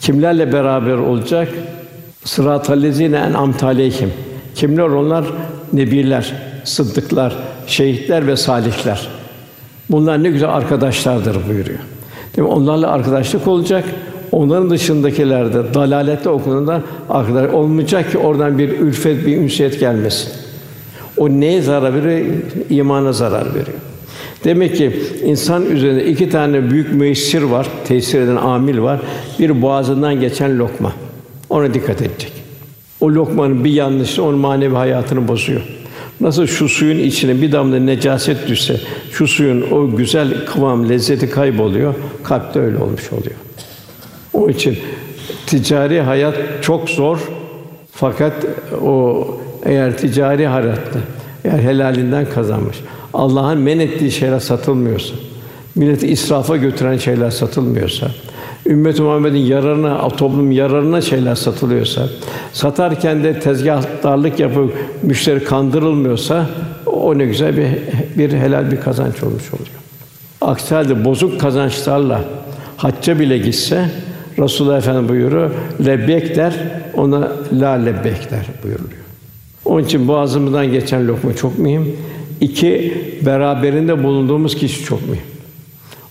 Kimlerle 0.00 0.52
beraber 0.52 0.94
olacak? 0.94 1.48
Sıratal 2.24 2.82
lezine 2.82 3.16
en 3.16 3.32
amtaleyhim. 3.32 4.12
Kimler 4.54 4.82
onlar? 4.82 5.24
Nebiler, 5.72 6.32
sıddıklar, 6.64 7.36
şehitler 7.66 8.26
ve 8.26 8.36
salihler. 8.36 9.08
Bunlar 9.90 10.22
ne 10.22 10.30
güzel 10.30 10.48
arkadaşlardır 10.48 11.36
buyuruyor. 11.48 11.80
Değil 12.36 12.48
mi? 12.48 12.54
Onlarla 12.54 12.90
arkadaşlık 12.90 13.48
olacak. 13.48 13.84
Onların 14.32 14.70
dışındakilerde 14.70 15.74
dalalette 15.74 16.28
okulunda 16.28 16.82
arkadaş 17.10 17.50
olmayacak 17.50 18.12
ki 18.12 18.18
oradan 18.18 18.58
bir 18.58 18.68
ülfet, 18.68 19.26
bir 19.26 19.36
ünsiyet 19.36 19.80
gelmesin. 19.80 20.43
O 21.16 21.30
neye 21.30 21.62
zarar 21.62 22.04
veriyor? 22.04 22.34
İmana 22.70 23.12
zarar 23.12 23.48
veriyor. 23.50 23.78
Demek 24.44 24.76
ki 24.76 24.92
insan 25.24 25.66
üzerinde 25.70 26.06
iki 26.06 26.30
tane 26.30 26.70
büyük 26.70 26.92
müessir 26.92 27.42
var, 27.42 27.68
tesir 27.84 28.20
eden 28.20 28.36
amil 28.36 28.80
var. 28.80 29.00
Bir 29.38 29.62
boğazından 29.62 30.20
geçen 30.20 30.58
lokma. 30.58 30.92
Ona 31.50 31.74
dikkat 31.74 32.02
edecek. 32.02 32.32
O 33.00 33.10
lokmanın 33.10 33.64
bir 33.64 33.70
yanlışı 33.70 34.22
onun 34.22 34.38
manevi 34.38 34.74
hayatını 34.74 35.28
bozuyor. 35.28 35.60
Nasıl 36.20 36.46
şu 36.46 36.68
suyun 36.68 36.98
içine 36.98 37.42
bir 37.42 37.52
damla 37.52 37.78
necaset 37.78 38.48
düşse, 38.48 38.80
şu 39.12 39.28
suyun 39.28 39.64
o 39.70 39.96
güzel 39.96 40.46
kıvam, 40.46 40.88
lezzeti 40.88 41.30
kayboluyor, 41.30 41.94
kalpte 42.22 42.60
öyle 42.60 42.78
olmuş 42.78 43.12
oluyor. 43.12 43.36
O 44.32 44.50
için 44.50 44.78
ticari 45.46 46.00
hayat 46.00 46.34
çok 46.62 46.90
zor. 46.90 47.18
Fakat 47.92 48.32
o 48.84 49.26
eğer 49.64 49.98
ticari 49.98 50.46
hayatta, 50.46 50.98
eğer 51.44 51.58
helalinden 51.58 52.26
kazanmış, 52.34 52.76
Allah'ın 53.14 53.58
men 53.58 53.78
ettiği 53.78 54.10
şeyler 54.10 54.40
satılmıyorsa, 54.40 55.14
milleti 55.74 56.08
israfa 56.08 56.56
götüren 56.56 56.96
şeyler 56.96 57.30
satılmıyorsa, 57.30 58.10
ümmet 58.66 59.00
Muhammed'in 59.00 59.38
yararına, 59.38 60.08
toplum 60.08 60.52
yararına 60.52 61.00
şeyler 61.00 61.34
satılıyorsa, 61.34 62.08
satarken 62.52 63.24
de 63.24 63.40
tezgahtarlık 63.40 64.40
yapıp 64.40 64.74
müşteri 65.02 65.44
kandırılmıyorsa 65.44 66.46
o 66.86 67.18
ne 67.18 67.24
güzel 67.24 67.56
bir 67.56 67.68
bir 68.18 68.32
helal 68.32 68.70
bir 68.70 68.80
kazanç 68.80 69.22
olmuş 69.22 69.52
oluyor. 69.52 69.68
Aksi 70.40 70.74
halde 70.74 71.04
bozuk 71.04 71.40
kazançlarla 71.40 72.20
hacca 72.76 73.18
bile 73.18 73.38
gitse 73.38 73.90
Resulullah 74.38 74.78
Efendimiz 74.78 75.08
buyuruyor, 75.08 75.50
lebbek 75.86 76.36
der, 76.36 76.54
ona 76.94 77.32
la 77.60 77.70
lebbek 77.70 78.30
der 78.30 78.46
buyuruluyor. 78.62 79.03
Onun 79.64 79.84
için 79.84 80.08
boğazımızdan 80.08 80.72
geçen 80.72 81.08
lokma 81.08 81.36
çok 81.36 81.58
mühim. 81.58 81.96
İki, 82.40 82.94
beraberinde 83.26 84.04
bulunduğumuz 84.04 84.56
kişi 84.56 84.84
çok 84.84 85.08
mühim. 85.08 85.22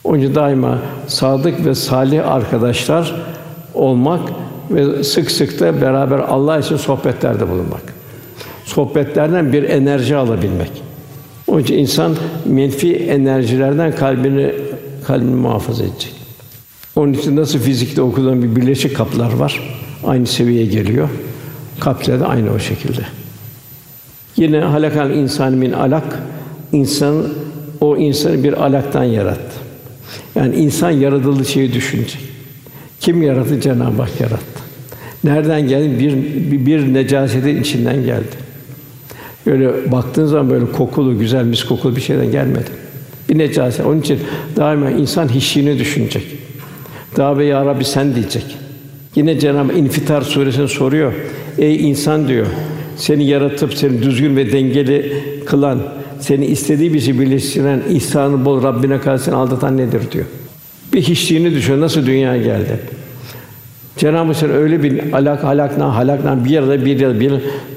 Onun 0.04 0.20
için 0.20 0.36
daima 0.36 0.80
sadık 1.08 1.66
ve 1.66 1.76
salih 1.76 2.28
arkadaşlar 2.32 3.16
olmak 3.74 4.22
ve 4.72 5.04
sık 5.04 5.32
sık 5.32 5.60
da 5.60 5.82
beraber 5.82 6.20
Allah 6.20 6.60
için 6.60 6.78
sohbetlerde 6.78 7.50
bulunmak. 7.50 7.82
Sohbetlerden 8.66 9.54
bir 9.54 9.64
enerji 9.64 10.16
alabilmek. 10.16 10.72
Onun 11.48 11.60
için 11.60 11.78
insan 11.78 12.16
menfi 12.46 12.96
enerjilerden 12.96 13.96
kalbini 13.96 14.52
kalbini 15.04 15.36
muhafaza 15.36 15.84
edecek. 15.84 16.14
Onun 16.96 17.14
için 17.14 17.36
nasıl 17.36 17.60
fizikte 17.60 18.02
okulan 18.02 18.44
bir 18.44 18.56
birleşik 18.56 18.96
kaplar 18.98 19.34
var. 19.34 19.60
Aynı 20.06 20.28
seviyeye 20.28 20.66
geliyor. 20.66 21.10
Kalpte 21.80 22.26
aynı 22.26 22.52
o 22.52 22.60
şekilde. 22.60 23.02
Yine 24.38 24.60
halakal 24.60 25.12
insan 25.12 25.54
min 25.54 25.72
alak 25.72 26.20
insan 26.72 27.24
o 27.82 27.98
insanı 27.98 28.44
bir 28.44 28.54
alaktan 28.54 29.04
yarattı. 29.04 29.56
Yani 30.36 30.56
insan 30.56 30.92
yaratıldığı 30.92 31.46
şeyi 31.46 31.74
düşünecek. 31.74 32.22
Kim 33.00 33.24
yarattı? 33.24 33.62
Cenab-ı 33.62 34.02
Hak 34.02 34.22
yarattı. 34.22 34.64
Nereden 35.24 35.68
geldi? 35.68 36.00
Bir, 36.00 36.66
bir, 36.66 36.94
necasetin 36.94 37.62
içinden 37.62 38.06
geldi. 38.06 38.36
Böyle 39.46 39.92
baktığın 39.92 40.26
zaman 40.26 40.50
böyle 40.50 40.66
kokulu, 40.72 41.20
güzel, 41.20 41.46
mis 41.46 41.64
kokulu 41.64 41.96
bir 41.96 42.02
şeyden 42.02 42.32
gelmedi. 42.32 42.70
Bir 43.30 43.38
necaset. 43.38 43.86
Onun 43.86 44.02
için 44.02 44.20
daima 44.56 44.90
insan 44.90 45.30
hiçliğini 45.30 45.80
düşünecek. 45.80 46.24
Daha 47.18 47.38
ve 47.38 47.46
ya 47.46 47.66
Rabbi 47.66 47.86
sen 47.86 48.16
diyecek. 48.16 48.58
Yine 49.16 49.40
Cenab-ı 49.40 49.74
İnfitar 49.74 50.22
suresinde 50.22 50.68
soruyor. 50.68 51.14
Ey 51.58 51.90
insan 51.90 52.28
diyor. 52.28 52.48
Seni 52.98 53.28
yaratıp 53.28 53.74
seni 53.74 54.04
düzgün 54.04 54.36
ve 54.36 54.52
dengeli 54.52 55.24
kılan, 55.46 55.80
seni 56.20 56.46
istediği 56.46 56.94
bir 56.94 57.00
şey 57.00 57.20
birleştiren, 57.20 57.82
ihsanı 57.90 58.46
bol 58.46 58.64
Rabbine 58.64 59.00
karşı 59.00 59.24
seni 59.24 59.36
aldatan 59.36 59.78
nedir 59.78 60.02
diyor. 60.12 60.26
Bir 60.94 61.02
hiçliğini 61.02 61.52
düşün. 61.52 61.82
Nasıl 61.82 62.06
dünyaya 62.06 62.44
geldi? 62.44 62.80
Cenab-ı 63.98 64.34
Hak 64.34 64.44
öyle 64.44 64.84
bir 64.84 65.14
alak 65.14 65.44
halakna 65.44 65.96
halakna 65.96 66.46
bir 66.46 66.58
arada 66.58 66.86
bir 66.86 67.02
arada 67.02 67.20
bir 67.20 67.34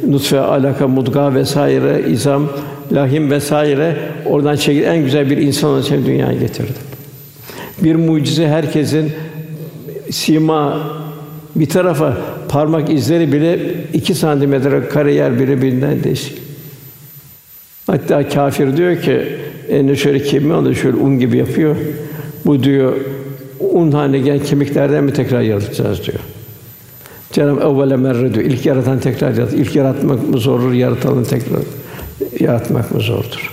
nutfe 0.08 0.40
alaka 0.40 0.88
mudga 0.88 1.34
vesaire 1.34 2.04
izam 2.10 2.48
lahim 2.92 3.30
vesaire 3.30 3.96
oradan 4.26 4.56
çekil 4.56 4.82
en 4.82 5.04
güzel 5.04 5.30
bir 5.30 5.36
insan 5.36 5.70
olarak 5.70 5.84
seni 5.84 6.06
dünyaya 6.06 6.38
getirdi. 6.38 6.72
Bir 7.82 7.94
mucize 7.94 8.48
herkesin 8.48 9.12
sima 10.10 10.78
bir 11.56 11.68
tarafa 11.68 12.16
parmak 12.48 12.90
izleri 12.90 13.32
bile 13.32 13.74
iki 13.92 14.14
santimetre 14.14 14.88
kare 14.88 15.14
yer 15.14 15.40
birbirinden 15.40 16.04
değişik. 16.04 16.38
Hatta 17.86 18.28
kafir 18.28 18.76
diyor 18.76 19.02
ki, 19.02 19.22
eline 19.68 19.96
şöyle 19.96 20.22
kemiği 20.22 20.52
alıyor, 20.52 20.74
şöyle 20.74 20.96
un 20.96 21.18
gibi 21.18 21.36
yapıyor. 21.36 21.76
Bu 22.46 22.62
diyor, 22.62 22.96
un 23.60 23.92
haline 23.92 24.18
gelen 24.18 24.38
kemiklerden 24.38 25.04
mi 25.04 25.12
tekrar 25.12 25.40
yaratacağız 25.40 26.06
diyor. 26.06 26.18
Cenab-ı 27.32 27.60
evvele 27.60 27.96
merre 27.96 28.34
diyor. 28.34 28.46
İlk 28.46 28.66
yaratan 28.66 29.00
tekrar 29.00 29.34
yarat. 29.34 29.52
İlk 29.52 29.76
yaratmak 29.76 30.28
mı 30.28 30.38
zordur, 30.38 30.72
yaratanı 30.72 31.24
tekrar 31.24 31.60
yaratmak 32.40 32.94
mı 32.94 33.00
zordur? 33.00 33.52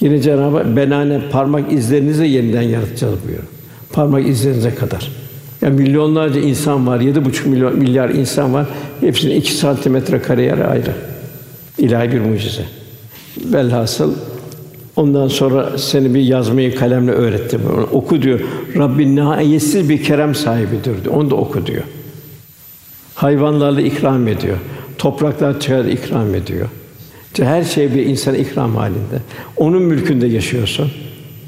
Yine 0.00 0.20
Cenab-ı 0.20 0.56
Hak 0.56 0.76
benane 0.76 1.20
parmak 1.30 1.72
izlerinizi 1.72 2.26
yeniden 2.26 2.62
yaratacağız 2.62 3.14
buyuruyor. 3.24 3.48
Parmak 3.92 4.28
izlerinize 4.28 4.74
kadar. 4.74 5.23
Yani 5.64 5.82
milyonlarca 5.82 6.40
insan 6.40 6.86
var, 6.86 7.00
yedi 7.00 7.24
buçuk 7.24 7.46
milyon 7.46 7.78
milyar 7.78 8.08
insan 8.08 8.54
var. 8.54 8.66
Hepsinin 9.00 9.36
iki 9.36 9.52
santimetre 9.52 10.22
kare 10.22 10.42
yer 10.42 10.58
ayrı. 10.58 10.92
İlahi 11.78 12.12
bir 12.12 12.20
mucize. 12.20 12.64
Velhasıl 13.44 14.14
ondan 14.96 15.28
sonra 15.28 15.78
seni 15.78 16.14
bir 16.14 16.20
yazmayı 16.20 16.74
kalemle 16.74 17.12
öğretti. 17.12 17.58
Onu 17.76 17.82
oku 17.92 18.22
diyor. 18.22 18.40
Rabbin 18.76 19.16
nihayetsiz 19.16 19.88
bir 19.88 20.02
kerem 20.02 20.34
sahibidir 20.34 21.04
diyor. 21.04 21.14
Onu 21.14 21.30
da 21.30 21.34
oku 21.34 21.66
diyor. 21.66 21.82
Hayvanlarla 23.14 23.80
ikram 23.80 24.28
ediyor. 24.28 24.56
Topraklar 24.98 25.60
çıkar 25.60 25.84
ikram 25.84 26.34
ediyor. 26.34 26.68
Her 27.38 27.64
şey 27.64 27.94
bir 27.94 28.06
insan 28.06 28.34
ikram 28.34 28.76
halinde. 28.76 29.20
Onun 29.56 29.82
mülkünde 29.82 30.26
yaşıyorsun. 30.26 30.90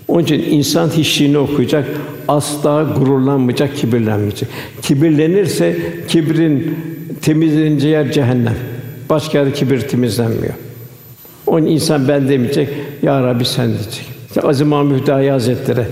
Onun 0.08 0.22
için 0.22 0.44
insan 0.50 0.88
hiçliğini 0.88 1.38
okuyacak, 1.38 1.88
asla 2.28 2.82
gururlanmayacak, 2.98 3.76
kibirlenmeyecek. 3.76 4.48
Kibirlenirse 4.82 5.76
kibrin 6.08 6.78
temizlenince 7.22 7.88
yer 7.88 8.12
cehennem. 8.12 8.56
Başka 9.10 9.38
yerde 9.38 9.52
kibir 9.52 9.80
temizlenmiyor. 9.80 10.54
Onun 11.46 11.66
insan 11.66 12.08
ben 12.08 12.28
demeyecek, 12.28 12.68
ya 13.02 13.22
Rabbi 13.22 13.44
sen 13.44 13.68
diyecek. 13.68 14.06
İşte 14.28 14.40
Aziz 14.40 14.66
Mahmud 14.66 15.02
Hüdayi 15.02 15.30
Hazretleri 15.30 15.84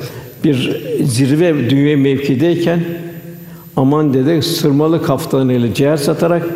bir 0.45 0.83
zirve 1.03 1.71
dünya 1.71 1.97
mevkideyken 1.97 2.81
aman 3.77 4.15
dedi 4.15 4.43
sırmalı 4.43 5.03
kaftanıyla 5.03 5.75
ciğer 5.75 5.97
satarak 5.97 6.47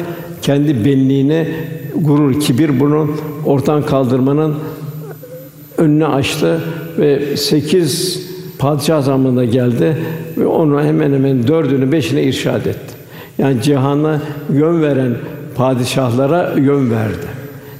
kendi 0.43 0.85
benliğine 0.85 1.47
gurur, 1.95 2.41
kibir 2.41 2.81
bunu 2.81 3.11
ortadan 3.47 3.87
kaldırmanın 3.87 4.55
önüne 5.79 6.07
açtı 6.07 6.61
ve 6.99 7.37
sekiz 7.37 8.22
padişah 8.59 9.03
zamanında 9.03 9.45
geldi 9.45 9.97
ve 10.39 10.47
onu 10.47 10.83
hemen 10.83 11.12
hemen 11.12 11.49
dördünü 11.49 11.93
beşine 11.93 12.22
irşad 12.22 12.66
etti. 12.66 12.95
Yani 13.39 13.62
cihana 13.62 14.20
yön 14.53 14.83
veren 14.83 15.14
padişahlara 15.57 16.55
yön 16.57 16.91
verdi. 16.91 17.26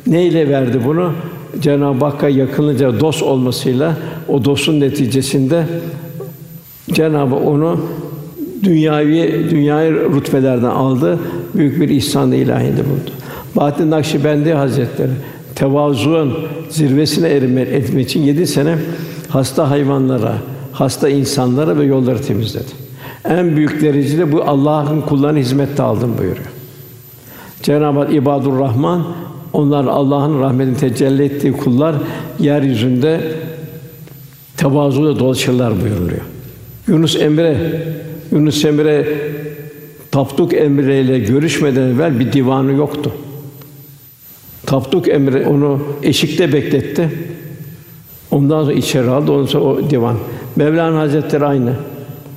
Neyle 0.07 0.49
verdi 0.49 0.81
bunu? 0.87 1.13
Cenab-ı 1.61 2.05
Hakk'a 2.05 2.29
yakınlıca 2.29 3.01
dost 3.01 3.23
olmasıyla 3.23 3.97
o 4.29 4.45
dostun 4.45 4.81
neticesinde 4.81 5.65
Cenab-ı 6.93 7.37
onu 7.37 7.81
dünyavi 8.63 9.47
dünyayı 9.51 9.93
rütbelerden 9.93 10.71
aldı. 10.71 11.19
Büyük 11.55 11.81
bir 11.81 11.89
ihsan 11.89 12.33
ilahinde 12.33 12.81
buldu. 12.85 13.11
Bahattin 13.57 13.91
Nakşibendi 13.91 14.53
Hazretleri 14.53 15.11
tevazuun 15.59 16.35
zirvesine 16.71 17.29
ermek 17.29 17.69
etmek 17.69 18.09
için 18.09 18.23
yedi 18.23 18.47
sene 18.47 18.79
hasta 19.29 19.71
hayvanlara, 19.71 20.35
hasta 20.73 21.09
insanlara 21.09 21.79
ve 21.79 21.85
yolları 21.85 22.23
temizledi. 22.23 22.89
En 23.25 23.57
büyük 23.57 23.83
derecede 23.83 24.33
bu 24.33 24.43
Allah'ın 24.43 25.01
kullarına 25.01 25.39
hizmette 25.39 25.83
aldım 25.83 26.19
buyuruyor. 26.19 26.47
Cenab-ı 27.63 27.99
Hak 27.99 28.15
ibadur 28.15 28.59
Rahman 28.59 29.07
onlar 29.53 29.85
Allah'ın 29.85 30.41
rahmetini 30.41 30.77
tecelli 30.77 31.25
ettiği 31.25 31.53
kullar 31.53 31.95
yeryüzünde 32.39 33.21
tevazuyla 34.57 35.19
dolaşırlar 35.19 35.83
buyuruluyor. 35.83 36.21
Yunus 36.89 37.17
Emre 37.17 37.83
Yunus 38.33 38.65
Emre 38.65 39.09
Tapduk 40.11 40.55
Emre 40.55 41.01
ile 41.01 41.19
görüşmeden 41.19 41.83
evvel 41.83 42.21
bir 42.21 42.33
divanı 42.33 42.73
yoktu. 42.73 43.13
Tapduk 44.69 45.09
Emre 45.09 45.47
onu 45.47 45.81
eşikte 46.03 46.53
bekletti. 46.53 47.11
Ondan 48.31 48.63
sonra 48.63 48.73
içeri 48.73 49.11
aldı, 49.11 49.33
ondan 49.33 49.47
sonra 49.47 49.65
o 49.65 49.91
divan. 49.91 50.17
Mevlana 50.57 50.99
Hazretleri 50.99 51.45
aynı. 51.45 51.73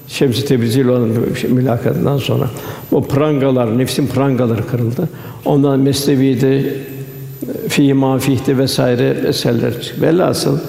Şems-i 0.07 0.45
Tebrizi 0.45 0.81
ile 0.81 0.91
olan 0.91 1.09
şey, 1.41 1.49
mülakatından 1.49 2.17
sonra 2.17 2.49
o 2.91 3.03
prangalar, 3.03 3.77
nefsin 3.77 4.07
prangaları 4.07 4.67
kırıldı. 4.67 5.09
Ondan 5.45 5.79
Mesnevi'de 5.79 6.73
fi 7.67 7.93
mafihte 7.93 8.57
vesaire 8.57 9.17
eserler. 9.27 9.93
Velhasıl 10.01 10.59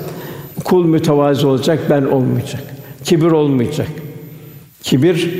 kul 0.65 0.85
mütevazi 0.85 1.47
olacak, 1.47 1.81
ben 1.91 2.03
olmayacak. 2.03 2.63
Kibir 3.05 3.31
olmayacak. 3.31 3.89
Kibir 4.83 5.31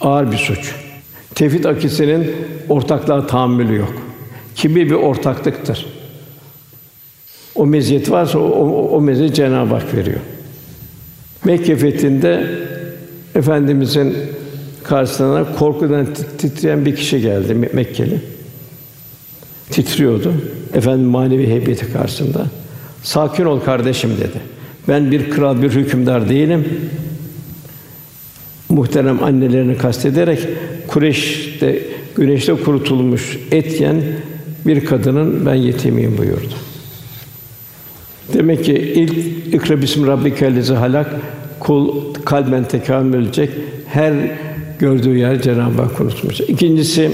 ağır 0.00 0.32
bir 0.32 0.36
suç. 0.36 0.74
Tevhid 1.34 1.64
akisinin 1.64 2.30
ortaklığa 2.68 3.26
tahammülü 3.26 3.76
yok. 3.76 4.09
Kibir 4.60 4.86
bir 4.86 4.94
ortaklıktır. 4.94 5.86
O 7.54 7.66
meziyet 7.66 8.10
varsa 8.10 8.38
o, 8.38 8.42
o, 8.42 8.88
o 8.96 9.00
meziyet 9.00 9.34
Cenab-ı 9.34 9.74
Hak 9.74 9.94
veriyor. 9.94 10.20
Mekke 11.44 11.76
fethinde 11.76 12.46
Efendimizin 13.34 14.16
karşısına 14.82 15.46
korkudan 15.58 16.06
titreyen 16.38 16.86
bir 16.86 16.96
kişi 16.96 17.20
geldi 17.20 17.54
Mekkeli. 17.72 18.20
Titriyordu. 19.70 20.32
Efendim 20.74 21.06
manevi 21.06 21.46
heybeti 21.46 21.92
karşısında. 21.92 22.46
Sakin 23.02 23.44
ol 23.44 23.60
kardeşim 23.60 24.10
dedi. 24.10 24.40
Ben 24.88 25.10
bir 25.10 25.30
kral, 25.30 25.62
bir 25.62 25.70
hükümdar 25.70 26.28
değilim. 26.28 26.68
Muhterem 28.68 29.24
annelerini 29.24 29.78
kastederek 29.78 30.48
Kureyş'te 30.86 31.82
güneşte 32.16 32.54
kurutulmuş 32.54 33.38
et 33.50 33.80
yiyen 33.80 34.02
bir 34.66 34.84
kadının 34.84 35.46
ben 35.46 35.54
yetimiyim 35.54 36.18
buyurdu. 36.18 36.54
Demek 38.34 38.64
ki 38.64 38.72
ilk 38.72 39.14
ikra 39.54 39.82
bismi 39.82 40.06
rabbikellezi 40.06 40.74
halak 40.74 41.06
kul 41.60 41.94
kalben 42.24 42.64
tekamül 42.64 43.24
edecek. 43.24 43.50
Her 43.86 44.12
gördüğü 44.78 45.18
yer 45.18 45.42
Cenab-ı 45.42 45.82
Hak 45.82 45.96
konuşmuş. 45.96 46.40
İkincisi 46.40 47.10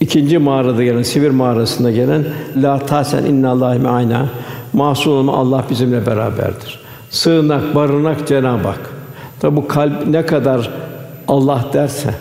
ikinci 0.00 0.38
mağarada 0.38 0.84
gelen 0.84 1.02
Sivir 1.02 1.30
mağarasında 1.30 1.90
gelen 1.90 2.24
la 2.56 2.78
tasen 2.78 3.24
innallahi 3.24 3.78
me'ana 3.78 4.28
mahsul 4.72 5.10
olma 5.10 5.36
Allah 5.36 5.64
bizimle 5.70 6.06
beraberdir. 6.06 6.80
Sığınak, 7.10 7.74
barınak 7.74 8.28
Cenab-ı 8.28 8.68
Hak. 8.68 8.90
Tabi 9.40 9.56
bu 9.56 9.68
kalp 9.68 10.06
ne 10.06 10.26
kadar 10.26 10.70
Allah 11.28 11.64
derse 11.72 12.14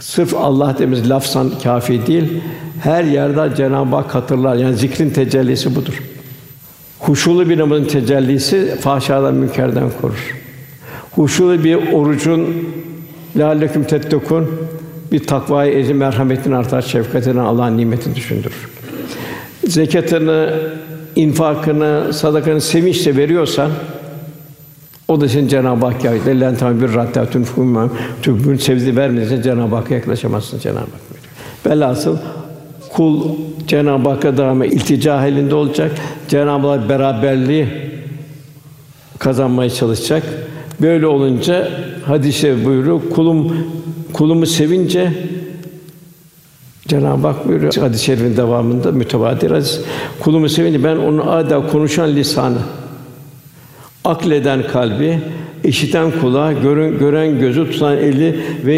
sırf 0.00 0.34
Allah 0.34 0.76
dememiz 0.78 1.10
lafsan 1.10 1.50
kafi 1.62 2.06
değil. 2.06 2.42
Her 2.82 3.04
yerde 3.04 3.56
Cenab-ı 3.56 3.96
Hak 3.96 4.14
hatırlar. 4.14 4.56
Yani 4.56 4.76
zikrin 4.76 5.10
tecellisi 5.10 5.76
budur. 5.76 6.02
Huşulu 7.00 7.48
bir 7.48 7.58
namazın 7.58 7.84
tecellisi 7.84 8.76
fahşadan 8.80 9.34
münkerden 9.34 9.90
korur. 10.00 10.36
Huşulu 11.10 11.64
bir 11.64 11.92
orucun 11.92 12.68
lâleküm 13.36 13.84
tettekûn 13.84 14.50
bir 15.12 15.26
takvayı 15.26 15.72
ezi 15.72 15.94
merhametin 15.94 16.52
artar, 16.52 16.82
şefkatini 16.82 17.40
Allah'ın 17.40 17.76
nimetini 17.76 18.14
düşündürür. 18.14 18.68
Zekatını, 19.66 20.60
infakını, 21.16 22.12
sadakanı 22.12 22.60
sevinçle 22.60 23.16
veriyorsan 23.16 23.70
o 25.08 25.20
da 25.20 25.28
senin 25.28 25.48
Cenab-ı 25.48 25.86
Hak 25.86 26.04
yahit 26.04 26.22
tamam 26.58 26.80
bir 26.80 26.94
raddatun 26.94 27.42
fumma 27.42 27.88
tübün 28.22 28.56
sevdi 28.56 28.96
vermediyse 28.96 29.42
Cenab-ı 29.42 29.76
Hakk'a 29.76 29.94
yaklaşamazsın 29.94 30.58
Cenab-ı 30.58 30.78
Hak. 30.80 31.70
Velhasıl 31.70 32.16
kul 32.92 33.22
Cenab-ı 33.66 34.08
Hakk'a 34.08 34.36
daima 34.36 34.66
iltica 34.66 35.20
halinde 35.20 35.54
olacak. 35.54 35.92
Cenab-ı 36.28 36.66
Hak 36.66 36.88
beraberliği 36.88 37.66
kazanmaya 39.18 39.70
çalışacak. 39.70 40.22
Böyle 40.80 41.06
olunca 41.06 41.68
hadise 42.06 42.64
buyuruyor. 42.64 43.00
Kulum 43.10 43.66
kulumu 44.12 44.46
sevince 44.46 45.12
Cenab-ı 46.88 47.26
Hak 47.26 47.48
buyuruyor 47.48 47.74
hadis-i 47.74 48.04
şerifin 48.04 48.36
devamında 48.36 48.92
mütevatir 48.92 49.50
hadis. 49.50 49.80
Kulumu 50.20 50.48
sevince 50.48 50.84
ben 50.84 50.96
onu 50.96 51.30
ada 51.30 51.66
konuşan 51.66 52.16
lisanı, 52.16 52.58
akleden 54.04 54.66
kalbi, 54.66 55.18
işiten 55.64 56.10
kulağı, 56.20 56.52
gören, 56.52 56.98
gören 56.98 57.38
gözü, 57.40 57.70
tutan 57.70 57.96
eli 57.96 58.40
ve 58.66 58.76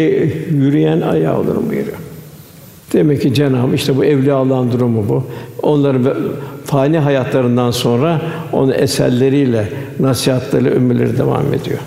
yürüyen 0.51 1.01
ayağı 1.01 1.39
olurum 1.39 1.69
buyuruyor. 1.69 2.04
Demek 2.95 3.21
ki 3.21 3.33
Cenab-ı 3.33 3.75
işte 3.75 3.97
bu 3.97 4.05
evliya 4.05 4.35
Allah'ın 4.35 4.71
durumu 4.71 5.09
bu. 5.09 5.23
Onların 5.61 6.13
fani 6.65 6.99
hayatlarından 6.99 7.71
sonra 7.71 8.21
onun 8.51 8.71
eserleriyle, 8.71 9.69
nasihatleri, 9.99 10.69
ömürleri 10.69 11.17
devam 11.17 11.53
ediyor. 11.53 11.79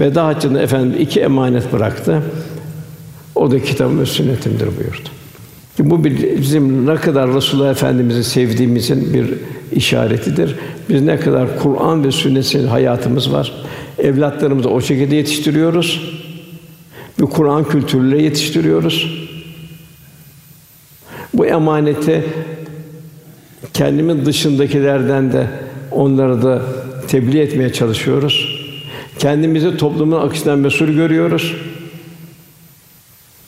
Ve 0.00 0.14
daha 0.14 0.26
haccında 0.26 0.62
efendim 0.62 0.94
iki 1.00 1.20
emanet 1.20 1.72
bıraktı. 1.72 2.22
O 3.34 3.50
da 3.50 3.62
kitabım 3.62 4.00
ve 4.00 4.06
sünnetimdir 4.06 4.66
buyurdu. 4.66 5.08
Bu 5.78 6.04
bizim 6.40 6.86
ne 6.86 6.94
kadar 6.94 7.34
Resulullah 7.34 7.70
Efendimizi 7.70 8.24
sevdiğimizin 8.24 9.14
bir 9.14 9.26
işaretidir. 9.72 10.56
Biz 10.88 11.02
ne 11.02 11.20
kadar 11.20 11.58
Kur'an 11.58 12.04
ve 12.04 12.12
sünnetin 12.12 12.66
hayatımız 12.66 13.32
var. 13.32 13.52
Evlatlarımızı 13.98 14.70
o 14.70 14.80
şekilde 14.80 15.16
yetiştiriyoruz. 15.16 16.20
Bir 17.20 17.26
Kur'an 17.26 17.64
kültürüyle 17.64 18.22
yetiştiriyoruz. 18.22 19.19
Emaneti 21.50 22.24
kendimin 23.74 24.26
dışındakilerden 24.26 25.32
de 25.32 25.46
onları 25.90 26.42
da 26.42 26.62
tebliğ 27.08 27.40
etmeye 27.40 27.72
çalışıyoruz. 27.72 28.60
Kendimizi 29.18 29.76
toplumun 29.76 30.20
akışından 30.20 30.58
mesul 30.58 30.88
görüyoruz. 30.88 31.56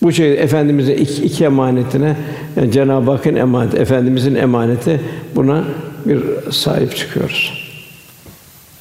Bu 0.03 0.13
şey 0.13 0.33
efendimizin 0.33 0.95
iki, 0.95 1.23
iki 1.23 1.45
emanetine 1.45 2.17
yani 2.57 2.73
Cenab-ı 2.73 3.11
Hakk'ın 3.11 3.37
emaneti, 3.37 3.77
efendimizin 3.77 4.35
emaneti 4.35 5.01
buna 5.35 5.65
bir 6.07 6.21
sahip 6.51 6.97
çıkıyoruz. 6.97 7.53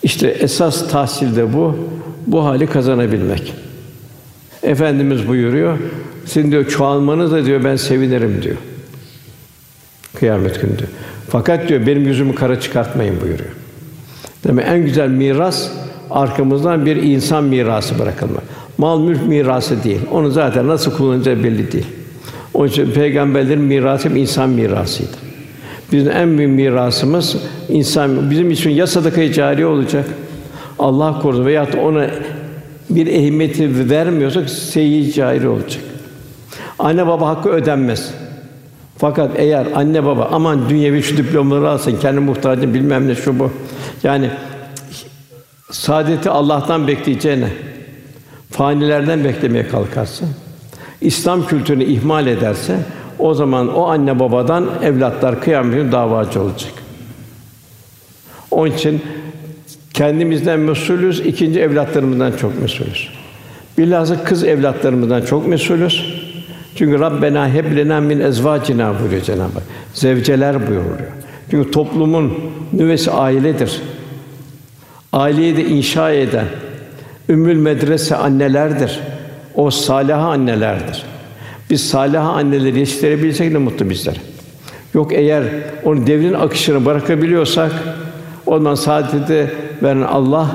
İşte 0.03 0.27
esas 0.27 0.91
tahsil 0.91 1.35
de 1.35 1.53
bu. 1.53 1.77
Bu 2.27 2.45
hali 2.45 2.67
kazanabilmek. 2.67 3.53
Efendimiz 4.63 5.27
buyuruyor. 5.27 5.77
Sizin 6.25 6.51
diyor 6.51 6.67
çoğalmanız 6.67 7.31
da 7.31 7.45
diyor 7.45 7.63
ben 7.63 7.75
sevinirim 7.75 8.41
diyor. 8.43 8.57
Kıyamet 10.21 10.61
günü. 10.61 10.71
Fakat 11.29 11.69
diyor 11.69 11.87
benim 11.87 12.07
yüzümü 12.07 12.35
kara 12.35 12.59
çıkartmayın 12.59 13.21
buyuruyor. 13.21 13.49
Demek 14.47 14.65
en 14.67 14.85
güzel 14.85 15.09
miras 15.09 15.69
arkamızdan 16.11 16.85
bir 16.85 16.95
insan 16.95 17.43
mirası 17.43 17.99
bırakılma. 17.99 18.39
Mal 18.77 18.99
mülk 18.99 19.27
mirası 19.27 19.83
değil. 19.83 19.99
Onu 20.11 20.31
zaten 20.31 20.67
nasıl 20.67 20.97
kullanacağı 20.97 21.43
belli 21.43 21.71
değil. 21.71 21.85
Onun 22.53 22.67
için 22.67 22.91
peygamberlerin 22.91 23.61
mirası 23.61 24.09
insan 24.09 24.49
mirasıydı. 24.49 25.17
Bizim 25.91 26.11
en 26.11 26.37
büyük 26.37 26.51
mirasımız 26.51 27.37
insan. 27.69 28.31
Bizim 28.31 28.51
için 28.51 28.69
ya 28.69 28.87
sadaka 28.87 29.33
cari 29.33 29.65
olacak. 29.65 30.05
Allah 30.79 31.19
korusun 31.21 31.45
veya 31.45 31.67
ona 31.83 32.07
bir 32.89 33.07
ehemmiyeti 33.07 33.89
vermiyorsak 33.89 34.49
seyyi 34.49 35.13
cari 35.13 35.47
olacak. 35.47 35.83
Anne 36.79 37.07
baba 37.07 37.27
hakkı 37.27 37.49
ödenmez. 37.49 38.20
Fakat 39.01 39.31
eğer 39.35 39.67
anne 39.75 40.05
baba 40.05 40.29
aman 40.31 40.69
dünyevi 40.69 41.03
şu 41.03 41.17
diplomaları 41.17 41.69
alsın, 41.69 41.97
kendi 42.01 42.19
muhtacı 42.19 42.73
bilmem 42.73 43.07
ne 43.07 43.15
şu 43.15 43.39
bu. 43.39 43.51
Yani 44.03 44.29
saadeti 45.71 46.29
Allah'tan 46.29 46.87
bekleyeceğine 46.87 47.49
fanilerden 48.51 49.23
beklemeye 49.23 49.67
kalkarsa, 49.67 50.25
İslam 51.01 51.47
kültürünü 51.47 51.83
ihmal 51.83 52.27
ederse 52.27 52.79
o 53.19 53.33
zaman 53.33 53.75
o 53.75 53.87
anne 53.87 54.19
babadan 54.19 54.69
evlatlar 54.83 55.41
kıyamet 55.41 55.73
günü 55.73 55.91
davacı 55.91 56.41
olacak. 56.41 56.73
Onun 58.51 58.71
için 58.71 59.01
kendimizden 59.93 60.59
mesulüz, 60.59 61.19
ikinci 61.19 61.59
evlatlarımızdan 61.59 62.31
çok 62.31 62.61
mesulüz. 62.61 63.09
Bilhassa 63.77 64.23
kız 64.23 64.43
evlatlarımızdan 64.43 65.21
çok 65.21 65.47
mesulüz. 65.47 66.20
Çünkü 66.75 66.99
Rabbena 66.99 67.47
heb 67.47 67.77
lena 67.77 68.01
min 68.01 68.19
ezvacina 68.19 68.99
buyuruyor 68.99 69.21
Cenab-ı 69.21 69.53
Hak. 69.53 69.63
Zevceler 69.93 70.67
buyuruyor. 70.67 71.11
Çünkü 71.51 71.71
toplumun 71.71 72.33
nüvesi 72.73 73.11
ailedir. 73.11 73.81
Aileyi 75.13 75.57
de 75.57 75.65
inşa 75.65 76.11
eden 76.11 76.45
ümmül 77.29 77.57
medrese 77.57 78.15
annelerdir. 78.15 78.99
O 79.55 79.71
salih 79.71 80.17
annelerdir. 80.17 81.03
Biz 81.69 81.89
salih 81.89 82.25
anneleri 82.25 82.79
yetiştirebilsek 82.79 83.51
ne 83.51 83.57
mutlu 83.57 83.89
bizlere. 83.89 84.17
Yok 84.93 85.13
eğer 85.13 85.43
onu 85.83 86.07
devrin 86.07 86.33
akışını 86.33 86.85
bırakabiliyorsak 86.85 87.71
o 88.45 88.57
zaman 88.57 88.75
saadeti 88.75 89.51
veren 89.83 90.01
Allah 90.01 90.47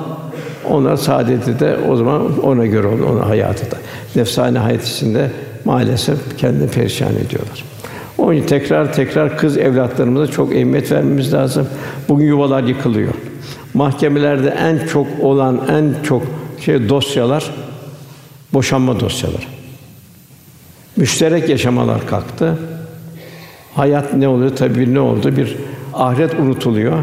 ona 0.70 0.96
saadeti 0.96 1.60
de 1.60 1.76
o 1.88 1.96
zaman 1.96 2.42
ona 2.42 2.66
göre 2.66 2.86
olur, 2.86 3.00
onun 3.00 3.20
hayatı 3.20 3.70
da. 3.70 3.76
Nefsane 4.16 4.58
hayat 4.58 4.84
içinde 4.84 5.30
maalesef 5.66 6.38
kendini 6.38 6.70
perişan 6.70 7.14
ediyorlar. 7.14 7.64
Onun 8.18 8.32
için 8.32 8.46
tekrar 8.46 8.92
tekrar 8.92 9.38
kız 9.38 9.56
evlatlarımıza 9.56 10.32
çok 10.32 10.54
ehemmiyet 10.54 10.92
vermemiz 10.92 11.32
lazım. 11.32 11.68
Bugün 12.08 12.26
yuvalar 12.26 12.62
yıkılıyor. 12.62 13.14
Mahkemelerde 13.74 14.48
en 14.48 14.86
çok 14.86 15.06
olan 15.22 15.60
en 15.70 16.02
çok 16.02 16.22
şey 16.60 16.88
dosyalar 16.88 17.50
boşanma 18.52 19.00
dosyaları. 19.00 19.42
Müşterek 20.96 21.48
yaşamalar 21.48 22.06
kalktı. 22.06 22.58
Hayat 23.74 24.14
ne 24.14 24.28
oluyor? 24.28 24.56
Tabii 24.56 24.94
ne 24.94 25.00
oldu? 25.00 25.36
Bir 25.36 25.56
ahiret 25.94 26.34
unutuluyor. 26.34 26.98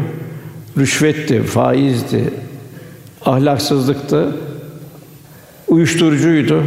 Rüşvetti, 0.78 1.42
faizdi, 1.42 2.30
ahlaksızlıktı, 3.24 4.36
uyuşturucuydu. 5.68 6.62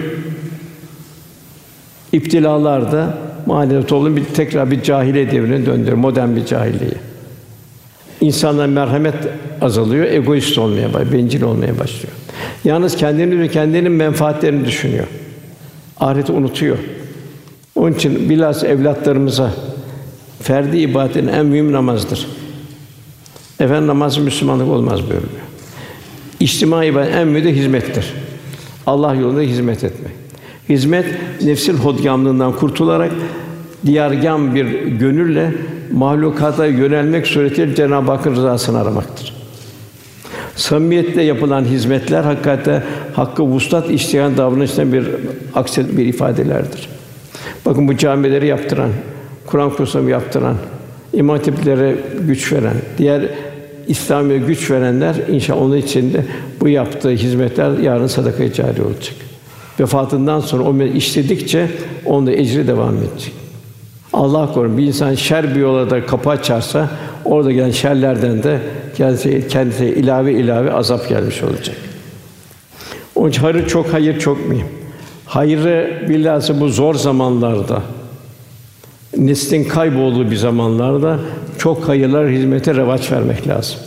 İptilalarda 2.12 3.18
mahalle 3.46 3.86
toplum 3.86 4.16
bir 4.16 4.26
tekrar 4.26 4.72
bir 4.72 4.84
cahiliye 4.84 5.32
devrine 5.32 5.66
döndü, 5.66 5.96
modern 5.96 6.36
bir 6.36 6.46
cahiliye. 6.46 6.92
İnsanlar 8.22 8.66
merhamet 8.66 9.16
azalıyor, 9.62 10.06
egoist 10.06 10.58
olmaya 10.58 10.94
başlıyor, 10.94 11.14
bencil 11.14 11.42
olmaya 11.42 11.80
başlıyor. 11.80 12.14
Yalnız 12.64 12.98
kendini 12.98 13.40
ve 13.40 13.48
kendinin 13.48 13.92
menfaatlerini 13.92 14.66
düşünüyor. 14.66 15.08
Ahireti 16.00 16.32
unutuyor. 16.32 16.78
Onun 17.76 17.94
için 17.94 18.30
bilhas 18.30 18.64
evlatlarımıza 18.64 19.52
ferdi 20.42 20.78
ibadetin 20.78 21.28
en 21.28 21.46
mühim 21.46 21.72
namazdır. 21.72 22.28
Efendim 23.60 23.88
namaz 23.88 24.18
Müslümanlık 24.18 24.68
olmaz 24.68 25.00
buyuruyor. 25.02 25.42
İçtima 26.40 26.86
ibadet 26.86 27.16
en 27.16 27.28
mühim 27.28 27.46
de 27.46 27.56
hizmettir. 27.56 28.14
Allah 28.86 29.16
yolunda 29.16 29.42
hizmet 29.42 29.84
etmek. 29.84 30.27
Hizmet 30.70 31.06
nefsin 31.44 31.74
hodgamlığından 31.74 32.56
kurtularak 32.56 33.12
diyargâm 33.86 34.56
bir 34.56 34.66
gönülle 34.86 35.52
mahlukata 35.92 36.66
yönelmek 36.66 37.28
suretiyle 37.28 37.76
Cenab-ı 37.76 38.12
Hakk'ın 38.12 38.36
rızasını 38.36 38.80
aramaktır. 38.80 39.34
Samimiyetle 40.56 41.24
yapılan 41.24 41.66
hizmetler 41.66 42.24
hakikaten 42.24 42.84
hakkı 43.14 43.44
vuslat 43.44 43.92
isteyen 43.92 44.38
davranıştan 44.38 44.94
bir 44.94 45.08
akset 45.56 45.98
bir 45.98 46.06
ifadelerdir. 46.06 46.90
Bakın 47.66 47.88
bu 47.88 47.98
camileri 47.98 48.48
yaptıran, 48.48 48.90
Kur'an 49.46 49.70
kurslarını 49.70 50.10
yaptıran, 50.10 50.56
imam 51.14 51.38
hatiplere 51.38 51.96
güç 52.28 52.54
veren, 52.54 52.76
diğer 52.98 53.22
İslamiye 53.88 54.40
güç 54.40 54.72
verenler 54.72 55.16
inşallah 55.30 55.62
onun 55.62 55.78
içinde 55.78 56.26
bu 56.62 56.70
yaptığı 56.70 57.10
hizmetler 57.10 57.78
yarın 57.78 58.08
sadaka-i 58.08 58.54
cari 58.54 58.82
olacak. 58.82 59.27
Vefatından 59.80 60.40
sonra 60.40 60.64
o 60.64 60.84
işledikçe 60.84 61.72
onda 62.06 62.32
ecri 62.32 62.68
devam 62.68 62.98
edecek. 62.98 63.34
Allah 64.14 64.54
korusun 64.54 64.78
bir 64.78 64.84
insan 64.84 65.16
şer 65.16 65.56
bir 65.56 65.60
yola 65.60 65.90
da 65.90 66.06
kapı 66.06 66.30
açarsa 66.30 66.90
orada 67.26 67.52
gelen 67.52 67.72
şerlerden 67.72 68.44
de 68.44 68.60
kendisi 68.98 69.48
kendisine 69.48 69.90
ilave 69.90 70.34
ilave 70.34 70.74
azap 70.74 71.10
gelmiş 71.10 71.44
olacak. 71.44 71.76
Onun 73.16 73.30
için 73.30 73.42
hayır 73.42 73.68
çok 73.68 73.94
hayır 73.94 74.20
çok 74.20 74.50
mühim. 74.50 74.68
Hayrı 75.26 76.06
bilhassa 76.10 76.60
bu 76.60 76.70
zor 76.70 76.96
zamanlarda 76.96 77.82
neslin 79.18 79.64
kaybolduğu 79.64 80.32
bir 80.32 80.36
zamanlarda 80.36 81.20
çok 81.58 81.88
hayırlar 81.88 82.30
hizmete 82.30 82.76
revaç 82.76 83.12
vermek 83.12 83.48
lazım. 83.48 83.80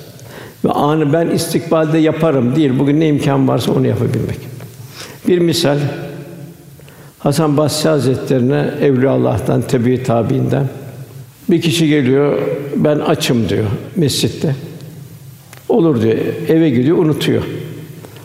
Ve 0.65 0.71
anı 0.71 1.13
ben 1.13 1.27
istikbalde 1.31 1.99
yaparım 1.99 2.57
değil. 2.57 2.79
Bugün 2.79 3.01
ne 3.01 3.09
imkan 3.09 3.49
varsa 3.49 3.73
onu 3.73 3.87
yapabilmek. 3.87 4.39
Bir 5.29 5.39
misal 5.39 5.79
Hasan 7.19 7.57
Basri 7.57 7.89
Hazretlerine 7.89 8.71
Evliya 8.81 9.11
Allah'tan 9.11 9.63
tebi 9.63 10.03
tabiinden 10.03 10.69
bir 11.51 11.61
kişi 11.61 11.89
geliyor, 11.89 12.39
ben 12.77 12.99
açım 12.99 13.49
diyor 13.49 13.65
mescitte. 13.97 14.55
Olur 15.69 16.03
diyor, 16.03 16.17
eve 16.49 16.71
gidiyor, 16.71 16.99
unutuyor. 16.99 17.43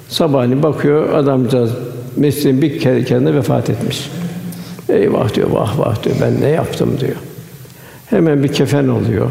Sabahleyin 0.09 0.63
bakıyor, 0.63 1.13
adamcağız 1.13 1.71
mescidin 2.15 2.61
bir 2.61 2.79
kere 2.79 3.03
kendine 3.03 3.35
vefat 3.35 3.69
etmiş. 3.69 4.09
Eyvah 4.89 5.33
diyor, 5.33 5.49
vah 5.49 5.79
vah 5.79 6.03
diyor, 6.03 6.15
ben 6.21 6.41
ne 6.41 6.49
yaptım 6.49 6.97
diyor. 6.99 7.15
Hemen 8.05 8.43
bir 8.43 8.47
kefen 8.47 8.87
oluyor. 8.87 9.29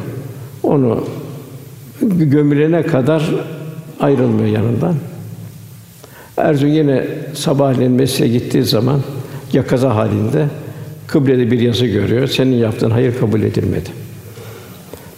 Onu 0.63 1.05
gömülene 2.03 2.83
kadar 2.83 3.31
ayrılmıyor 4.01 4.49
yanından. 4.49 4.95
Erzurum 6.37 6.73
yine 6.73 7.05
sabahleyin 7.35 7.93
mesleğe 7.93 8.33
gittiği 8.33 8.63
zaman 8.63 9.01
yakaza 9.53 9.95
halinde 9.95 10.47
kıblede 11.07 11.51
bir 11.51 11.61
yazı 11.61 11.87
görüyor. 11.87 12.29
Senin 12.29 12.57
yaptığın 12.57 12.91
hayır 12.91 13.19
kabul 13.21 13.43
edilmedi. 13.43 13.89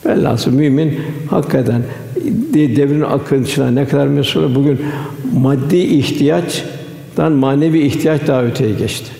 Velhâsıl 0.06 0.52
mümin 0.52 1.00
hakikaten 1.30 1.82
devrin 2.54 3.00
akıntısına 3.00 3.70
ne 3.70 3.88
kadar 3.88 4.06
mesul 4.06 4.54
bugün 4.54 4.80
maddi 5.34 5.76
ihtiyaçtan 5.76 7.32
manevi 7.32 7.80
ihtiyaç 7.80 8.26
daha 8.26 8.44
öteye 8.44 8.72
geçti. 8.72 9.10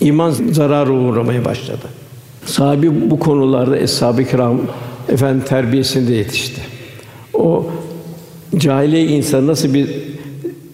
İman 0.00 0.30
zararı 0.30 0.92
uğramaya 0.92 1.44
başladı. 1.44 1.86
Sahabi 2.46 3.10
bu 3.10 3.18
konularda 3.18 3.76
eshab-ı 3.76 4.24
kiram 4.24 4.60
efendim 5.08 5.42
terbiyesinde 5.48 6.12
yetişti. 6.12 6.60
O 7.34 7.66
cahiliye 8.56 9.06
insan 9.06 9.46
nasıl 9.46 9.74
bir 9.74 10.13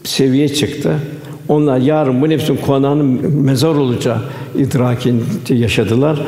seviye 0.05 0.49
çıktı? 0.49 0.95
Onlar 1.49 1.79
yarın 1.79 2.23
bu 2.23 2.29
nefsin 2.29 2.57
konağının 2.57 3.07
mezar 3.35 3.75
olacağı 3.75 4.19
idrakinde 4.59 5.55
yaşadılar. 5.55 6.23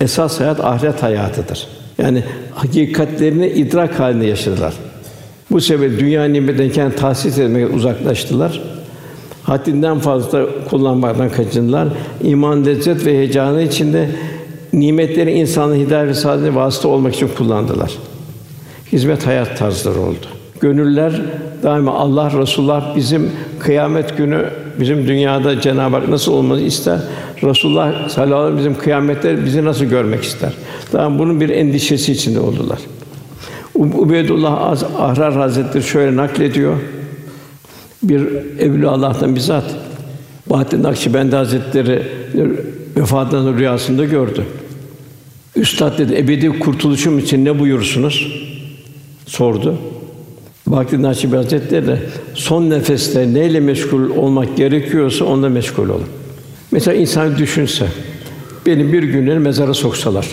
Esas 0.00 0.40
hayat 0.40 0.64
ahiret 0.64 1.02
hayatıdır. 1.02 1.68
Yani 1.98 2.24
hakikatlerini 2.54 3.46
idrak 3.46 4.00
halinde 4.00 4.26
yaşadılar. 4.26 4.74
Bu 5.50 5.60
sebeple 5.60 5.98
dünya 5.98 6.24
nimetinden 6.24 6.90
tahsis 6.90 7.38
etmeye 7.38 7.66
uzaklaştılar. 7.66 8.62
Haddinden 9.42 9.98
fazla 9.98 10.46
kullanmaktan 10.70 11.30
kaçındılar. 11.30 11.88
İman, 12.22 12.66
lezzet 12.66 13.06
ve 13.06 13.12
heyecanı 13.12 13.62
içinde 13.62 14.10
nimetleri 14.72 15.32
insanın 15.32 15.76
hidayet 15.76 16.08
ve 16.08 16.14
saadetine 16.14 16.54
vasıta 16.54 16.88
olmak 16.88 17.14
için 17.14 17.28
kullandılar. 17.28 17.92
Hizmet 18.92 19.26
hayat 19.26 19.58
tarzları 19.58 20.00
oldu. 20.00 20.39
Gönüller 20.60 21.22
daima 21.62 21.94
Allah 21.94 22.40
Resulullah 22.40 22.96
bizim 22.96 23.30
kıyamet 23.58 24.16
günü 24.16 24.44
bizim 24.80 25.08
dünyada 25.08 25.60
Cenab-ı 25.60 25.96
Hak 25.96 26.08
nasıl 26.08 26.32
olması 26.32 26.60
ister? 26.60 26.98
Resulullah 27.44 28.08
sallallahu 28.08 28.38
aleyhi 28.38 28.56
ve 28.56 28.58
sellem 28.58 28.58
bizim 28.58 28.82
kıyamette 28.82 29.44
bizi 29.44 29.64
nasıl 29.64 29.84
görmek 29.84 30.22
ister? 30.22 30.52
Daha 30.92 31.18
bunun 31.18 31.40
bir 31.40 31.48
endişesi 31.48 32.12
içinde 32.12 32.40
oldular. 32.40 32.78
Ubeydullah 33.74 34.62
Az 34.62 34.84
Ahrar 34.98 35.34
Hazretleri 35.34 35.82
şöyle 35.82 36.16
naklediyor. 36.16 36.76
Bir 38.02 38.20
evliya 38.58 38.90
Allah'tan 38.90 39.36
bizzat 39.36 39.64
Bahattin 40.46 40.82
Nakşibendi 40.82 41.36
Hazretleri 41.36 42.02
vefatından 42.96 43.58
rüyasında 43.58 44.04
gördü. 44.04 44.44
Üstad 45.56 45.98
dedi, 45.98 46.14
ebedi 46.16 46.58
kurtuluşum 46.58 47.18
için 47.18 47.44
ne 47.44 47.58
buyursunuz? 47.58 48.32
Sordu. 49.26 49.78
Bahattin 50.70 51.02
Nakşibendi 51.02 51.36
Hazretleri 51.42 51.86
de 51.86 51.98
son 52.34 52.70
nefeste 52.70 53.34
neyle 53.34 53.60
meşgul 53.60 54.10
olmak 54.10 54.56
gerekiyorsa 54.56 55.24
onda 55.24 55.48
meşgul 55.48 55.88
olun. 55.88 56.06
Mesela 56.70 56.96
insan 56.96 57.38
düşünse, 57.38 57.86
benim 58.66 58.92
bir 58.92 59.02
günleri 59.02 59.38
mezara 59.38 59.74
soksalar, 59.74 60.28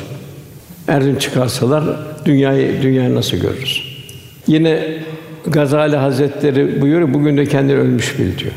Erdem 0.88 1.18
çıkarsalar 1.18 1.84
dünyayı 2.26 2.82
dünyayı 2.82 3.16
nasıl 3.16 3.38
görürüz? 3.38 3.84
Yine 4.48 4.98
Gazali 5.48 5.96
Hazretleri 5.96 6.82
buyuruyor, 6.82 7.14
bugün 7.14 7.38
de 7.38 7.46
kendini 7.46 7.78
ölmüş 7.78 8.20
bil 8.20 8.38
diyor. 8.38 8.54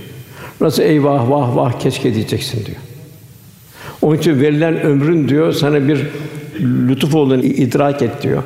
Nasıl 0.60 0.82
eyvah 0.82 1.30
vah 1.30 1.56
vah 1.56 1.80
keşke 1.80 2.14
diyeceksin 2.14 2.66
diyor. 2.66 2.78
Onun 4.02 4.16
için 4.16 4.40
verilen 4.40 4.80
ömrün 4.80 5.28
diyor 5.28 5.52
sana 5.52 5.88
bir 5.88 6.06
lütuf 6.88 7.14
olduğunu 7.14 7.44
idrak 7.44 8.02
et 8.02 8.22
diyor. 8.22 8.42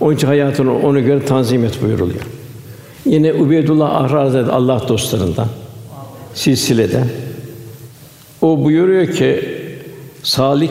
Onun 0.00 0.14
için 0.14 0.26
hayatını 0.26 0.78
ona 0.78 1.00
göre 1.00 1.24
tanzim 1.24 1.64
et 1.64 1.82
buyuruluyor. 1.82 2.37
Yine 3.06 3.32
Ubeydullah 3.32 3.94
Ahrar 3.94 4.48
Allah 4.48 4.82
dostlarından 4.88 5.48
silsilede 6.34 7.04
o 8.42 8.64
buyuruyor 8.64 9.06
ki 9.06 9.40
salik 10.22 10.70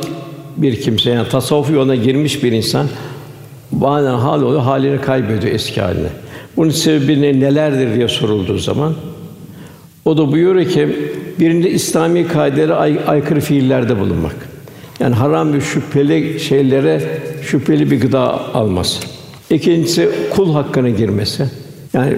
bir 0.57 0.81
kimse 0.81 1.09
yani 1.09 1.29
tasavvuf 1.29 1.69
yoluna 1.69 1.95
girmiş 1.95 2.43
bir 2.43 2.51
insan 2.51 2.87
bazen 3.71 4.13
hal 4.13 4.41
oluyor 4.41 4.61
halini 4.61 5.01
kaybediyor 5.01 5.53
eski 5.53 5.81
haline. 5.81 6.09
Bunun 6.57 6.69
sebebi 6.69 7.21
nelerdir 7.21 7.95
diye 7.95 8.07
sorulduğu 8.07 8.57
zaman 8.57 8.93
o 10.05 10.17
da 10.17 10.31
buyuruyor 10.31 10.69
ki 10.69 10.95
Birinde 11.39 11.71
İslami 11.71 12.27
kaidelere 12.27 12.73
ay, 12.73 12.99
aykırı 13.07 13.39
fiillerde 13.39 13.99
bulunmak. 13.99 14.35
Yani 14.99 15.15
haram 15.15 15.53
ve 15.53 15.61
şüpheli 15.61 16.39
şeylere 16.39 17.21
şüpheli 17.41 17.91
bir 17.91 18.01
gıda 18.01 18.53
alması. 18.55 19.03
İkincisi 19.49 20.09
kul 20.35 20.53
hakkına 20.53 20.89
girmesi. 20.89 21.45
Yani 21.97 22.17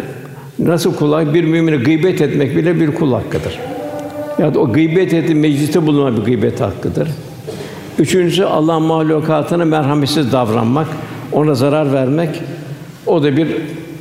nasıl 0.60 0.96
kul 0.96 1.34
bir 1.34 1.44
mümini 1.44 1.78
gıybet 1.78 2.22
etmek 2.22 2.56
bile 2.58 2.80
bir 2.80 2.96
kul 2.96 3.14
hakkıdır. 3.14 3.60
Ya 4.40 4.54
da 4.54 4.60
o 4.60 4.74
gıybet 4.74 5.14
ettiği 5.14 5.36
mecliste 5.36 5.88
bulunan 5.88 6.18
bir 6.18 6.22
gıybet 6.22 6.62
hakkıdır. 6.62 7.10
Üçüncüsü 8.00 8.44
Allah 8.44 8.80
mahlukatına 8.80 9.66
merhametsiz 9.66 10.32
davranmak, 10.32 10.88
ona 11.32 11.56
zarar 11.56 11.94
vermek. 11.94 12.30
O 13.06 13.24
da 13.24 13.38
bir 13.38 13.48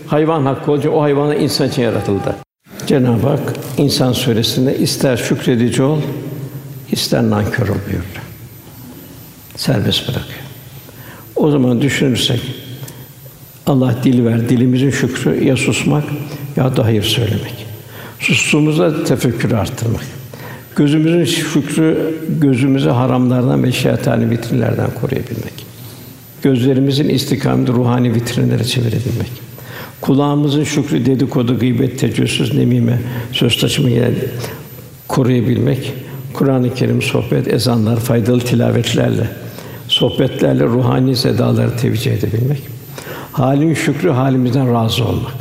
hayvan 0.07 0.43
hakkı 0.47 0.73
olacak. 0.73 0.93
O 0.95 1.03
hayvanı 1.03 1.37
insan 1.37 1.69
için 1.69 1.83
yaratıldı. 1.83 2.37
Cenab-ı 2.87 3.29
Hak 3.29 3.55
insan 3.79 4.13
suresinde 4.13 4.79
ister 4.79 5.17
şükredici 5.17 5.83
ol, 5.83 5.99
ister 6.93 7.23
nankör 7.23 7.69
ol 7.69 7.77
buyurdu. 7.87 8.19
Serbest 9.57 10.09
bırakıyor. 10.09 10.41
O 11.37 11.51
zaman 11.51 11.81
düşünürsek 11.81 12.41
Allah 13.69 13.95
dil 14.05 14.25
ver, 14.25 14.49
dilimizin 14.49 14.91
şükrü 14.91 15.45
ya 15.45 15.57
susmak 15.57 16.05
ya 16.57 16.77
da 16.77 16.85
hayır 16.85 17.03
söylemek. 17.03 17.67
Sustuğumuzda 18.21 19.05
tefekkür 19.05 19.53
arttırmak. 19.53 20.05
Gözümüzün 20.77 21.25
şükrü 21.25 22.15
gözümüzü 22.41 22.89
haramlardan 22.89 23.65
ve 23.65 23.73
şeytani 23.73 24.31
vitrinlerden 24.31 24.91
koruyabilmek. 25.01 25.53
Gözlerimizin 26.43 27.09
istikameti 27.09 27.73
ruhani 27.73 28.15
vitrinlere 28.15 28.65
çevirebilmek. 28.65 29.31
Kulağımızın 30.01 30.65
şükrü 30.65 31.07
dedikodu, 31.07 31.59
gıybet, 31.59 31.99
tecessüs, 31.99 32.55
nemime, 32.55 32.99
söz 33.33 33.61
taşıma 33.61 33.89
koruyabilmek. 35.09 35.93
Kur'an-ı 36.33 36.75
Kerim 36.75 37.03
sohbet, 37.03 37.49
ezanlar, 37.55 37.97
faydalı 37.97 38.41
tilavetlerle, 38.41 39.31
sohbetlerle 39.89 40.65
ruhani 40.65 41.17
sedaları 41.17 41.77
tevcih 41.77 42.13
edebilmek. 42.13 42.79
Halin 43.39 43.75
şükrü 43.75 44.11
halimizden 44.11 44.75
razı 44.75 45.05
olmak. 45.05 45.33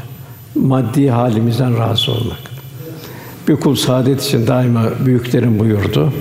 Maddi 0.55 1.09
halimizden 1.09 1.79
razı 1.79 2.11
olmak. 2.11 2.39
Bir 3.47 3.55
kul 3.55 3.75
saadet 3.75 4.23
için 4.23 4.47
daima 4.47 4.83
büyüklerin 5.05 5.59
buyurdu. 5.59 6.13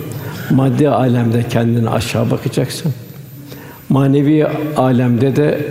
Maddi 0.50 0.88
alemde 0.88 1.48
kendini 1.48 1.90
aşağı 1.90 2.30
bakacaksın. 2.30 2.94
Manevi 3.88 4.46
alemde 4.76 5.36
de 5.36 5.66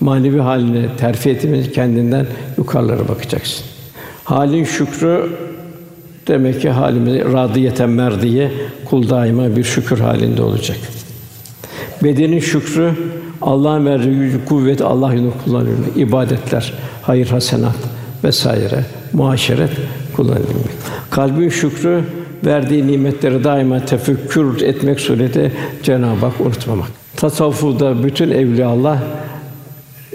manevi 0.00 0.38
haline 0.38 0.96
terfi 0.96 1.30
etmesi 1.30 1.72
kendinden 1.72 2.26
yukarılara 2.58 3.08
bakacaksın. 3.08 3.64
Halin 4.24 4.64
şükrü 4.64 5.30
demek 6.28 6.60
ki 6.60 6.70
halimizi 6.70 7.24
radiyeten 7.32 7.90
merdiye 7.90 8.52
kul 8.84 9.10
daima 9.10 9.56
bir 9.56 9.64
şükür 9.64 9.98
halinde 9.98 10.42
olacak. 10.42 10.78
Bedenin 12.02 12.40
şükrü 12.40 12.92
Allah'ın 13.42 13.86
verdiği 13.86 14.18
gücü, 14.18 14.44
kuvveti 14.44 14.84
Allah 14.84 15.14
yolunda 15.14 15.34
kullanıyor. 15.44 15.76
İbadetler, 15.96 16.72
hayır, 17.02 17.28
hasenat 17.28 17.76
vesaire, 18.24 18.84
muaşeret 19.12 19.70
kullanılıyor. 20.16 20.70
Kalbin 21.10 21.48
şükrü 21.48 22.04
verdiği 22.44 22.86
nimetleri 22.86 23.44
daima 23.44 23.84
tefekkür 23.84 24.62
etmek 24.62 25.00
sureti 25.00 25.52
Cenab-ı 25.82 26.26
Hak 26.26 26.40
unutmamak. 26.40 26.88
Tasavvufta 27.16 28.02
bütün 28.02 28.30
evliya 28.30 28.68
Allah 28.68 29.02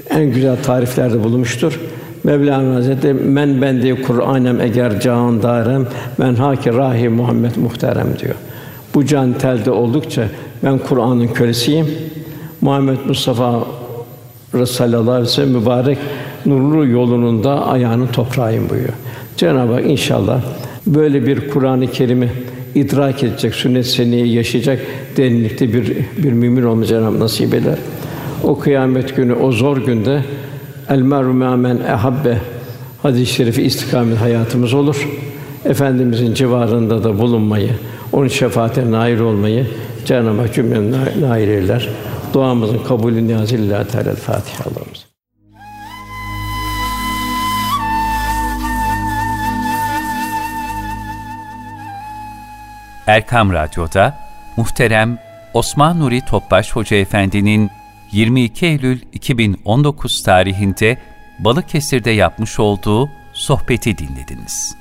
en 0.09 0.25
güzel 0.25 0.63
tariflerde 0.63 1.23
bulunmuştur. 1.23 1.79
Mevlana 2.23 2.75
Hazretleri 2.75 3.13
men 3.13 3.61
bende 3.61 4.01
Kur'anem 4.01 4.61
eğer 4.61 4.99
can 4.99 5.43
darem 5.43 5.87
men 6.17 6.35
haki 6.35 6.73
rahi 6.73 7.09
Muhammed 7.09 7.55
muhterem 7.55 8.07
diyor. 8.19 8.35
Bu 8.95 9.05
can 9.05 9.33
telde 9.33 9.71
oldukça 9.71 10.23
ben 10.63 10.77
Kur'an'ın 10.77 11.27
kölesiyim. 11.27 11.87
Muhammed 12.61 12.97
Mustafa 13.07 13.63
sallallahu 14.65 15.11
aleyhi 15.11 15.27
ve 15.27 15.31
sellem 15.31 15.49
mübarek 15.49 15.97
nurlu 16.45 16.87
yolunun 16.87 17.43
da 17.43 17.67
ayağının 17.67 18.07
toprağıyım 18.07 18.69
buyuruyor. 18.69 18.93
Cenab-ı 19.37 19.73
Hak 19.73 19.85
inşallah 19.85 20.41
böyle 20.87 21.25
bir 21.25 21.49
Kur'an-ı 21.49 21.87
Kerim'i 21.87 22.29
idrak 22.75 23.23
edecek, 23.23 23.55
sünnet 23.55 23.87
seniyi 23.87 24.33
yaşayacak 24.33 24.79
derinlikte 25.17 25.73
bir 25.73 25.93
bir 26.17 26.31
mümin 26.31 26.63
olma 26.63 26.85
Cenab-ı 26.85 27.19
nasip 27.19 27.53
eder. 27.53 27.77
O 28.43 28.59
kıyamet 28.59 29.15
günü, 29.15 29.33
o 29.33 29.51
zor 29.51 29.77
günde 29.77 30.23
el 30.89 31.01
meru 31.01 31.33
men 31.33 31.79
ehabbe 31.87 32.37
hadis-i 33.01 33.33
şerifi 33.33 33.61
istikamet 33.61 34.17
hayatımız 34.17 34.73
olur. 34.73 35.07
Efendimizin 35.65 36.33
civarında 36.33 37.03
da 37.03 37.19
bulunmayı, 37.19 37.69
onun 38.11 38.27
şefaatine 38.27 38.91
nail 38.91 39.19
olmayı 39.19 39.67
Cenab-ı 40.05 40.41
Hak 40.41 40.53
cümlemize 40.53 40.97
nail 41.21 41.47
eyler. 41.47 41.89
Duamızın 42.33 42.83
kabulü 42.83 43.27
niyazillah 43.27 43.85
Teala 43.85 44.15
Fatiha 44.15 44.63
Allah'ımız. 44.63 45.05
Erkam 53.07 53.53
Radyo'da 53.53 54.17
muhterem 54.57 55.19
Osman 55.53 55.99
Nuri 55.99 56.21
Topbaş 56.25 56.71
Hoca 56.71 56.97
Efendi'nin 56.97 57.69
22 58.11 58.65
Eylül 58.65 59.01
2019 59.13 60.23
tarihinde 60.23 60.97
Balıkesir'de 61.39 62.11
yapmış 62.11 62.59
olduğu 62.59 63.09
sohbeti 63.33 63.97
dinlediniz. 63.97 64.80